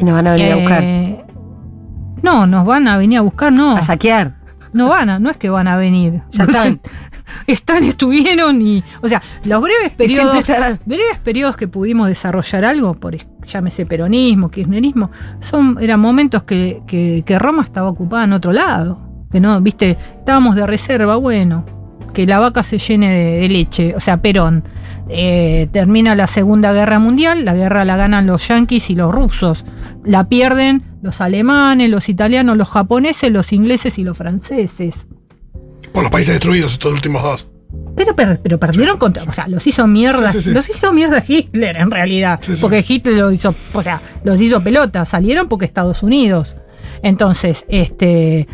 Y 0.00 0.04
nos 0.04 0.14
van 0.14 0.26
a 0.26 0.32
venir 0.32 0.52
a 0.52 0.56
buscar. 0.56 1.23
No, 2.24 2.46
nos 2.46 2.64
van 2.66 2.88
a 2.88 2.96
venir 2.96 3.18
a 3.18 3.20
buscar, 3.22 3.52
no. 3.52 3.76
A 3.76 3.82
saquear. 3.82 4.34
No 4.72 4.88
van 4.88 5.08
a, 5.10 5.18
no 5.18 5.30
es 5.30 5.36
que 5.36 5.50
van 5.50 5.68
a 5.68 5.76
venir. 5.76 6.22
Ya 6.30 6.44
están. 6.44 6.80
están, 7.46 7.84
estuvieron 7.84 8.60
y. 8.62 8.82
O 9.02 9.08
sea, 9.08 9.22
los 9.44 9.60
breves 9.62 9.92
periodos. 9.92 10.34
Breves 10.84 11.18
periodos 11.22 11.56
que 11.56 11.68
pudimos 11.68 12.08
desarrollar 12.08 12.64
algo, 12.64 12.94
por 12.94 13.16
llámese 13.44 13.86
peronismo, 13.86 14.50
kirchnerismo, 14.50 15.10
son, 15.40 15.78
eran 15.80 16.00
momentos 16.00 16.42
que, 16.44 16.82
que- 16.86 17.22
que 17.26 17.38
Roma 17.38 17.62
estaba 17.62 17.88
ocupada 17.88 18.24
en 18.24 18.32
otro 18.32 18.52
lado. 18.52 18.98
Que 19.30 19.38
no, 19.40 19.60
viste, 19.60 19.98
estábamos 20.18 20.54
de 20.56 20.66
reserva, 20.66 21.16
bueno, 21.16 21.64
que 22.12 22.26
la 22.26 22.38
vaca 22.38 22.62
se 22.62 22.78
llene 22.78 23.10
de, 23.10 23.40
de 23.40 23.48
leche, 23.48 23.94
o 23.96 24.00
sea, 24.00 24.16
Perón. 24.22 24.64
Eh, 25.08 25.68
termina 25.72 26.14
la 26.14 26.26
Segunda 26.26 26.72
Guerra 26.72 26.98
Mundial, 26.98 27.44
la 27.44 27.54
guerra 27.54 27.84
la 27.84 27.96
ganan 27.96 28.26
los 28.26 28.46
yanquis 28.48 28.88
y 28.90 28.94
los 28.94 29.14
rusos. 29.14 29.64
La 30.04 30.28
pierden 30.28 30.82
los 31.02 31.20
alemanes, 31.20 31.90
los 31.90 32.08
italianos, 32.08 32.56
los 32.56 32.68
japoneses, 32.68 33.30
los 33.30 33.52
ingleses 33.52 33.98
y 33.98 34.04
los 34.04 34.16
franceses. 34.16 35.08
Por 35.92 36.02
los 36.04 36.10
países 36.10 36.34
destruidos, 36.34 36.72
estos 36.72 36.92
últimos 36.92 37.22
dos. 37.22 37.48
Pero, 37.96 38.16
per- 38.16 38.40
pero 38.42 38.58
perdieron 38.58 38.98
contra. 38.98 39.22
O 39.24 39.32
sea, 39.32 39.46
los 39.46 39.66
hizo 39.66 39.86
mierda. 39.86 40.32
Sí. 40.32 40.50
Los 40.52 40.68
hizo 40.68 40.92
mierda 40.92 41.22
Hitler, 41.26 41.76
en 41.76 41.90
realidad. 41.90 42.40
Porque 42.60 42.84
Hitler 42.86 43.16
lo 43.16 43.30
hizo. 43.30 43.54
O 43.72 43.82
sea, 43.82 44.00
los 44.24 44.40
hizo 44.40 44.62
pelota. 44.62 45.04
Salieron 45.04 45.48
porque 45.48 45.64
Estados 45.66 46.02
Unidos. 46.02 46.56
Entonces, 47.02 47.64
este. 47.68 48.48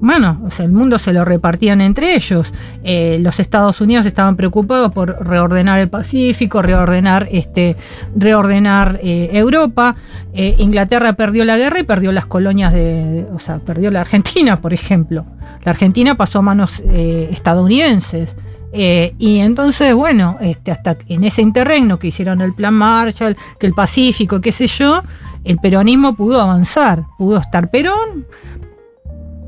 Bueno, 0.00 0.42
o 0.44 0.50
sea, 0.50 0.66
el 0.66 0.72
mundo 0.72 0.98
se 0.98 1.12
lo 1.12 1.24
repartían 1.24 1.80
entre 1.80 2.14
ellos. 2.14 2.52
Eh, 2.84 3.18
los 3.20 3.40
Estados 3.40 3.80
Unidos 3.80 4.04
estaban 4.04 4.36
preocupados 4.36 4.92
por 4.92 5.26
reordenar 5.26 5.80
el 5.80 5.88
Pacífico, 5.88 6.60
reordenar, 6.60 7.28
este, 7.32 7.76
reordenar 8.14 9.00
eh, 9.02 9.30
Europa. 9.32 9.96
Eh, 10.34 10.54
Inglaterra 10.58 11.14
perdió 11.14 11.44
la 11.46 11.56
guerra 11.56 11.78
y 11.78 11.84
perdió 11.84 12.12
las 12.12 12.26
colonias 12.26 12.74
de, 12.74 13.26
o 13.34 13.38
sea, 13.38 13.58
perdió 13.58 13.90
la 13.90 14.02
Argentina, 14.02 14.60
por 14.60 14.74
ejemplo. 14.74 15.24
La 15.64 15.72
Argentina 15.72 16.14
pasó 16.14 16.40
a 16.40 16.42
manos 16.42 16.82
estadounidenses. 16.88 18.36
Y 18.72 19.38
entonces, 19.38 19.94
bueno, 19.94 20.36
este, 20.40 20.70
hasta 20.70 20.98
en 21.08 21.24
ese 21.24 21.40
interregno 21.40 21.98
que 21.98 22.08
hicieron 22.08 22.42
el 22.42 22.52
plan 22.52 22.74
Marshall, 22.74 23.36
que 23.58 23.66
el 23.66 23.72
Pacífico, 23.72 24.40
qué 24.40 24.52
sé 24.52 24.66
yo, 24.66 25.02
el 25.46 25.58
peronismo 25.58 26.14
pudo 26.14 26.40
avanzar, 26.40 27.04
pudo 27.16 27.38
estar 27.38 27.70
Perón, 27.70 28.26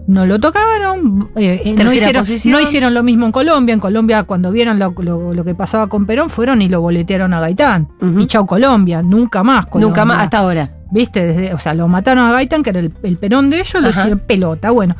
no 0.09 0.27
lo 0.27 0.41
tocaron, 0.41 1.29
eh, 1.37 1.61
eh, 1.65 1.75
no, 1.75 1.93
hicieron, 1.93 2.23
posición. 2.23 2.53
no 2.53 2.61
hicieron 2.61 2.95
lo 2.95 3.03
mismo 3.05 3.27
en 3.27 3.31
Colombia, 3.33 3.75
en 3.75 3.79
Colombia 3.81 4.25
cuando 4.25 4.51
vieron 4.51 4.79
lo, 4.81 4.93
lo- 4.99 5.33
lo 5.35 5.45
que 5.45 5.55
pasaba 5.55 5.87
con 5.87 6.07
Perón 6.07 6.31
fueron 6.31 6.61
y 6.63 6.69
lo 6.69 6.81
boletearon 6.81 7.33
a 7.35 7.41
Gaitán. 7.41 7.89
Ujú. 8.01 8.19
Y 8.21 8.27
chau 8.27 8.47
Colombia, 8.47 9.03
nunca 9.03 9.43
más 9.45 9.67
Colombia. 9.67 9.87
Nunca 9.89 10.05
más, 10.05 10.23
hasta 10.25 10.39
ahora. 10.39 10.71
¿Viste? 10.91 11.25
Desde- 11.27 11.55
o 11.55 11.59
sea, 11.61 11.75
lo 11.75 11.87
mataron 11.87 12.25
a 12.27 12.33
Gaitán, 12.33 12.63
que 12.63 12.71
era 12.71 12.81
el, 12.81 12.93
el 13.03 13.17
Perón 13.19 13.51
de 13.51 13.61
ellos, 13.61 13.81
lo 13.83 13.91
hicieron 13.91 14.19
pelota. 14.21 14.71
Bueno. 14.71 14.97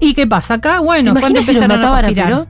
¿Y 0.00 0.12
qué 0.14 0.26
pasa? 0.26 0.54
Acá, 0.54 0.80
bueno, 0.80 1.14
¿Te 1.14 1.20
cuando 1.20 1.38
imaginas 1.38 1.44
si 1.44 1.50
empezaron 1.64 1.84
a 1.84 1.98
a? 1.98 2.12
Perón? 2.12 2.48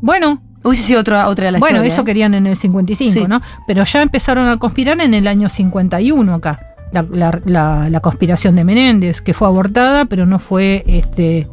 Bueno, 0.00 0.42
Hubiese 0.62 0.82
sido 0.82 1.00
otra, 1.00 1.28
otra 1.28 1.46
de 1.46 1.52
las 1.52 1.60
bueno, 1.60 1.80
eso 1.82 2.00
¿eh? 2.00 2.04
querían 2.04 2.34
en 2.34 2.46
el 2.48 2.56
55, 2.56 3.12
Sí. 3.12 3.24
¿no? 3.28 3.40
Pero 3.68 3.84
ya 3.84 4.02
empezaron 4.02 4.48
a 4.48 4.56
conspirar 4.56 5.00
en 5.00 5.14
el 5.14 5.28
año 5.28 5.48
51 5.48 6.34
acá. 6.34 6.60
La, 6.92 8.00
conspiración 8.02 8.56
de 8.56 8.64
Menéndez, 8.64 9.20
que 9.20 9.34
fue 9.34 9.48
abortada, 9.48 10.06
pero 10.06 10.26
no 10.26 10.38
fue, 10.38 10.84
este, 10.86 11.48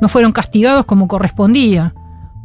no 0.00 0.08
fueron 0.08 0.32
castigados 0.32 0.86
como 0.86 1.08
correspondía. 1.08 1.94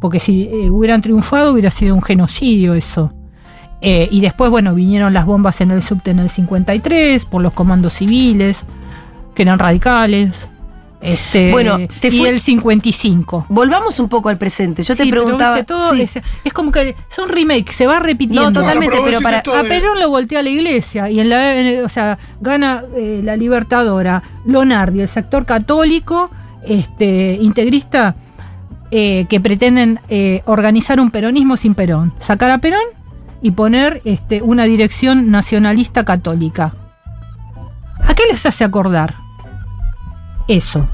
Porque 0.00 0.20
si 0.20 0.44
eh, 0.44 0.70
hubieran 0.70 1.02
triunfado 1.02 1.52
hubiera 1.52 1.70
sido 1.70 1.94
un 1.94 2.02
genocidio 2.02 2.74
eso. 2.74 3.12
Eh, 3.80 4.08
y 4.10 4.20
después, 4.20 4.50
bueno, 4.50 4.74
vinieron 4.74 5.12
las 5.12 5.26
bombas 5.26 5.60
en 5.60 5.70
el 5.70 5.82
subte 5.82 6.10
en 6.10 6.18
el 6.18 6.30
53 6.30 7.24
por 7.24 7.42
los 7.42 7.52
comandos 7.52 7.94
civiles, 7.94 8.64
que 9.34 9.42
eran 9.42 9.58
radicales. 9.58 10.50
Este, 11.04 11.50
Bueno, 11.50 11.76
te 12.00 12.08
y 12.08 12.18
fui- 12.18 12.26
el 12.28 12.40
55. 12.40 13.46
Volvamos 13.50 14.00
un 14.00 14.08
poco 14.08 14.30
al 14.30 14.38
presente. 14.38 14.82
Yo 14.82 14.96
te 14.96 15.04
Sí, 15.04 15.10
preguntaba. 15.10 15.62
todo 15.64 15.92
sí. 15.94 16.00
es, 16.02 16.18
es 16.44 16.52
como 16.52 16.72
que 16.72 16.96
son 17.10 17.28
remakes, 17.28 17.76
se 17.76 17.86
va 17.86 18.00
repitiendo. 18.00 18.42
No, 18.50 18.52
totalmente, 18.52 18.98
Bueno, 18.98 19.18
pero 19.20 19.20
para. 19.20 19.60
A 19.60 19.62
Perón 19.64 20.00
lo 20.00 20.08
voltea 20.08 20.42
la 20.42 20.48
iglesia 20.48 21.10
y 21.10 21.20
en 21.20 21.28
la, 21.28 21.54
en- 21.56 21.84
o 21.84 21.88
sea, 21.90 22.18
gana 22.40 22.84
eh, 22.96 23.20
la 23.22 23.36
Libertadora, 23.36 24.22
Lonardi, 24.46 25.00
el 25.02 25.08
sector 25.08 25.44
católico, 25.44 26.30
este, 26.66 27.38
integrista, 27.40 28.16
eh, 28.90 29.26
que 29.28 29.40
pretenden 29.40 30.00
eh, 30.08 30.42
organizar 30.46 31.00
un 31.00 31.10
peronismo 31.10 31.56
sin 31.58 31.74
Perón, 31.74 32.14
sacar 32.18 32.50
a 32.50 32.58
Perón 32.58 32.80
y 33.42 33.50
poner 33.50 34.00
este, 34.06 34.40
una 34.40 34.64
dirección 34.64 35.30
nacionalista 35.30 36.04
católica. 36.06 36.74
¿A 38.06 38.14
qué 38.14 38.22
les 38.30 38.46
hace 38.46 38.64
acordar? 38.64 39.16
Eso. 40.48 40.86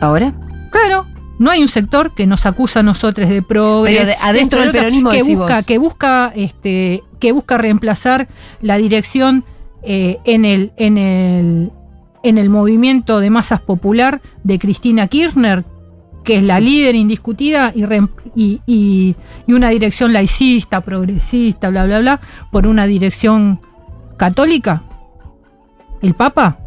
¿Ahora? 0.00 0.32
Claro, 0.70 1.06
no 1.38 1.50
hay 1.50 1.62
un 1.62 1.68
sector 1.68 2.14
que 2.14 2.26
nos 2.26 2.46
acusa 2.46 2.80
a 2.80 2.82
nosotros 2.82 3.28
de 3.28 3.42
progre. 3.42 3.92
Pero 3.94 4.06
de- 4.06 4.16
adentro 4.20 4.60
del 4.60 4.72
peronismo 4.72 5.10
que 5.10 5.22
busca, 5.22 5.56
vos. 5.56 5.66
que 5.66 5.78
busca, 5.78 6.32
este, 6.34 7.02
que 7.20 7.32
busca 7.32 7.58
reemplazar 7.58 8.28
la 8.60 8.76
dirección 8.76 9.44
eh, 9.82 10.18
en 10.24 10.44
el, 10.44 10.72
en 10.76 10.98
el, 10.98 11.72
en 12.22 12.38
el 12.38 12.50
movimiento 12.50 13.20
de 13.20 13.30
masas 13.30 13.60
popular 13.60 14.20
de 14.44 14.58
Cristina 14.58 15.06
Kirchner, 15.08 15.64
que 16.24 16.36
es 16.36 16.42
la 16.42 16.58
Sí. 16.58 16.64
líder 16.64 16.94
indiscutida 16.94 17.72
y, 17.74 17.82
reem- 17.82 18.10
y, 18.34 18.60
y- 18.66 19.16
y 19.46 19.52
una 19.52 19.70
dirección 19.70 20.12
laicista, 20.12 20.82
progresista, 20.82 21.70
bla, 21.70 21.86
bla, 21.86 22.00
bla, 22.00 22.20
por 22.52 22.66
una 22.66 22.86
dirección 22.86 23.60
católica. 24.16 24.82
¿El 26.02 26.14
Papa? 26.14 26.58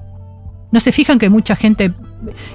No 0.71 0.79
se 0.79 0.91
fijan 0.91 1.19
que 1.19 1.29
mucha 1.29 1.55
gente 1.55 1.93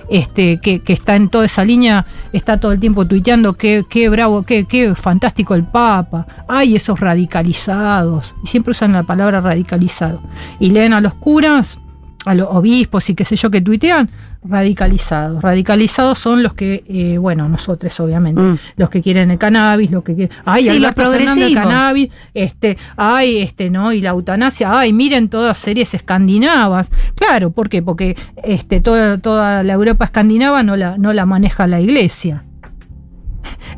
este, 0.08 0.58
que, 0.60 0.80
que 0.80 0.92
está 0.92 1.16
en 1.16 1.28
toda 1.28 1.44
esa 1.46 1.64
línea 1.64 2.06
está 2.32 2.58
todo 2.58 2.72
el 2.72 2.80
tiempo 2.80 3.06
tuiteando 3.06 3.54
qué, 3.54 3.84
qué 3.88 4.08
bravo, 4.08 4.44
qué, 4.44 4.64
qué 4.64 4.94
fantástico 4.94 5.54
el 5.54 5.64
Papa. 5.64 6.26
Ay, 6.48 6.76
esos 6.76 7.00
radicalizados. 7.00 8.34
Y 8.44 8.48
siempre 8.48 8.72
usan 8.72 8.92
la 8.92 9.02
palabra 9.02 9.40
radicalizado. 9.40 10.22
Y 10.60 10.70
leen 10.70 10.92
a 10.92 11.00
los 11.00 11.14
curas, 11.14 11.78
a 12.24 12.34
los 12.34 12.48
obispos 12.50 13.08
y 13.10 13.14
qué 13.14 13.24
sé 13.24 13.36
yo 13.36 13.50
que 13.50 13.60
tuitean, 13.60 14.10
radicalizados. 14.48 15.42
Radicalizados 15.42 16.18
son 16.18 16.42
los 16.42 16.54
que, 16.54 16.84
eh, 16.88 17.18
bueno, 17.18 17.48
nosotros 17.48 17.98
obviamente, 18.00 18.40
Mm. 18.40 18.58
los 18.76 18.90
que 18.90 19.02
quieren 19.02 19.30
el 19.30 19.38
cannabis, 19.38 19.90
los 19.90 20.02
que 20.04 20.14
quieren, 20.14 20.36
ay, 20.44 20.64
Sí, 20.64 20.78
los 20.78 20.94
Fernández, 20.94 21.20
el 21.20 21.24
progresivos. 21.26 21.62
cannabis, 21.62 22.10
este, 22.34 22.78
ay, 22.96 23.38
este, 23.38 23.70
no, 23.70 23.92
y 23.92 24.00
la 24.00 24.10
eutanasia, 24.10 24.78
ay, 24.78 24.92
miren 24.92 25.28
todas 25.28 25.58
series 25.58 25.94
escandinavas. 25.94 26.90
Claro, 27.14 27.50
¿por 27.50 27.68
qué? 27.68 27.82
Porque 27.82 28.16
este, 28.42 28.80
toda, 28.80 29.18
toda 29.18 29.62
la 29.62 29.72
Europa 29.72 30.04
escandinava 30.06 30.62
no 30.62 30.76
la, 30.76 30.96
no 30.98 31.12
la 31.12 31.26
maneja 31.26 31.66
la 31.66 31.80
iglesia. 31.80 32.44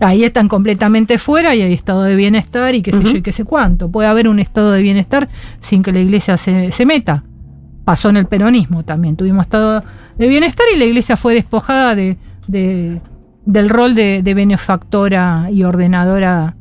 Ahí 0.01 0.23
están 0.25 0.49
completamente 0.49 1.19
fuera 1.19 1.55
y 1.55 1.63
hay 1.63 1.73
estado 1.73 2.03
de 2.05 2.15
bienestar 2.15 2.75
y 2.75 2.83
qué 2.83 2.93
sé 2.93 3.03
yo 3.05 3.17
y 3.19 3.23
qué 3.23 3.33
sé 3.33 3.45
cuánto. 3.45 3.91
Puede 3.91 4.09
haber 4.09 4.29
un 4.29 4.39
estado 4.39 4.71
de 4.73 4.81
bienestar 4.81 5.29
sin 5.61 5.83
que 5.83 5.93
la 5.93 6.01
iglesia 6.01 6.37
se, 6.37 6.71
se 6.73 6.87
meta. 6.87 7.25
Pasó 7.85 8.09
en 8.11 8.17
el 8.19 8.27
peronismo 8.27 8.85
también. 8.85 9.17
Tuvimos 9.17 9.45
estado 9.47 9.83
de 10.19 10.29
bienestar 10.29 10.67
y 10.75 10.79
la 10.79 10.85
iglesia 10.85 11.17
fue 11.17 11.35
despojada 11.35 11.95
de, 11.95 12.17
de- 12.47 13.01
del 13.47 13.69
rol 13.71 13.95
de, 13.95 14.23
de 14.23 14.35
benefactora 14.35 15.49
y 15.51 15.63
ordenadora 15.63 16.55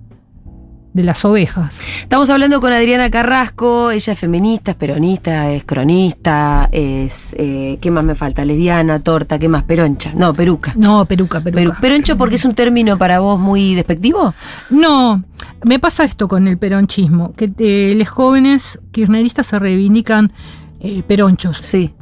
de 0.93 1.03
las 1.03 1.23
ovejas. 1.25 1.71
Estamos 2.01 2.29
hablando 2.31 2.59
con 2.59 2.73
Adriana 2.73 3.11
Carrasco, 3.11 3.91
ella 3.91 4.13
es 4.13 4.17
feminista, 4.19 4.71
es 4.71 4.77
peronista, 4.77 5.51
es 5.51 5.63
cronista, 5.63 6.69
es, 6.71 7.35
eh, 7.37 7.77
¿qué 7.81 7.91
más 7.91 8.03
me 8.03 8.15
falta? 8.15 8.43
Lesbiana, 8.45 8.99
torta, 9.01 9.37
¿qué 9.37 9.47
más? 9.47 9.61
Peroncha, 9.63 10.13
no, 10.15 10.33
peruca. 10.33 10.73
No, 10.75 11.05
peruca, 11.05 11.39
peruca. 11.41 11.61
Peru- 11.75 11.79
¿Peroncho 11.81 12.17
porque 12.17 12.35
es 12.35 12.45
un 12.45 12.55
término 12.55 12.97
para 12.97 13.19
vos 13.19 13.39
muy 13.39 13.75
despectivo? 13.75 14.33
No, 14.71 15.23
me 15.65 15.77
pasa 15.77 16.03
esto 16.03 16.27
con 16.27 16.47
el 16.47 16.57
peronchismo, 16.57 17.33
que 17.33 17.51
eh, 17.59 17.93
los 17.95 18.07
jóvenes 18.09 18.79
kirchneristas 18.91 19.45
se 19.47 19.59
reivindican 19.59 20.31
eh, 20.79 21.03
peronchos. 21.05 21.57
Sí. 21.61 21.93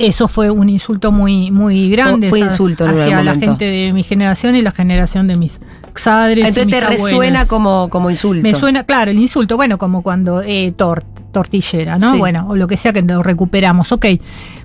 Eso 0.00 0.28
fue 0.28 0.50
un 0.50 0.68
insulto 0.68 1.12
muy, 1.12 1.50
muy 1.50 1.90
grande 1.90 2.28
Fue- 2.30 2.38
fue 2.40 2.48
insulto 2.48 2.84
en 2.84 2.90
hacia 2.92 3.22
la 3.22 3.34
gente 3.46 3.64
de 3.66 3.92
mi 3.92 4.02
generación 4.02 4.56
y 4.56 4.62
la 4.62 4.72
generación 4.72 5.26
de 5.28 5.34
mis 5.34 5.60
exadres. 5.88 6.46
Entonces 6.46 6.66
mis 6.66 6.74
te 6.74 6.80
resuena 6.86 7.46
como, 7.46 7.88
como 7.90 8.08
insulto. 8.10 8.42
Me 8.42 8.54
suena, 8.54 8.84
claro, 8.84 9.10
el 9.10 9.18
insulto, 9.18 9.56
bueno, 9.56 9.76
como 9.78 10.02
cuando 10.02 10.40
eh, 10.42 10.72
tor- 10.76 11.04
tortillera, 11.32 11.98
¿no? 11.98 12.12
Sí. 12.12 12.18
Bueno, 12.18 12.46
o 12.48 12.56
lo 12.56 12.66
que 12.66 12.76
sea 12.76 12.92
que 12.92 13.02
lo 13.02 13.22
recuperamos, 13.22 13.92
ok. 13.92 14.06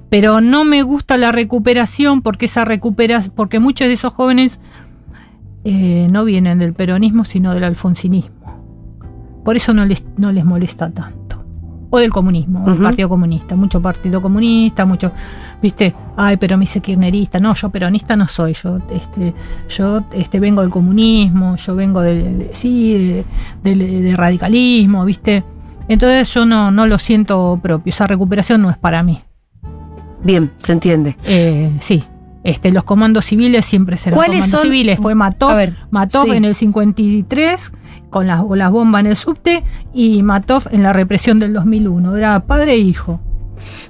Pero 0.09 0.39
no 0.39 0.63
me 0.63 0.83
gusta 0.83 1.17
la 1.17 1.31
recuperación 1.31 2.21
porque 2.21 2.45
esa 2.45 2.63
recupera, 2.63 3.21
porque 3.35 3.59
muchos 3.59 3.87
de 3.87 3.95
esos 3.95 4.13
jóvenes 4.13 4.59
eh, 5.65 6.07
no 6.11 6.23
vienen 6.25 6.59
del 6.59 6.73
peronismo, 6.73 7.25
sino 7.25 7.53
del 7.53 7.63
alfonsinismo. 7.63 8.29
Por 9.43 9.57
eso 9.57 9.73
no 9.73 9.83
les, 9.85 10.05
no 10.17 10.31
les 10.31 10.45
molesta 10.45 10.91
tanto. 10.91 11.24
O 11.89 11.99
del 11.99 12.11
comunismo, 12.11 12.63
o 12.65 12.71
del. 12.71 12.83
Partido 12.83 13.07
Comunista. 13.09 13.55
Mucho 13.55 13.81
Partido 13.81 14.21
Comunista, 14.21 14.85
mucho, 14.85 15.11
viste, 15.61 15.95
ay, 16.17 16.35
pero 16.37 16.57
me 16.57 16.63
hice 16.65 16.81
kirchnerista. 16.81 17.39
No, 17.39 17.53
yo 17.53 17.69
peronista 17.69 18.15
no 18.15 18.27
soy. 18.27 18.53
Yo, 18.53 18.77
este, 18.91 19.33
yo 19.69 20.03
este, 20.11 20.39
vengo 20.39 20.61
del 20.61 20.71
comunismo, 20.71 21.55
yo 21.57 21.75
vengo 21.75 22.01
de, 22.01 22.23
de- 22.33 22.49
sí, 22.53 22.93
de, 22.93 23.25
del- 23.75 24.03
de 24.03 24.15
radicalismo, 24.15 25.05
viste. 25.05 25.43
Entonces 25.87 26.33
yo 26.33 26.45
no, 26.45 26.71
no 26.71 26.87
lo 26.87 26.97
siento 26.97 27.59
propio. 27.61 27.91
Esa 27.91 28.07
recuperación 28.07 28.61
no 28.61 28.69
es 28.71 28.77
para 28.77 29.03
mí. 29.03 29.21
Bien, 30.23 30.51
se 30.57 30.71
entiende. 30.73 31.15
Eh, 31.27 31.71
sí. 31.79 32.03
Este, 32.45 32.71
los 32.71 32.83
comandos 32.85 33.25
civiles 33.25 33.65
siempre 33.65 33.97
serán 33.97 34.15
¿Cuáles 34.17 34.35
comandos 34.45 34.51
son? 34.61 34.61
civiles. 34.69 34.99
Fue 35.01 35.15
Matov, 35.15 35.55
ver, 35.55 35.75
Matov 35.89 36.25
sí. 36.25 36.31
en 36.31 36.45
el 36.45 36.53
53 36.55 37.71
con 38.11 38.27
las, 38.27 38.43
las 38.55 38.71
bombas 38.71 38.99
en 39.01 39.07
el 39.07 39.15
subte 39.15 39.63
y 39.93 40.21
Matov 40.23 40.63
en 40.71 40.83
la 40.83 40.93
represión 40.93 41.39
del 41.39 41.53
2001. 41.53 42.15
Era 42.15 42.39
padre 42.45 42.73
e 42.73 42.77
hijo. 42.77 43.19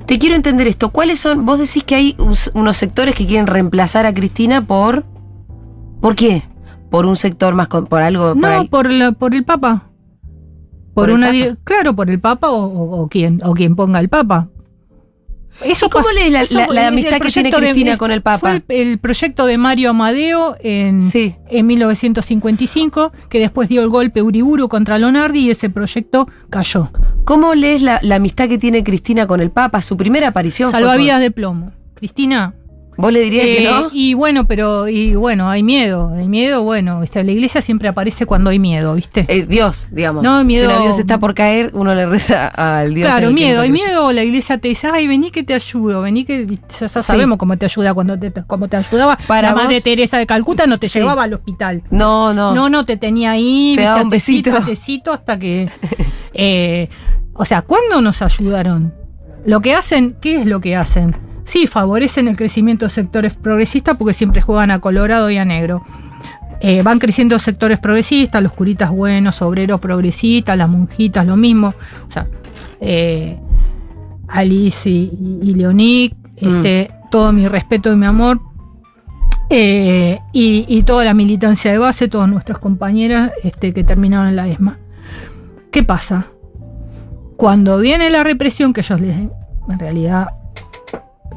Te 0.05 0.17
quiero 0.19 0.35
entender 0.35 0.67
esto. 0.67 0.89
¿Cuáles 0.89 1.19
son? 1.19 1.45
Vos 1.45 1.59
decís 1.59 1.83
que 1.83 1.95
hay 1.95 2.15
unos 2.53 2.77
sectores 2.77 3.13
que 3.13 3.25
quieren 3.27 3.45
reemplazar 3.47 4.05
a 4.05 4.13
Cristina 4.13 4.65
por. 4.65 5.03
¿Por 6.01 6.15
qué? 6.15 6.43
Por 6.89 7.05
un 7.07 7.17
sector 7.17 7.55
más. 7.55 7.67
con- 7.67 7.87
por 7.87 8.01
algo. 8.03 8.35
No, 8.35 8.65
por, 8.67 8.89
la- 8.89 9.11
por 9.11 9.35
el 9.35 9.43
Papa. 9.43 9.89
Por, 10.93 11.03
¿Por 11.03 11.09
el 11.09 11.15
una 11.15 11.27
Papa? 11.27 11.57
claro, 11.65 11.93
por 11.95 12.09
el 12.09 12.19
Papa 12.21 12.49
o, 12.51 12.63
o- 12.67 13.01
o 13.01 13.07
quien 13.09 13.39
o 13.43 13.53
quien 13.53 13.75
ponga 13.75 13.99
el 13.99 14.07
Papa. 14.07 14.47
Eso 15.63 15.85
¿Y 15.85 15.89
cómo 15.89 16.05
lees 16.13 16.51
la- 16.51 16.67
la- 16.67 16.87
amistad 16.87 17.19
que 17.19 17.29
tiene 17.29 17.49
de- 17.49 17.55
Cristina 17.57 17.97
con 17.97 18.11
el 18.11 18.21
Papa? 18.21 18.39
Fue 18.39 18.63
el, 18.67 18.87
el 18.89 18.97
proyecto 18.99 19.45
de 19.45 19.57
Mario 19.57 19.91
Amadeo 19.91 20.55
en, 20.59 21.01
Sí. 21.01 21.35
en 21.49 21.65
1955, 21.67 23.11
que 23.29 23.39
después 23.39 23.69
dio 23.69 23.81
el 23.81 23.89
golpe 23.89 24.21
Uriburu 24.21 24.67
contra 24.67 24.97
Lonardi 24.99 25.39
y 25.39 25.49
ese 25.51 25.69
proyecto 25.69 26.27
cayó. 26.49 26.91
¿Cómo 27.23 27.55
lees 27.55 27.81
la, 27.81 27.99
la 28.03 28.15
amistad 28.15 28.49
que 28.49 28.57
tiene 28.57 28.83
Cristina 28.83 29.27
con 29.27 29.39
el 29.39 29.51
Papa? 29.51 29.81
Su 29.81 29.95
primera 29.97 30.27
aparición. 30.29 30.69
fue 30.69 30.79
Salvavidas 30.79 31.19
de 31.21 31.31
plomo. 31.31 31.71
Cristina. 31.95 32.53
¿Vos 32.97 33.11
le 33.11 33.19
dirías 33.19 33.45
que 33.45 33.63
eh, 33.67 33.69
no? 33.69 33.89
Y 33.91 34.13
bueno, 34.13 34.45
pero 34.47 34.87
y 34.87 35.15
bueno, 35.15 35.49
hay 35.49 35.63
miedo. 35.63 36.13
El 36.15 36.29
miedo, 36.29 36.63
bueno, 36.63 37.03
este, 37.03 37.23
la 37.25 37.31
iglesia 37.33 37.61
siempre 37.61 37.89
aparece 37.89 38.25
cuando 38.25 38.49
hay 38.49 38.59
miedo, 38.59 38.93
¿viste? 38.95 39.25
Eh, 39.27 39.45
Dios, 39.45 39.87
digamos. 39.91 40.23
No, 40.23 40.43
miedo- 40.45 40.65
Si 40.69 40.71
un 40.73 40.79
avión 40.79 40.93
se 40.93 41.01
está 41.01 41.19
por 41.19 41.33
caer, 41.33 41.71
uno 41.73 41.93
le 41.93 42.05
reza 42.05 42.47
al 42.47 42.93
Dios. 42.93 43.05
Claro, 43.07 43.31
miedo, 43.31 43.61
hay 43.61 43.71
miedo, 43.71 44.11
la 44.13 44.23
iglesia 44.23 44.57
te 44.59 44.69
dice, 44.69 44.87
ay, 44.87 45.07
vení 45.07 45.29
que 45.31 45.43
te 45.43 45.53
ayudo, 45.53 46.01
vení 46.01 46.23
que 46.23 46.45
ya, 46.47 46.79
ya 46.79 46.87
Sí. 46.87 47.01
sabemos 47.01 47.37
cómo 47.37 47.57
te 47.57 47.65
ayuda 47.65 47.93
cuando 47.93 48.17
te, 48.17 48.31
cómo 48.47 48.67
te 48.69 48.77
ayudaba. 48.77 49.17
Para 49.27 49.49
la 49.49 49.55
madre 49.55 49.81
Teresa 49.81 50.17
de 50.17 50.25
Calcuta 50.25 50.65
no 50.67 50.77
te 50.79 50.87
Sí. 50.87 50.99
llevaba 50.99 51.23
al 51.23 51.33
hospital. 51.33 51.83
No, 51.91 52.33
no. 52.33 52.53
No, 52.55 52.69
no, 52.69 52.85
te 52.85 52.95
tenía 52.97 53.31
ahí, 53.31 53.73
Te 53.75 53.81
viste, 53.81 53.83
daba 53.83 54.01
un 54.03 54.09
besito. 54.09 54.55
atecito 54.55 55.11
hasta 55.11 55.37
que. 55.37 55.69
eh, 56.33 56.89
o 57.33 57.43
sea, 57.43 57.61
¿cuándo 57.63 58.01
nos 58.01 58.21
ayudaron? 58.21 58.93
Lo 59.45 59.59
que 59.59 59.75
hacen, 59.75 60.15
¿qué 60.21 60.37
es 60.39 60.45
lo 60.45 60.61
que 60.61 60.75
hacen? 60.75 61.15
Sí, 61.45 61.67
favorecen 61.67 62.27
el 62.27 62.35
crecimiento 62.35 62.85
de 62.85 62.89
sectores 62.89 63.33
progresistas 63.35 63.95
porque 63.97 64.13
siempre 64.13 64.41
juegan 64.41 64.71
a 64.71 64.79
colorado 64.79 65.29
y 65.29 65.37
a 65.37 65.45
negro. 65.45 65.83
Eh, 66.59 66.81
van 66.83 66.99
creciendo 66.99 67.37
sectores 67.37 67.79
progresistas, 67.79 68.41
los 68.41 68.53
curitas 68.53 68.89
buenos, 68.89 69.41
obreros 69.41 69.79
progresistas, 69.79 70.57
las 70.57 70.69
monjitas, 70.69 71.25
lo 71.25 71.37
mismo. 71.37 71.73
O 72.07 72.11
sea, 72.11 72.27
eh, 72.81 73.37
Alice 74.27 74.89
y, 74.89 75.39
y 75.43 75.53
Leonic, 75.53 76.15
este, 76.37 76.91
todo 77.11 77.31
mi 77.31 77.47
respeto 77.47 77.93
y 77.93 77.95
mi 77.95 78.05
amor. 78.05 78.41
Eh, 79.49 80.19
y, 80.33 80.65
y 80.67 80.83
toda 80.83 81.05
la 81.05 81.13
militancia 81.13 81.71
de 81.71 81.77
base, 81.77 82.07
todas 82.07 82.27
nuestras 82.27 82.57
compañeras 82.57 83.31
este, 83.43 83.73
que 83.73 83.83
terminaron 83.83 84.29
en 84.29 84.35
la 84.35 84.47
ESMA. 84.47 84.79
¿Qué 85.69 85.83
pasa? 85.83 86.27
Cuando 87.37 87.77
viene 87.77 88.09
la 88.09 88.23
represión, 88.23 88.73
que 88.73 88.81
ellos 88.81 88.99
les, 89.01 89.15
en 89.15 89.79
realidad 89.79 90.29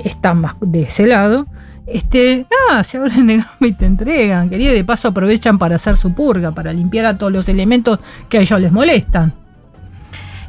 están 0.04 0.40
más 0.40 0.54
de 0.60 0.82
ese 0.82 1.06
lado, 1.06 1.46
este, 1.86 2.46
nada, 2.68 2.84
se 2.84 2.98
abren 2.98 3.26
de 3.26 3.36
gamba 3.38 3.52
y 3.60 3.72
te 3.72 3.86
entregan, 3.86 4.50
querida, 4.50 4.72
y 4.72 4.74
de 4.74 4.84
paso 4.84 5.08
aprovechan 5.08 5.58
para 5.58 5.76
hacer 5.76 5.96
su 5.96 6.12
purga, 6.14 6.52
para 6.52 6.72
limpiar 6.72 7.06
a 7.06 7.16
todos 7.18 7.32
los 7.32 7.48
elementos 7.48 7.98
que 8.28 8.38
a 8.38 8.40
ellos 8.42 8.60
les 8.60 8.70
molestan. 8.72 9.32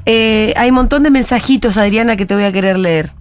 Eh, 0.06 0.54
hay 0.58 0.70
un 0.70 0.76
montón 0.76 1.04
de 1.04 1.12
mensajitos, 1.12 1.78
Adriana, 1.78 2.16
que 2.16 2.26
te 2.26 2.34
voy 2.34 2.44
a 2.44 2.52
querer 2.52 2.78
leer. 2.78 3.12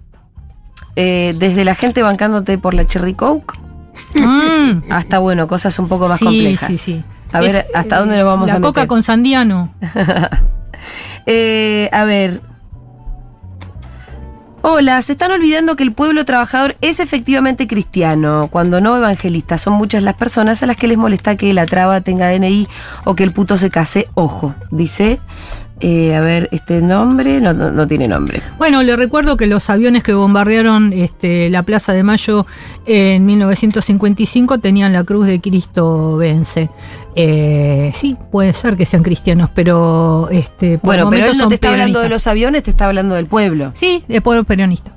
Eh, 0.95 1.33
desde 1.37 1.63
la 1.63 1.75
gente 1.75 2.01
bancándote 2.01 2.57
por 2.57 2.73
la 2.73 2.85
Cherry 2.85 3.13
Coke 3.13 3.57
Mm. 4.15 4.83
hasta, 4.91 5.19
bueno, 5.19 5.47
cosas 5.47 5.77
un 5.77 5.87
poco 5.87 6.07
más 6.07 6.19
Sí, 6.19 6.25
complejas. 6.25 6.67
sí, 6.67 6.77
sí. 6.77 7.03
A 7.31 7.41
ver, 7.41 7.55
Es, 7.55 7.65
¿hasta 7.75 7.97
eh, 7.97 7.99
dónde 7.99 8.15
nos 8.17 8.25
vamos 8.25 8.47
la 8.47 8.55
a 8.55 8.61
coca 8.61 8.81
meter? 8.81 8.87
con 8.87 9.03
sandía 9.03 9.45
no. 9.45 9.73
Eh, 11.25 11.89
a 11.91 12.05
ver. 12.05 12.41
Hola, 14.61 15.01
se 15.01 15.13
están 15.13 15.31
olvidando 15.31 15.77
que 15.77 15.83
el 15.83 15.93
pueblo 15.93 16.25
trabajador 16.25 16.75
es 16.81 16.99
efectivamente 16.99 17.65
cristiano, 17.65 18.49
cuando 18.51 18.81
no 18.81 18.97
evangelista. 18.97 19.57
Son 19.57 19.73
muchas 19.73 20.03
las 20.03 20.15
personas 20.15 20.61
a 20.61 20.65
las 20.65 20.75
que 20.75 20.89
les 20.89 20.97
molesta 20.97 21.37
que 21.37 21.53
la 21.53 21.65
traba 21.65 22.01
tenga 22.01 22.29
DNI 22.29 22.67
o 23.05 23.15
que 23.15 23.23
el 23.23 23.31
puto 23.31 23.57
se 23.57 23.69
case. 23.69 24.09
Ojo, 24.15 24.53
dice. 24.69 25.21
eh, 25.79 26.13
a 26.13 26.19
ver, 26.19 26.49
este 26.51 26.81
nombre 26.81 27.39
no, 27.39 27.87
tiene 27.87 28.09
nombre. 28.09 28.41
Bueno, 28.57 28.83
le 28.83 28.97
recuerdo 28.97 29.37
que 29.37 29.47
los 29.47 29.69
aviones 29.69 30.03
que 30.03 30.13
bombardearon 30.13 30.91
este, 30.91 31.49
la 31.49 31.63
Plaza 31.63 31.93
de 31.93 32.03
Mayo 32.03 32.45
en 32.85 33.25
1955 33.25 34.57
tenían 34.57 34.91
la 34.91 35.05
cruz 35.05 35.25
de 35.25 35.39
Cristo 35.39 36.17
vence. 36.17 36.69
Eh, 37.21 37.91
sí, 37.95 38.15
puede 38.31 38.53
ser 38.53 38.77
que 38.77 38.85
sean 38.85 39.03
cristianos, 39.03 39.49
pero 39.53 40.29
este, 40.31 40.77
por 40.77 40.87
Bueno, 40.87 41.09
pero 41.09 41.25
él 41.27 41.37
no 41.37 41.47
te 41.49 41.55
está 41.55 41.71
hablando 41.71 41.99
de 41.99 42.07
los 42.07 42.25
aviones, 42.27 42.63
te 42.63 42.71
está 42.71 42.85
hablando 42.87 43.15
del 43.15 43.25
pueblo. 43.25 43.71
Sí, 43.75 44.03
de 44.07 44.21
pueblo 44.21 44.45
peronista. 44.45 44.91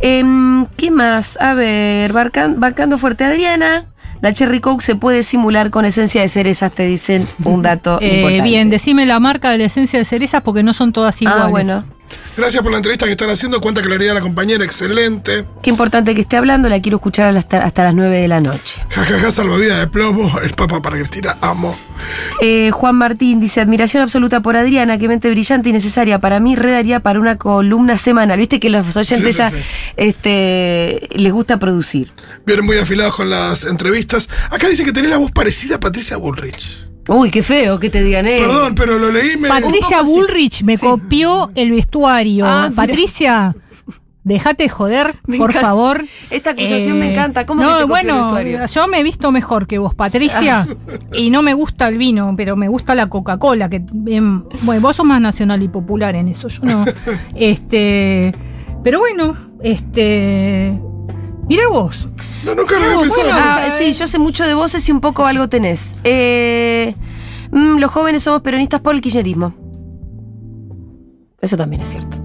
Em, 0.00 0.66
¿Qué 0.76 0.90
más? 0.90 1.38
A 1.40 1.54
ver, 1.54 2.12
barcan- 2.12 2.56
bancando 2.58 2.98
fuerte 2.98 3.24
Adriana. 3.24 3.86
La 4.20 4.32
Cherry 4.32 4.60
Coke 4.60 4.82
se 4.84 4.94
puede 4.94 5.22
simular 5.24 5.70
con 5.70 5.84
esencia 5.84 6.20
de 6.22 6.28
cerezas, 6.28 6.70
te 6.72 6.86
dicen 6.86 7.26
un 7.44 7.62
dato 7.62 7.98
Eh, 8.00 8.16
importante. 8.16 8.42
bien, 8.42 8.70
decime 8.70 9.04
la 9.04 9.18
marca 9.18 9.50
de 9.50 9.58
la 9.58 9.64
esencia 9.64 9.98
de 9.98 10.04
cerezas 10.04 10.42
porque 10.42 10.62
no 10.62 10.74
son 10.74 10.92
todas 10.92 11.20
iguales. 11.22 11.42
Ah, 11.44 11.48
bueno. 11.48 11.84
Gracias 12.36 12.62
por 12.62 12.72
la 12.72 12.78
entrevista 12.78 13.04
que 13.04 13.12
están 13.12 13.28
haciendo. 13.28 13.60
Cuánta 13.60 13.82
claridad 13.82 14.14
la 14.14 14.20
compañera, 14.22 14.64
excelente. 14.64 15.44
Qué 15.62 15.70
importante 15.70 16.14
que 16.14 16.22
esté 16.22 16.36
hablando, 16.38 16.68
la 16.68 16.80
quiero 16.80 16.96
escuchar 16.96 17.36
hasta, 17.36 17.62
hasta 17.62 17.84
las 17.84 17.94
9 17.94 18.20
de 18.20 18.28
la 18.28 18.40
noche. 18.40 18.80
Jajaja, 18.88 19.18
ja, 19.18 19.24
ja, 19.24 19.30
salvavidas 19.30 19.78
de 19.80 19.86
plomo. 19.86 20.32
El 20.40 20.54
Papa 20.54 20.80
para 20.80 20.96
Cristina, 20.96 21.36
amo. 21.40 21.76
Eh, 22.40 22.70
Juan 22.72 22.96
Martín 22.96 23.38
dice: 23.38 23.60
admiración 23.60 24.02
absoluta 24.02 24.40
por 24.40 24.56
Adriana, 24.56 24.98
qué 24.98 25.08
mente 25.08 25.30
brillante 25.30 25.68
y 25.68 25.72
necesaria. 25.72 26.20
Para 26.20 26.40
mí, 26.40 26.56
redaría 26.56 27.00
para 27.00 27.20
una 27.20 27.36
columna 27.36 27.98
semanal. 27.98 28.38
Viste 28.38 28.60
que 28.60 28.70
los 28.70 28.96
oyentes 28.96 29.18
Sí, 29.22 29.32
sí, 29.32 29.38
ya 29.38 29.50
sí. 29.50 29.56
Este, 29.96 31.08
les 31.12 31.32
gusta 31.32 31.58
producir. 31.58 32.12
Vienen 32.46 32.64
muy 32.64 32.78
afilados 32.78 33.14
con 33.14 33.28
las 33.28 33.64
entrevistas. 33.64 34.28
Acá 34.50 34.68
dice 34.68 34.84
que 34.84 34.92
tenés 34.92 35.10
la 35.10 35.18
voz 35.18 35.30
parecida 35.30 35.76
a 35.76 35.80
Patricia 35.80 36.16
Bullrich. 36.16 36.91
Uy, 37.08 37.30
qué 37.30 37.42
feo 37.42 37.78
que 37.80 37.90
te 37.90 38.02
digan, 38.02 38.26
eh. 38.26 38.38
Perdón, 38.40 38.74
pero 38.74 38.98
lo 38.98 39.10
leí 39.10 39.36
me. 39.36 39.48
Patricia 39.48 39.98
poco 39.98 40.06
sí. 40.06 40.12
Bullrich 40.12 40.62
me 40.64 40.76
Sí. 40.76 40.86
copió 40.86 41.50
el 41.54 41.70
vestuario. 41.72 42.44
Ah. 42.46 42.70
Patricia, 42.74 43.56
déjate 44.24 44.68
joder, 44.68 45.16
Me 45.26 45.36
por 45.38 45.50
encanta. 45.50 45.68
favor. 45.68 46.04
Esta 46.30 46.50
acusación 46.50 46.98
me 47.00 47.10
encanta. 47.10 47.44
¿Cómo 47.44 47.62
no, 47.62 47.68
que 47.70 47.74
te 47.74 47.82
copió 47.82 47.96
el 47.96 48.06
bueno, 48.06 48.22
vestuario? 48.24 48.66
yo 48.66 48.86
me 48.88 49.00
he 49.00 49.02
visto 49.02 49.32
mejor 49.32 49.66
que 49.66 49.78
vos, 49.78 49.94
Patricia, 49.94 50.66
y 51.12 51.30
no 51.30 51.42
me 51.42 51.54
gusta 51.54 51.88
el 51.88 51.98
vino, 51.98 52.34
pero 52.36 52.54
me 52.56 52.68
gusta 52.68 52.94
la 52.94 53.08
Coca-Cola, 53.08 53.68
que 53.68 53.82
em, 54.06 54.44
bueno, 54.62 54.80
vos 54.80 54.94
sos 54.96 55.04
más 55.06 55.20
nacional 55.20 55.60
y 55.62 55.68
popular 55.68 56.14
en 56.14 56.28
eso, 56.28 56.46
yo 56.48 56.62
no. 56.62 56.84
este, 57.34 58.32
pero 58.84 59.00
bueno, 59.00 59.36
este, 59.62 60.78
mira 61.52 61.68
vos. 61.68 62.08
No, 62.44 62.54
nunca 62.54 62.78
lo 62.78 62.84
había 62.84 62.94
No, 62.96 63.00
pensado. 63.02 63.28
bueno, 63.30 63.38
Ah, 63.46 63.68
sí, 63.78 63.92
yo 63.92 64.06
sé 64.06 64.18
mucho 64.18 64.44
de 64.46 64.54
voces 64.54 64.88
y 64.88 64.92
un 64.92 65.00
poco 65.00 65.26
algo 65.26 65.48
tenés. 65.50 65.94
Eh, 66.02 66.94
mm, 67.50 67.76
los 67.78 67.90
jóvenes 67.90 68.22
somos 68.22 68.40
peronistas 68.40 68.80
por 68.80 68.94
el 68.94 69.00
kirchnerismo. 69.02 69.52
Eso 71.40 71.56
también 71.56 71.82
es 71.82 71.88
cierto. 71.88 72.18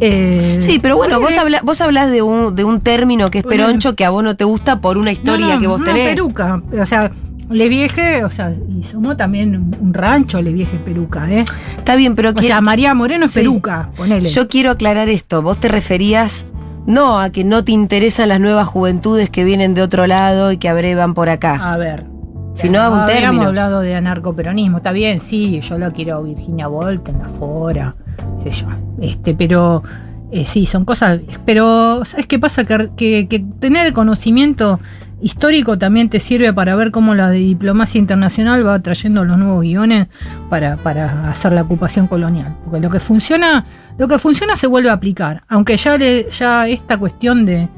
Eh, 0.00 0.58
Sí, 0.60 0.80
pero 0.80 0.96
bueno, 0.96 1.18
vos, 1.20 1.36
habla- 1.38 1.60
vos 1.62 1.80
hablás 1.80 2.10
de 2.10 2.20
un, 2.22 2.54
de 2.54 2.64
un 2.64 2.80
término 2.80 3.30
que 3.30 3.38
es 3.38 3.44
peroncho 3.44 3.94
que 3.94 4.04
a 4.04 4.10
vos 4.10 4.22
no 4.22 4.36
te 4.36 4.44
gusta 4.44 4.80
por 4.80 4.98
una 4.98 5.12
historia 5.12 5.46
No, 5.46 5.54
no, 5.54 5.60
que 5.60 5.66
vos 5.66 5.82
tenés. 5.84 6.08
peruca, 6.10 6.62
o 6.82 6.86
sea, 6.86 7.10
Le 7.50 7.68
Vieje, 7.68 8.24
o 8.24 8.30
sea, 8.30 8.52
y 8.68 8.82
somos 8.84 9.16
también 9.16 9.54
un, 9.56 9.76
un 9.80 9.94
rancho 9.94 10.42
Le 10.42 10.52
Vieje 10.52 10.78
Peruca, 10.78 11.30
¿eh? 11.30 11.44
Está 11.78 11.94
bien, 11.94 12.16
pero 12.16 12.30
O 12.30 12.34
quiero- 12.34 12.48
sea, 12.48 12.60
María 12.60 12.92
Moreno 12.94 13.26
es 13.26 13.30
Sí. 13.32 13.40
Peruca, 13.40 13.90
ponele. 13.96 14.28
yo 14.28 14.48
quiero 14.48 14.70
aclarar 14.72 15.08
esto. 15.08 15.40
Vos 15.42 15.58
te 15.60 15.68
referías 15.68 16.46
no 16.86 17.18
a 17.20 17.30
que 17.30 17.44
no 17.44 17.64
te 17.64 17.72
interesan 17.72 18.28
las 18.28 18.40
nuevas 18.40 18.66
juventudes 18.68 19.30
que 19.30 19.44
vienen 19.44 19.74
de 19.74 19.82
otro 19.82 20.06
lado 20.06 20.52
y 20.52 20.58
que 20.58 20.68
abrevan 20.68 21.14
por 21.14 21.28
acá. 21.28 21.72
A 21.72 21.76
ver. 21.76 22.04
Si 22.52 22.68
no, 22.68 22.78
un 22.78 23.00
Habíamos 23.00 23.10
término. 23.10 23.42
hablado 23.46 23.80
de 23.80 23.96
anarcoperonismo, 23.96 24.76
está 24.76 24.92
bien, 24.92 25.18
sí, 25.18 25.60
yo 25.60 25.76
lo 25.76 25.92
quiero 25.92 26.22
Virginia 26.22 26.68
Woolf 26.68 27.08
en 27.08 27.18
la 27.18 27.28
fora, 27.30 27.96
sé 28.42 28.52
yo. 28.52 28.66
Este, 29.00 29.34
pero 29.34 29.82
eh, 30.30 30.44
sí, 30.44 30.64
son 30.66 30.84
cosas. 30.84 31.20
Pero, 31.44 32.04
¿sabes 32.04 32.26
qué 32.26 32.38
pasa? 32.38 32.64
Que, 32.64 32.90
que- 32.96 33.26
que 33.28 33.40
tener 33.58 33.86
el 33.86 33.92
conocimiento 33.92 34.78
histórico 35.24 35.78
también 35.78 36.10
te 36.10 36.20
sirve 36.20 36.52
para 36.52 36.76
ver 36.76 36.90
cómo 36.90 37.14
la 37.14 37.30
diplomacia 37.30 37.98
internacional 37.98 38.64
va 38.66 38.78
trayendo 38.80 39.24
los 39.24 39.38
nuevos 39.38 39.62
guiones 39.62 40.08
para, 40.50 40.76
para 40.76 41.30
hacer 41.30 41.54
la 41.54 41.62
ocupación 41.62 42.06
colonial. 42.06 42.54
Porque 42.62 42.78
lo 42.78 42.90
que 42.90 43.00
funciona, 43.00 43.64
lo 43.96 44.06
que 44.06 44.18
funciona 44.18 44.54
se 44.54 44.66
vuelve 44.66 44.90
a 44.90 44.92
aplicar. 44.92 45.42
Aunque 45.48 45.78
ya 45.78 45.96
le, 45.96 46.28
ya 46.30 46.68
esta 46.68 46.98
cuestión 46.98 47.46
de, 47.46 47.70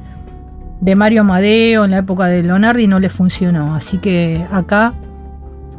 de 0.81 0.97
Mario 0.97 1.21
Amadeo 1.21 1.85
en 1.85 1.93
la 1.93 1.99
época 1.99 2.27
de 2.27 2.43
Leonardi 2.43 2.89
no 2.89 2.99
le 2.99 3.11
funcionó. 3.11 3.77
Así 3.77 3.99
que 3.99 4.45
acá 4.51 4.93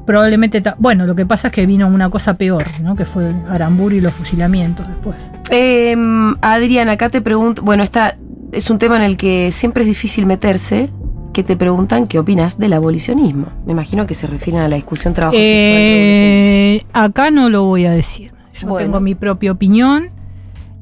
probablemente... 0.06 0.64
Bueno, 0.78 1.06
lo 1.06 1.16
que 1.16 1.26
pasa 1.26 1.50
es 1.50 1.54
que 1.54 1.66
vino 1.66 1.86
una 1.86 2.10
cosa 2.10 2.36
peor, 2.36 2.64
¿no? 2.82 2.96
Que 2.96 3.06
fue 3.06 3.36
Aramburu 3.50 3.98
y 3.98 4.00
los 4.00 4.14
fusilamientos 4.14 4.88
después. 4.88 5.18
Eh, 5.50 5.98
Adrián, 6.40 6.88
acá 6.88 7.10
te 7.10 7.20
pregunto, 7.20 7.62
bueno, 7.62 7.84
esta 7.84 8.16
es 8.54 8.70
un 8.70 8.80
tema 8.80 8.96
en 8.96 9.04
el 9.04 9.18
que 9.18 9.52
siempre 9.52 9.84
es 9.84 9.88
difícil 9.90 10.26
meterse, 10.26 10.90
que 11.38 11.44
te 11.44 11.56
preguntan 11.56 12.08
qué 12.08 12.18
opinas 12.18 12.58
del 12.58 12.74
abolicionismo. 12.74 13.50
Me 13.68 13.72
imagino 13.74 14.08
que 14.08 14.16
se 14.16 14.26
refieren 14.26 14.60
a 14.60 14.68
la 14.68 14.76
discusión 14.76 15.14
trabajo 15.14 15.38
sexual. 15.38 15.54
Eh, 15.54 16.86
acá 16.94 17.30
no 17.30 17.48
lo 17.52 17.64
voy 17.64 17.86
a 17.86 17.92
decir. 17.92 18.32
Yo 18.56 18.70
Bueno. 18.70 18.84
tengo 18.88 19.00
mi 19.02 19.14
propia 19.14 19.52
opinión. 19.52 20.10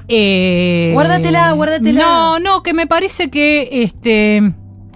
Eh, 0.07 0.91
Guárdatela, 0.93 1.51
guárdatela. 1.51 1.99
No, 1.99 2.39
no, 2.39 2.63
que 2.63 2.73
me 2.73 2.87
parece 2.87 3.29
que 3.29 3.67
este... 3.83 4.53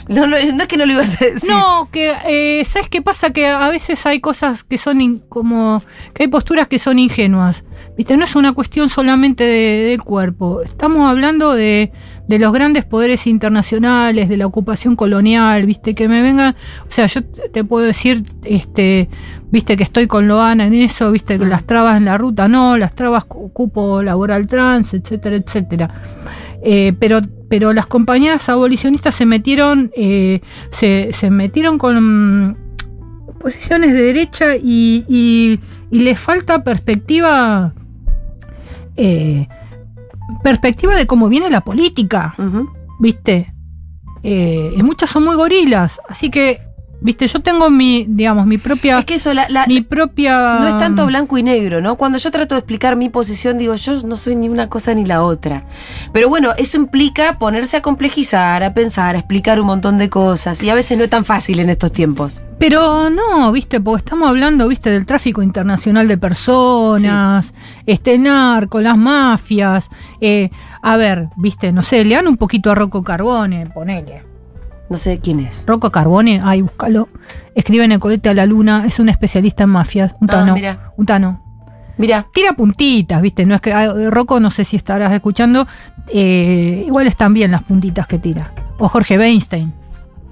No, 0.10 0.26
no, 0.28 0.38
no 0.38 0.62
es 0.64 0.68
que 0.68 0.76
no 0.78 0.86
lo 0.86 0.94
ibas 0.94 1.22
a 1.22 1.26
decir. 1.26 1.50
No, 1.50 1.88
que 1.92 2.14
eh, 2.28 2.66
¿sabes 2.66 2.90
qué 2.90 3.02
pasa? 3.02 3.30
Que 3.32 3.48
a 3.48 3.70
veces 3.70 4.06
hay 4.06 4.20
cosas 4.20 4.64
que 4.64 4.78
son 4.78 5.00
in- 5.02 5.22
como 5.30 5.84
que 6.14 6.24
hay 6.24 6.28
posturas 6.30 6.68
que 6.68 6.80
son 6.80 6.98
ingenuas. 7.00 7.64
Viste, 7.96 8.18
no 8.18 8.26
es 8.26 8.36
una 8.36 8.54
cuestión 8.54 8.90
solamente 8.90 9.44
de- 9.44 9.84
del 9.90 10.02
cuerpo. 10.02 10.62
Estamos 10.64 11.10
hablando 11.10 11.54
de, 11.54 11.92
de 12.28 12.40
los 12.40 12.52
grandes 12.52 12.86
poderes 12.86 13.28
internacionales, 13.28 14.30
de 14.30 14.38
la 14.38 14.48
ocupación 14.48 14.96
colonial, 14.96 15.66
viste, 15.66 15.94
que 15.96 16.08
me 16.08 16.22
vengan, 16.22 16.56
o 16.88 16.92
sea, 16.92 17.06
yo 17.08 17.24
te 17.24 17.64
puedo 17.64 17.86
decir, 17.86 18.24
este, 18.44 19.10
viste 19.52 19.76
que 19.78 19.84
estoy 19.84 20.08
con 20.08 20.28
Loana 20.28 20.66
en 20.66 20.74
eso, 20.76 21.12
viste 21.12 21.38
que 21.38 21.46
Mm. 21.46 21.50
las 21.50 21.66
trabas 21.66 21.98
en 21.98 22.06
la 22.06 22.18
ruta 22.18 22.48
no, 22.48 22.78
las 22.78 22.96
trabas 22.96 23.26
cu- 23.26 23.52
cupo 23.52 24.02
laboral 24.02 24.48
trans, 24.48 24.94
etcétera, 24.94 25.36
etcétera. 25.36 25.90
Eh, 26.64 26.94
pero, 27.00 27.20
pero 27.50 27.74
las 27.74 27.88
compañeras 27.88 28.48
abolicionistas 28.48 29.16
se 29.16 29.26
metieron, 29.26 29.92
eh, 29.96 30.42
se, 30.72 31.10
se 31.14 31.30
metieron 31.30 31.78
con 31.78 32.58
posiciones 33.40 33.94
de 33.94 34.02
derecha 34.02 34.56
y, 34.56 35.06
y, 35.08 35.60
y 35.92 36.00
les 36.00 36.20
falta 36.20 36.64
perspectiva, 36.64 37.74
eh, 38.96 39.48
perspectiva 40.44 40.96
de 40.96 41.08
cómo 41.08 41.28
viene 41.28 41.50
la 41.50 41.62
política. 41.62 42.36
¿viste? 43.00 43.54
Eh, 44.22 44.74
muchas 44.84 45.10
son 45.10 45.24
muy 45.24 45.36
gorilas, 45.36 46.00
así 46.08 46.30
que, 46.30 46.62
¿viste? 47.02 47.28
Yo 47.28 47.40
tengo 47.40 47.70
mi, 47.70 48.06
digamos, 48.08 48.46
mi 48.46 48.58
propia... 48.58 49.00
Es 49.00 49.06
que 49.06 49.16
eso, 49.16 49.34
la, 49.34 49.48
la- 49.50 49.66
mi 49.68 49.82
propia... 49.82 50.60
no 50.60 50.68
es 50.68 50.78
tanto 50.78 51.06
blanco 51.06 51.38
y 51.38 51.44
negro, 51.44 51.82
¿no? 51.82 51.96
Cuando 51.96 52.18
yo 52.18 52.32
trato 52.32 52.56
de 52.56 52.60
explicar 52.60 52.96
mi 52.96 53.10
posición, 53.10 53.58
digo, 53.58 53.76
yo 53.76 54.02
no 54.04 54.18
soy 54.18 54.36
ni 54.36 54.50
una 54.50 54.68
cosa 54.70 54.94
ni 54.94 55.06
la 55.06 55.24
otra. 55.24 55.64
Pero 56.14 56.30
bueno, 56.30 56.52
eso 56.58 56.78
implica 56.78 57.38
ponerse 57.38 57.78
a 57.78 57.82
complejizar, 57.82 58.64
a 58.64 58.74
pensar, 58.74 59.16
a 59.16 59.20
explicar 59.20 59.60
un 59.60 59.68
montón 59.68 59.98
de 59.98 60.10
cosas. 60.10 60.62
Y 60.64 60.70
a 60.70 60.76
veces 60.76 60.98
no 60.98 61.04
es 61.04 61.10
tan 61.10 61.26
fácil 61.26 61.60
en 61.60 61.70
estos 61.70 61.92
tiempos. 61.92 62.42
Pero 62.60 63.10
no, 63.10 63.50
viste, 63.54 63.80
porque 63.80 64.00
estamos 64.04 64.28
hablando, 64.30 64.68
viste, 64.68 64.90
del 64.92 65.06
tráfico 65.06 65.42
internacional 65.42 66.10
de 66.10 66.18
personas, 66.18 67.54
este 67.86 68.18
narco, 68.18 68.82
las 68.82 68.98
mafias. 68.98 69.90
eh, 70.20 70.50
a 70.82 70.98
ver, 70.98 71.30
viste, 71.38 71.72
no 71.72 71.84
sé, 71.84 72.04
lean 72.04 72.28
un 72.28 72.36
poquito 72.38 72.72
a 72.72 72.76
Rocco 72.76 73.02
Carbone, 73.04 73.68
ponele. 73.68 74.24
No 74.90 74.98
sé 74.98 75.20
quién 75.22 75.40
es. 75.42 75.66
Rocco 75.68 75.92
Carbone, 75.92 76.42
ay, 76.44 76.62
búscalo. 76.62 77.10
Escribe 77.56 77.84
en 77.86 77.92
el 77.92 78.00
colete 78.00 78.30
a 78.30 78.34
la 78.34 78.46
luna, 78.46 78.86
es 78.88 79.00
un 79.00 79.10
especialista 79.10 79.64
en 79.64 79.70
mafias, 79.70 80.14
un 80.20 80.30
Ah, 80.30 80.34
tano. 80.34 80.54
mira. 80.56 80.92
un 80.98 81.06
tano. 81.06 81.44
Mira, 81.98 82.28
Tira 82.34 82.54
puntitas, 82.54 83.22
viste, 83.22 83.46
no 83.46 83.54
es 83.56 83.62
que. 83.62 83.74
ah, 83.74 83.94
Rocco, 84.10 84.40
no 84.40 84.52
sé 84.52 84.64
si 84.64 84.78
estarás 84.78 85.12
escuchando, 85.12 85.68
eh, 86.08 86.84
igual 86.88 87.08
están 87.08 87.34
bien 87.34 87.52
las 87.52 87.64
puntitas 87.64 88.08
que 88.08 88.18
tira. 88.18 88.54
O 88.80 88.88
Jorge 88.88 89.18
Weinstein. 89.18 89.74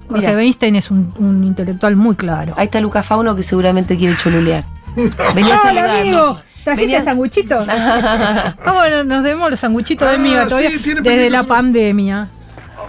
Jorge 0.08 0.26
Mira. 0.28 0.38
Weinstein 0.38 0.76
es 0.78 0.89
un, 0.89 1.14
un 1.20 1.43
intelectual 1.43 1.95
muy 1.97 2.16
claro. 2.16 2.53
ahí 2.55 2.66
está 2.66 2.80
Lucas 2.80 3.05
Fauno 3.05 3.36
que 3.36 3.43
seguramente 3.43 3.97
quiere 3.97 4.16
cholulear. 4.16 4.64
Venía 5.36 5.55
a 5.55 5.99
amigo. 5.99 6.38
¿Trajiste 6.64 6.88
Venía- 6.93 7.03
sanguchito? 7.03 7.66
Ah, 7.68 8.55
bueno, 8.74 9.03
nos 9.03 9.24
demos 9.24 9.51
los 9.51 9.60
sanguchitos 9.60 10.10
de 10.10 10.16
Ah, 10.16 10.20
miga 10.20 10.43
sí, 10.45 10.49
todavía 10.49 10.70
tiene 10.82 11.01
desde 11.01 11.30
la 11.30 11.43
pandemia. 11.43 12.30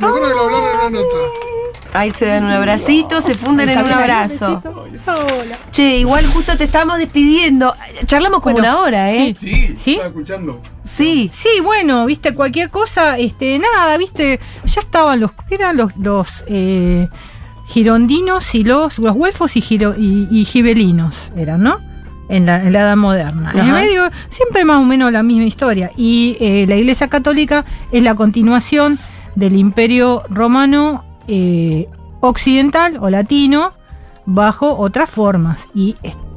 Me 0.01 0.07
acuerdo 0.07 0.29
que 0.29 0.35
lo 0.35 0.41
hablaron 0.45 0.69
en 0.71 0.77
una 0.81 0.91
nota. 0.91 1.17
Ahí 1.95 2.11
se 2.13 2.27
dan 2.27 2.45
un 2.45 2.51
abracito, 2.51 3.21
se 3.21 3.35
funden 3.35 3.69
en 3.71 3.79
un 3.83 3.91
abrazo. 3.93 4.63
Hola. 5.07 5.59
Che, 5.71 5.97
igual 5.99 6.27
justo 6.27 6.57
te 6.57 6.65
estábamos 6.65 6.99
despidiendo. 6.99 7.75
Charlamos 8.07 8.41
como 8.41 8.55
Bueno, 8.57 8.69
una 8.69 8.81
hora, 8.81 9.13
¿eh? 9.13 9.35
sí. 9.35 9.49
Sí, 9.51 9.75
¿Sí? 9.79 9.91
estaba 9.93 10.09
escuchando. 10.09 10.61
Sí. 10.85 11.31
Sí, 11.33 11.49
bueno, 11.63 12.05
viste, 12.07 12.35
cualquier 12.35 12.69
cosa, 12.71 13.17
este, 13.19 13.59
nada, 13.59 13.97
viste, 13.97 14.39
ya 14.67 14.81
estaban 14.83 15.19
los, 15.21 15.33
¿qué 15.49 15.55
eran 15.55 15.77
los, 15.79 15.97
los 15.97 16.45
eh, 16.47 17.09
girondinos 17.67 18.55
y 18.55 18.65
los, 18.65 18.99
los 18.99 19.15
güelfos 19.15 19.57
y, 19.57 19.61
giro- 19.63 19.95
y, 19.99 20.29
y 20.31 20.45
gibelinos, 20.45 21.33
eran, 21.37 21.63
¿no? 21.63 21.81
En 22.29 22.45
la, 22.45 22.63
en 22.63 22.75
la 22.75 22.81
Edad 22.81 22.97
Moderna. 22.97 23.51
En 23.55 23.61
Ajá. 23.61 23.73
medio, 23.73 24.11
siempre 24.29 24.63
más 24.67 24.77
o 24.77 24.85
menos 24.85 25.11
la 25.11 25.23
misma 25.23 25.45
historia. 25.45 25.91
Y 25.97 26.37
eh, 26.41 26.67
la 26.69 26.77
Iglesia 26.77 27.09
Católica 27.09 27.65
es 27.91 28.03
la 28.03 28.15
continuación 28.15 28.99
del 29.35 29.57
Imperio 29.57 30.23
Romano 30.29 31.05
eh, 31.29 31.89
Occidental 32.21 32.99
o 33.01 33.11
Latino 33.11 33.73
bajo 34.27 34.77
otras 34.77 35.09
formas. 35.09 35.69
Y, 35.75 35.97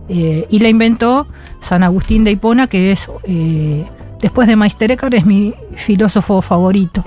eh, 0.09 0.45
y 0.49 0.59
la 0.59 0.69
inventó 0.69 1.27
San 1.61 1.83
Agustín 1.83 2.23
de 2.23 2.31
Hipona, 2.31 2.67
que 2.67 2.91
es, 2.91 3.09
eh, 3.23 3.87
después 4.21 4.47
de 4.47 4.55
Meister 4.55 4.91
Eckhart, 4.91 5.13
es 5.15 5.25
mi 5.25 5.53
filósofo 5.77 6.41
favorito. 6.41 7.03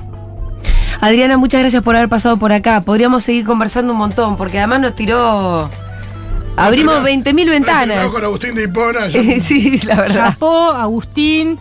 Adriana, 1.00 1.36
muchas 1.36 1.60
gracias 1.60 1.82
por 1.82 1.96
haber 1.96 2.08
pasado 2.08 2.36
por 2.38 2.52
acá. 2.52 2.80
Podríamos 2.80 3.22
seguir 3.22 3.44
conversando 3.44 3.92
un 3.92 3.98
montón, 3.98 4.36
porque 4.36 4.58
además 4.58 4.80
nos 4.80 4.96
tiró. 4.96 5.68
Abrimos 6.56 6.94
terminamos- 7.02 7.34
20.000 7.34 7.50
ventanas. 7.50 8.06
Con 8.06 8.24
Agustín 8.24 8.54
de 8.54 8.64
Hipona. 8.64 9.08
sí, 9.40 9.78
la 9.86 9.96
verdad. 9.96 10.30
Chapó, 10.30 10.70
Agustín, 10.70 11.58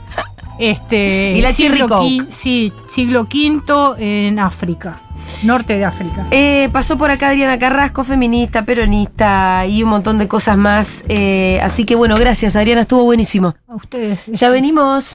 Este, 0.60 1.34
Y 1.36 1.42
la 1.42 1.52
siglo 1.54 1.88
Coke. 1.88 2.26
Sí, 2.30 2.72
siglo 2.94 3.22
V 3.22 3.96
en 3.98 4.40
África, 4.40 5.02
norte 5.44 5.78
de 5.78 5.86
África. 5.86 6.28
Eh, 6.32 6.70
pasó 6.72 6.98
por 6.98 7.12
acá 7.12 7.30
Adriana 7.30 7.58
Carrasco, 7.60 8.04
feminista, 8.04 8.64
peronista 8.66 9.66
y 9.66 9.84
un 9.84 9.90
montón 9.90 10.18
de 10.18 10.28
cosas 10.28 10.58
más. 10.58 11.04
Eh, 11.10 11.60
así 11.62 11.86
que 11.86 11.96
bueno, 11.96 12.16
gracias 12.18 12.56
Adriana, 12.56 12.82
estuvo 12.82 13.04
buenísimo. 13.04 13.56
A 13.68 13.76
ustedes. 13.76 14.22
Ya 14.28 14.50
venimos. 14.50 15.12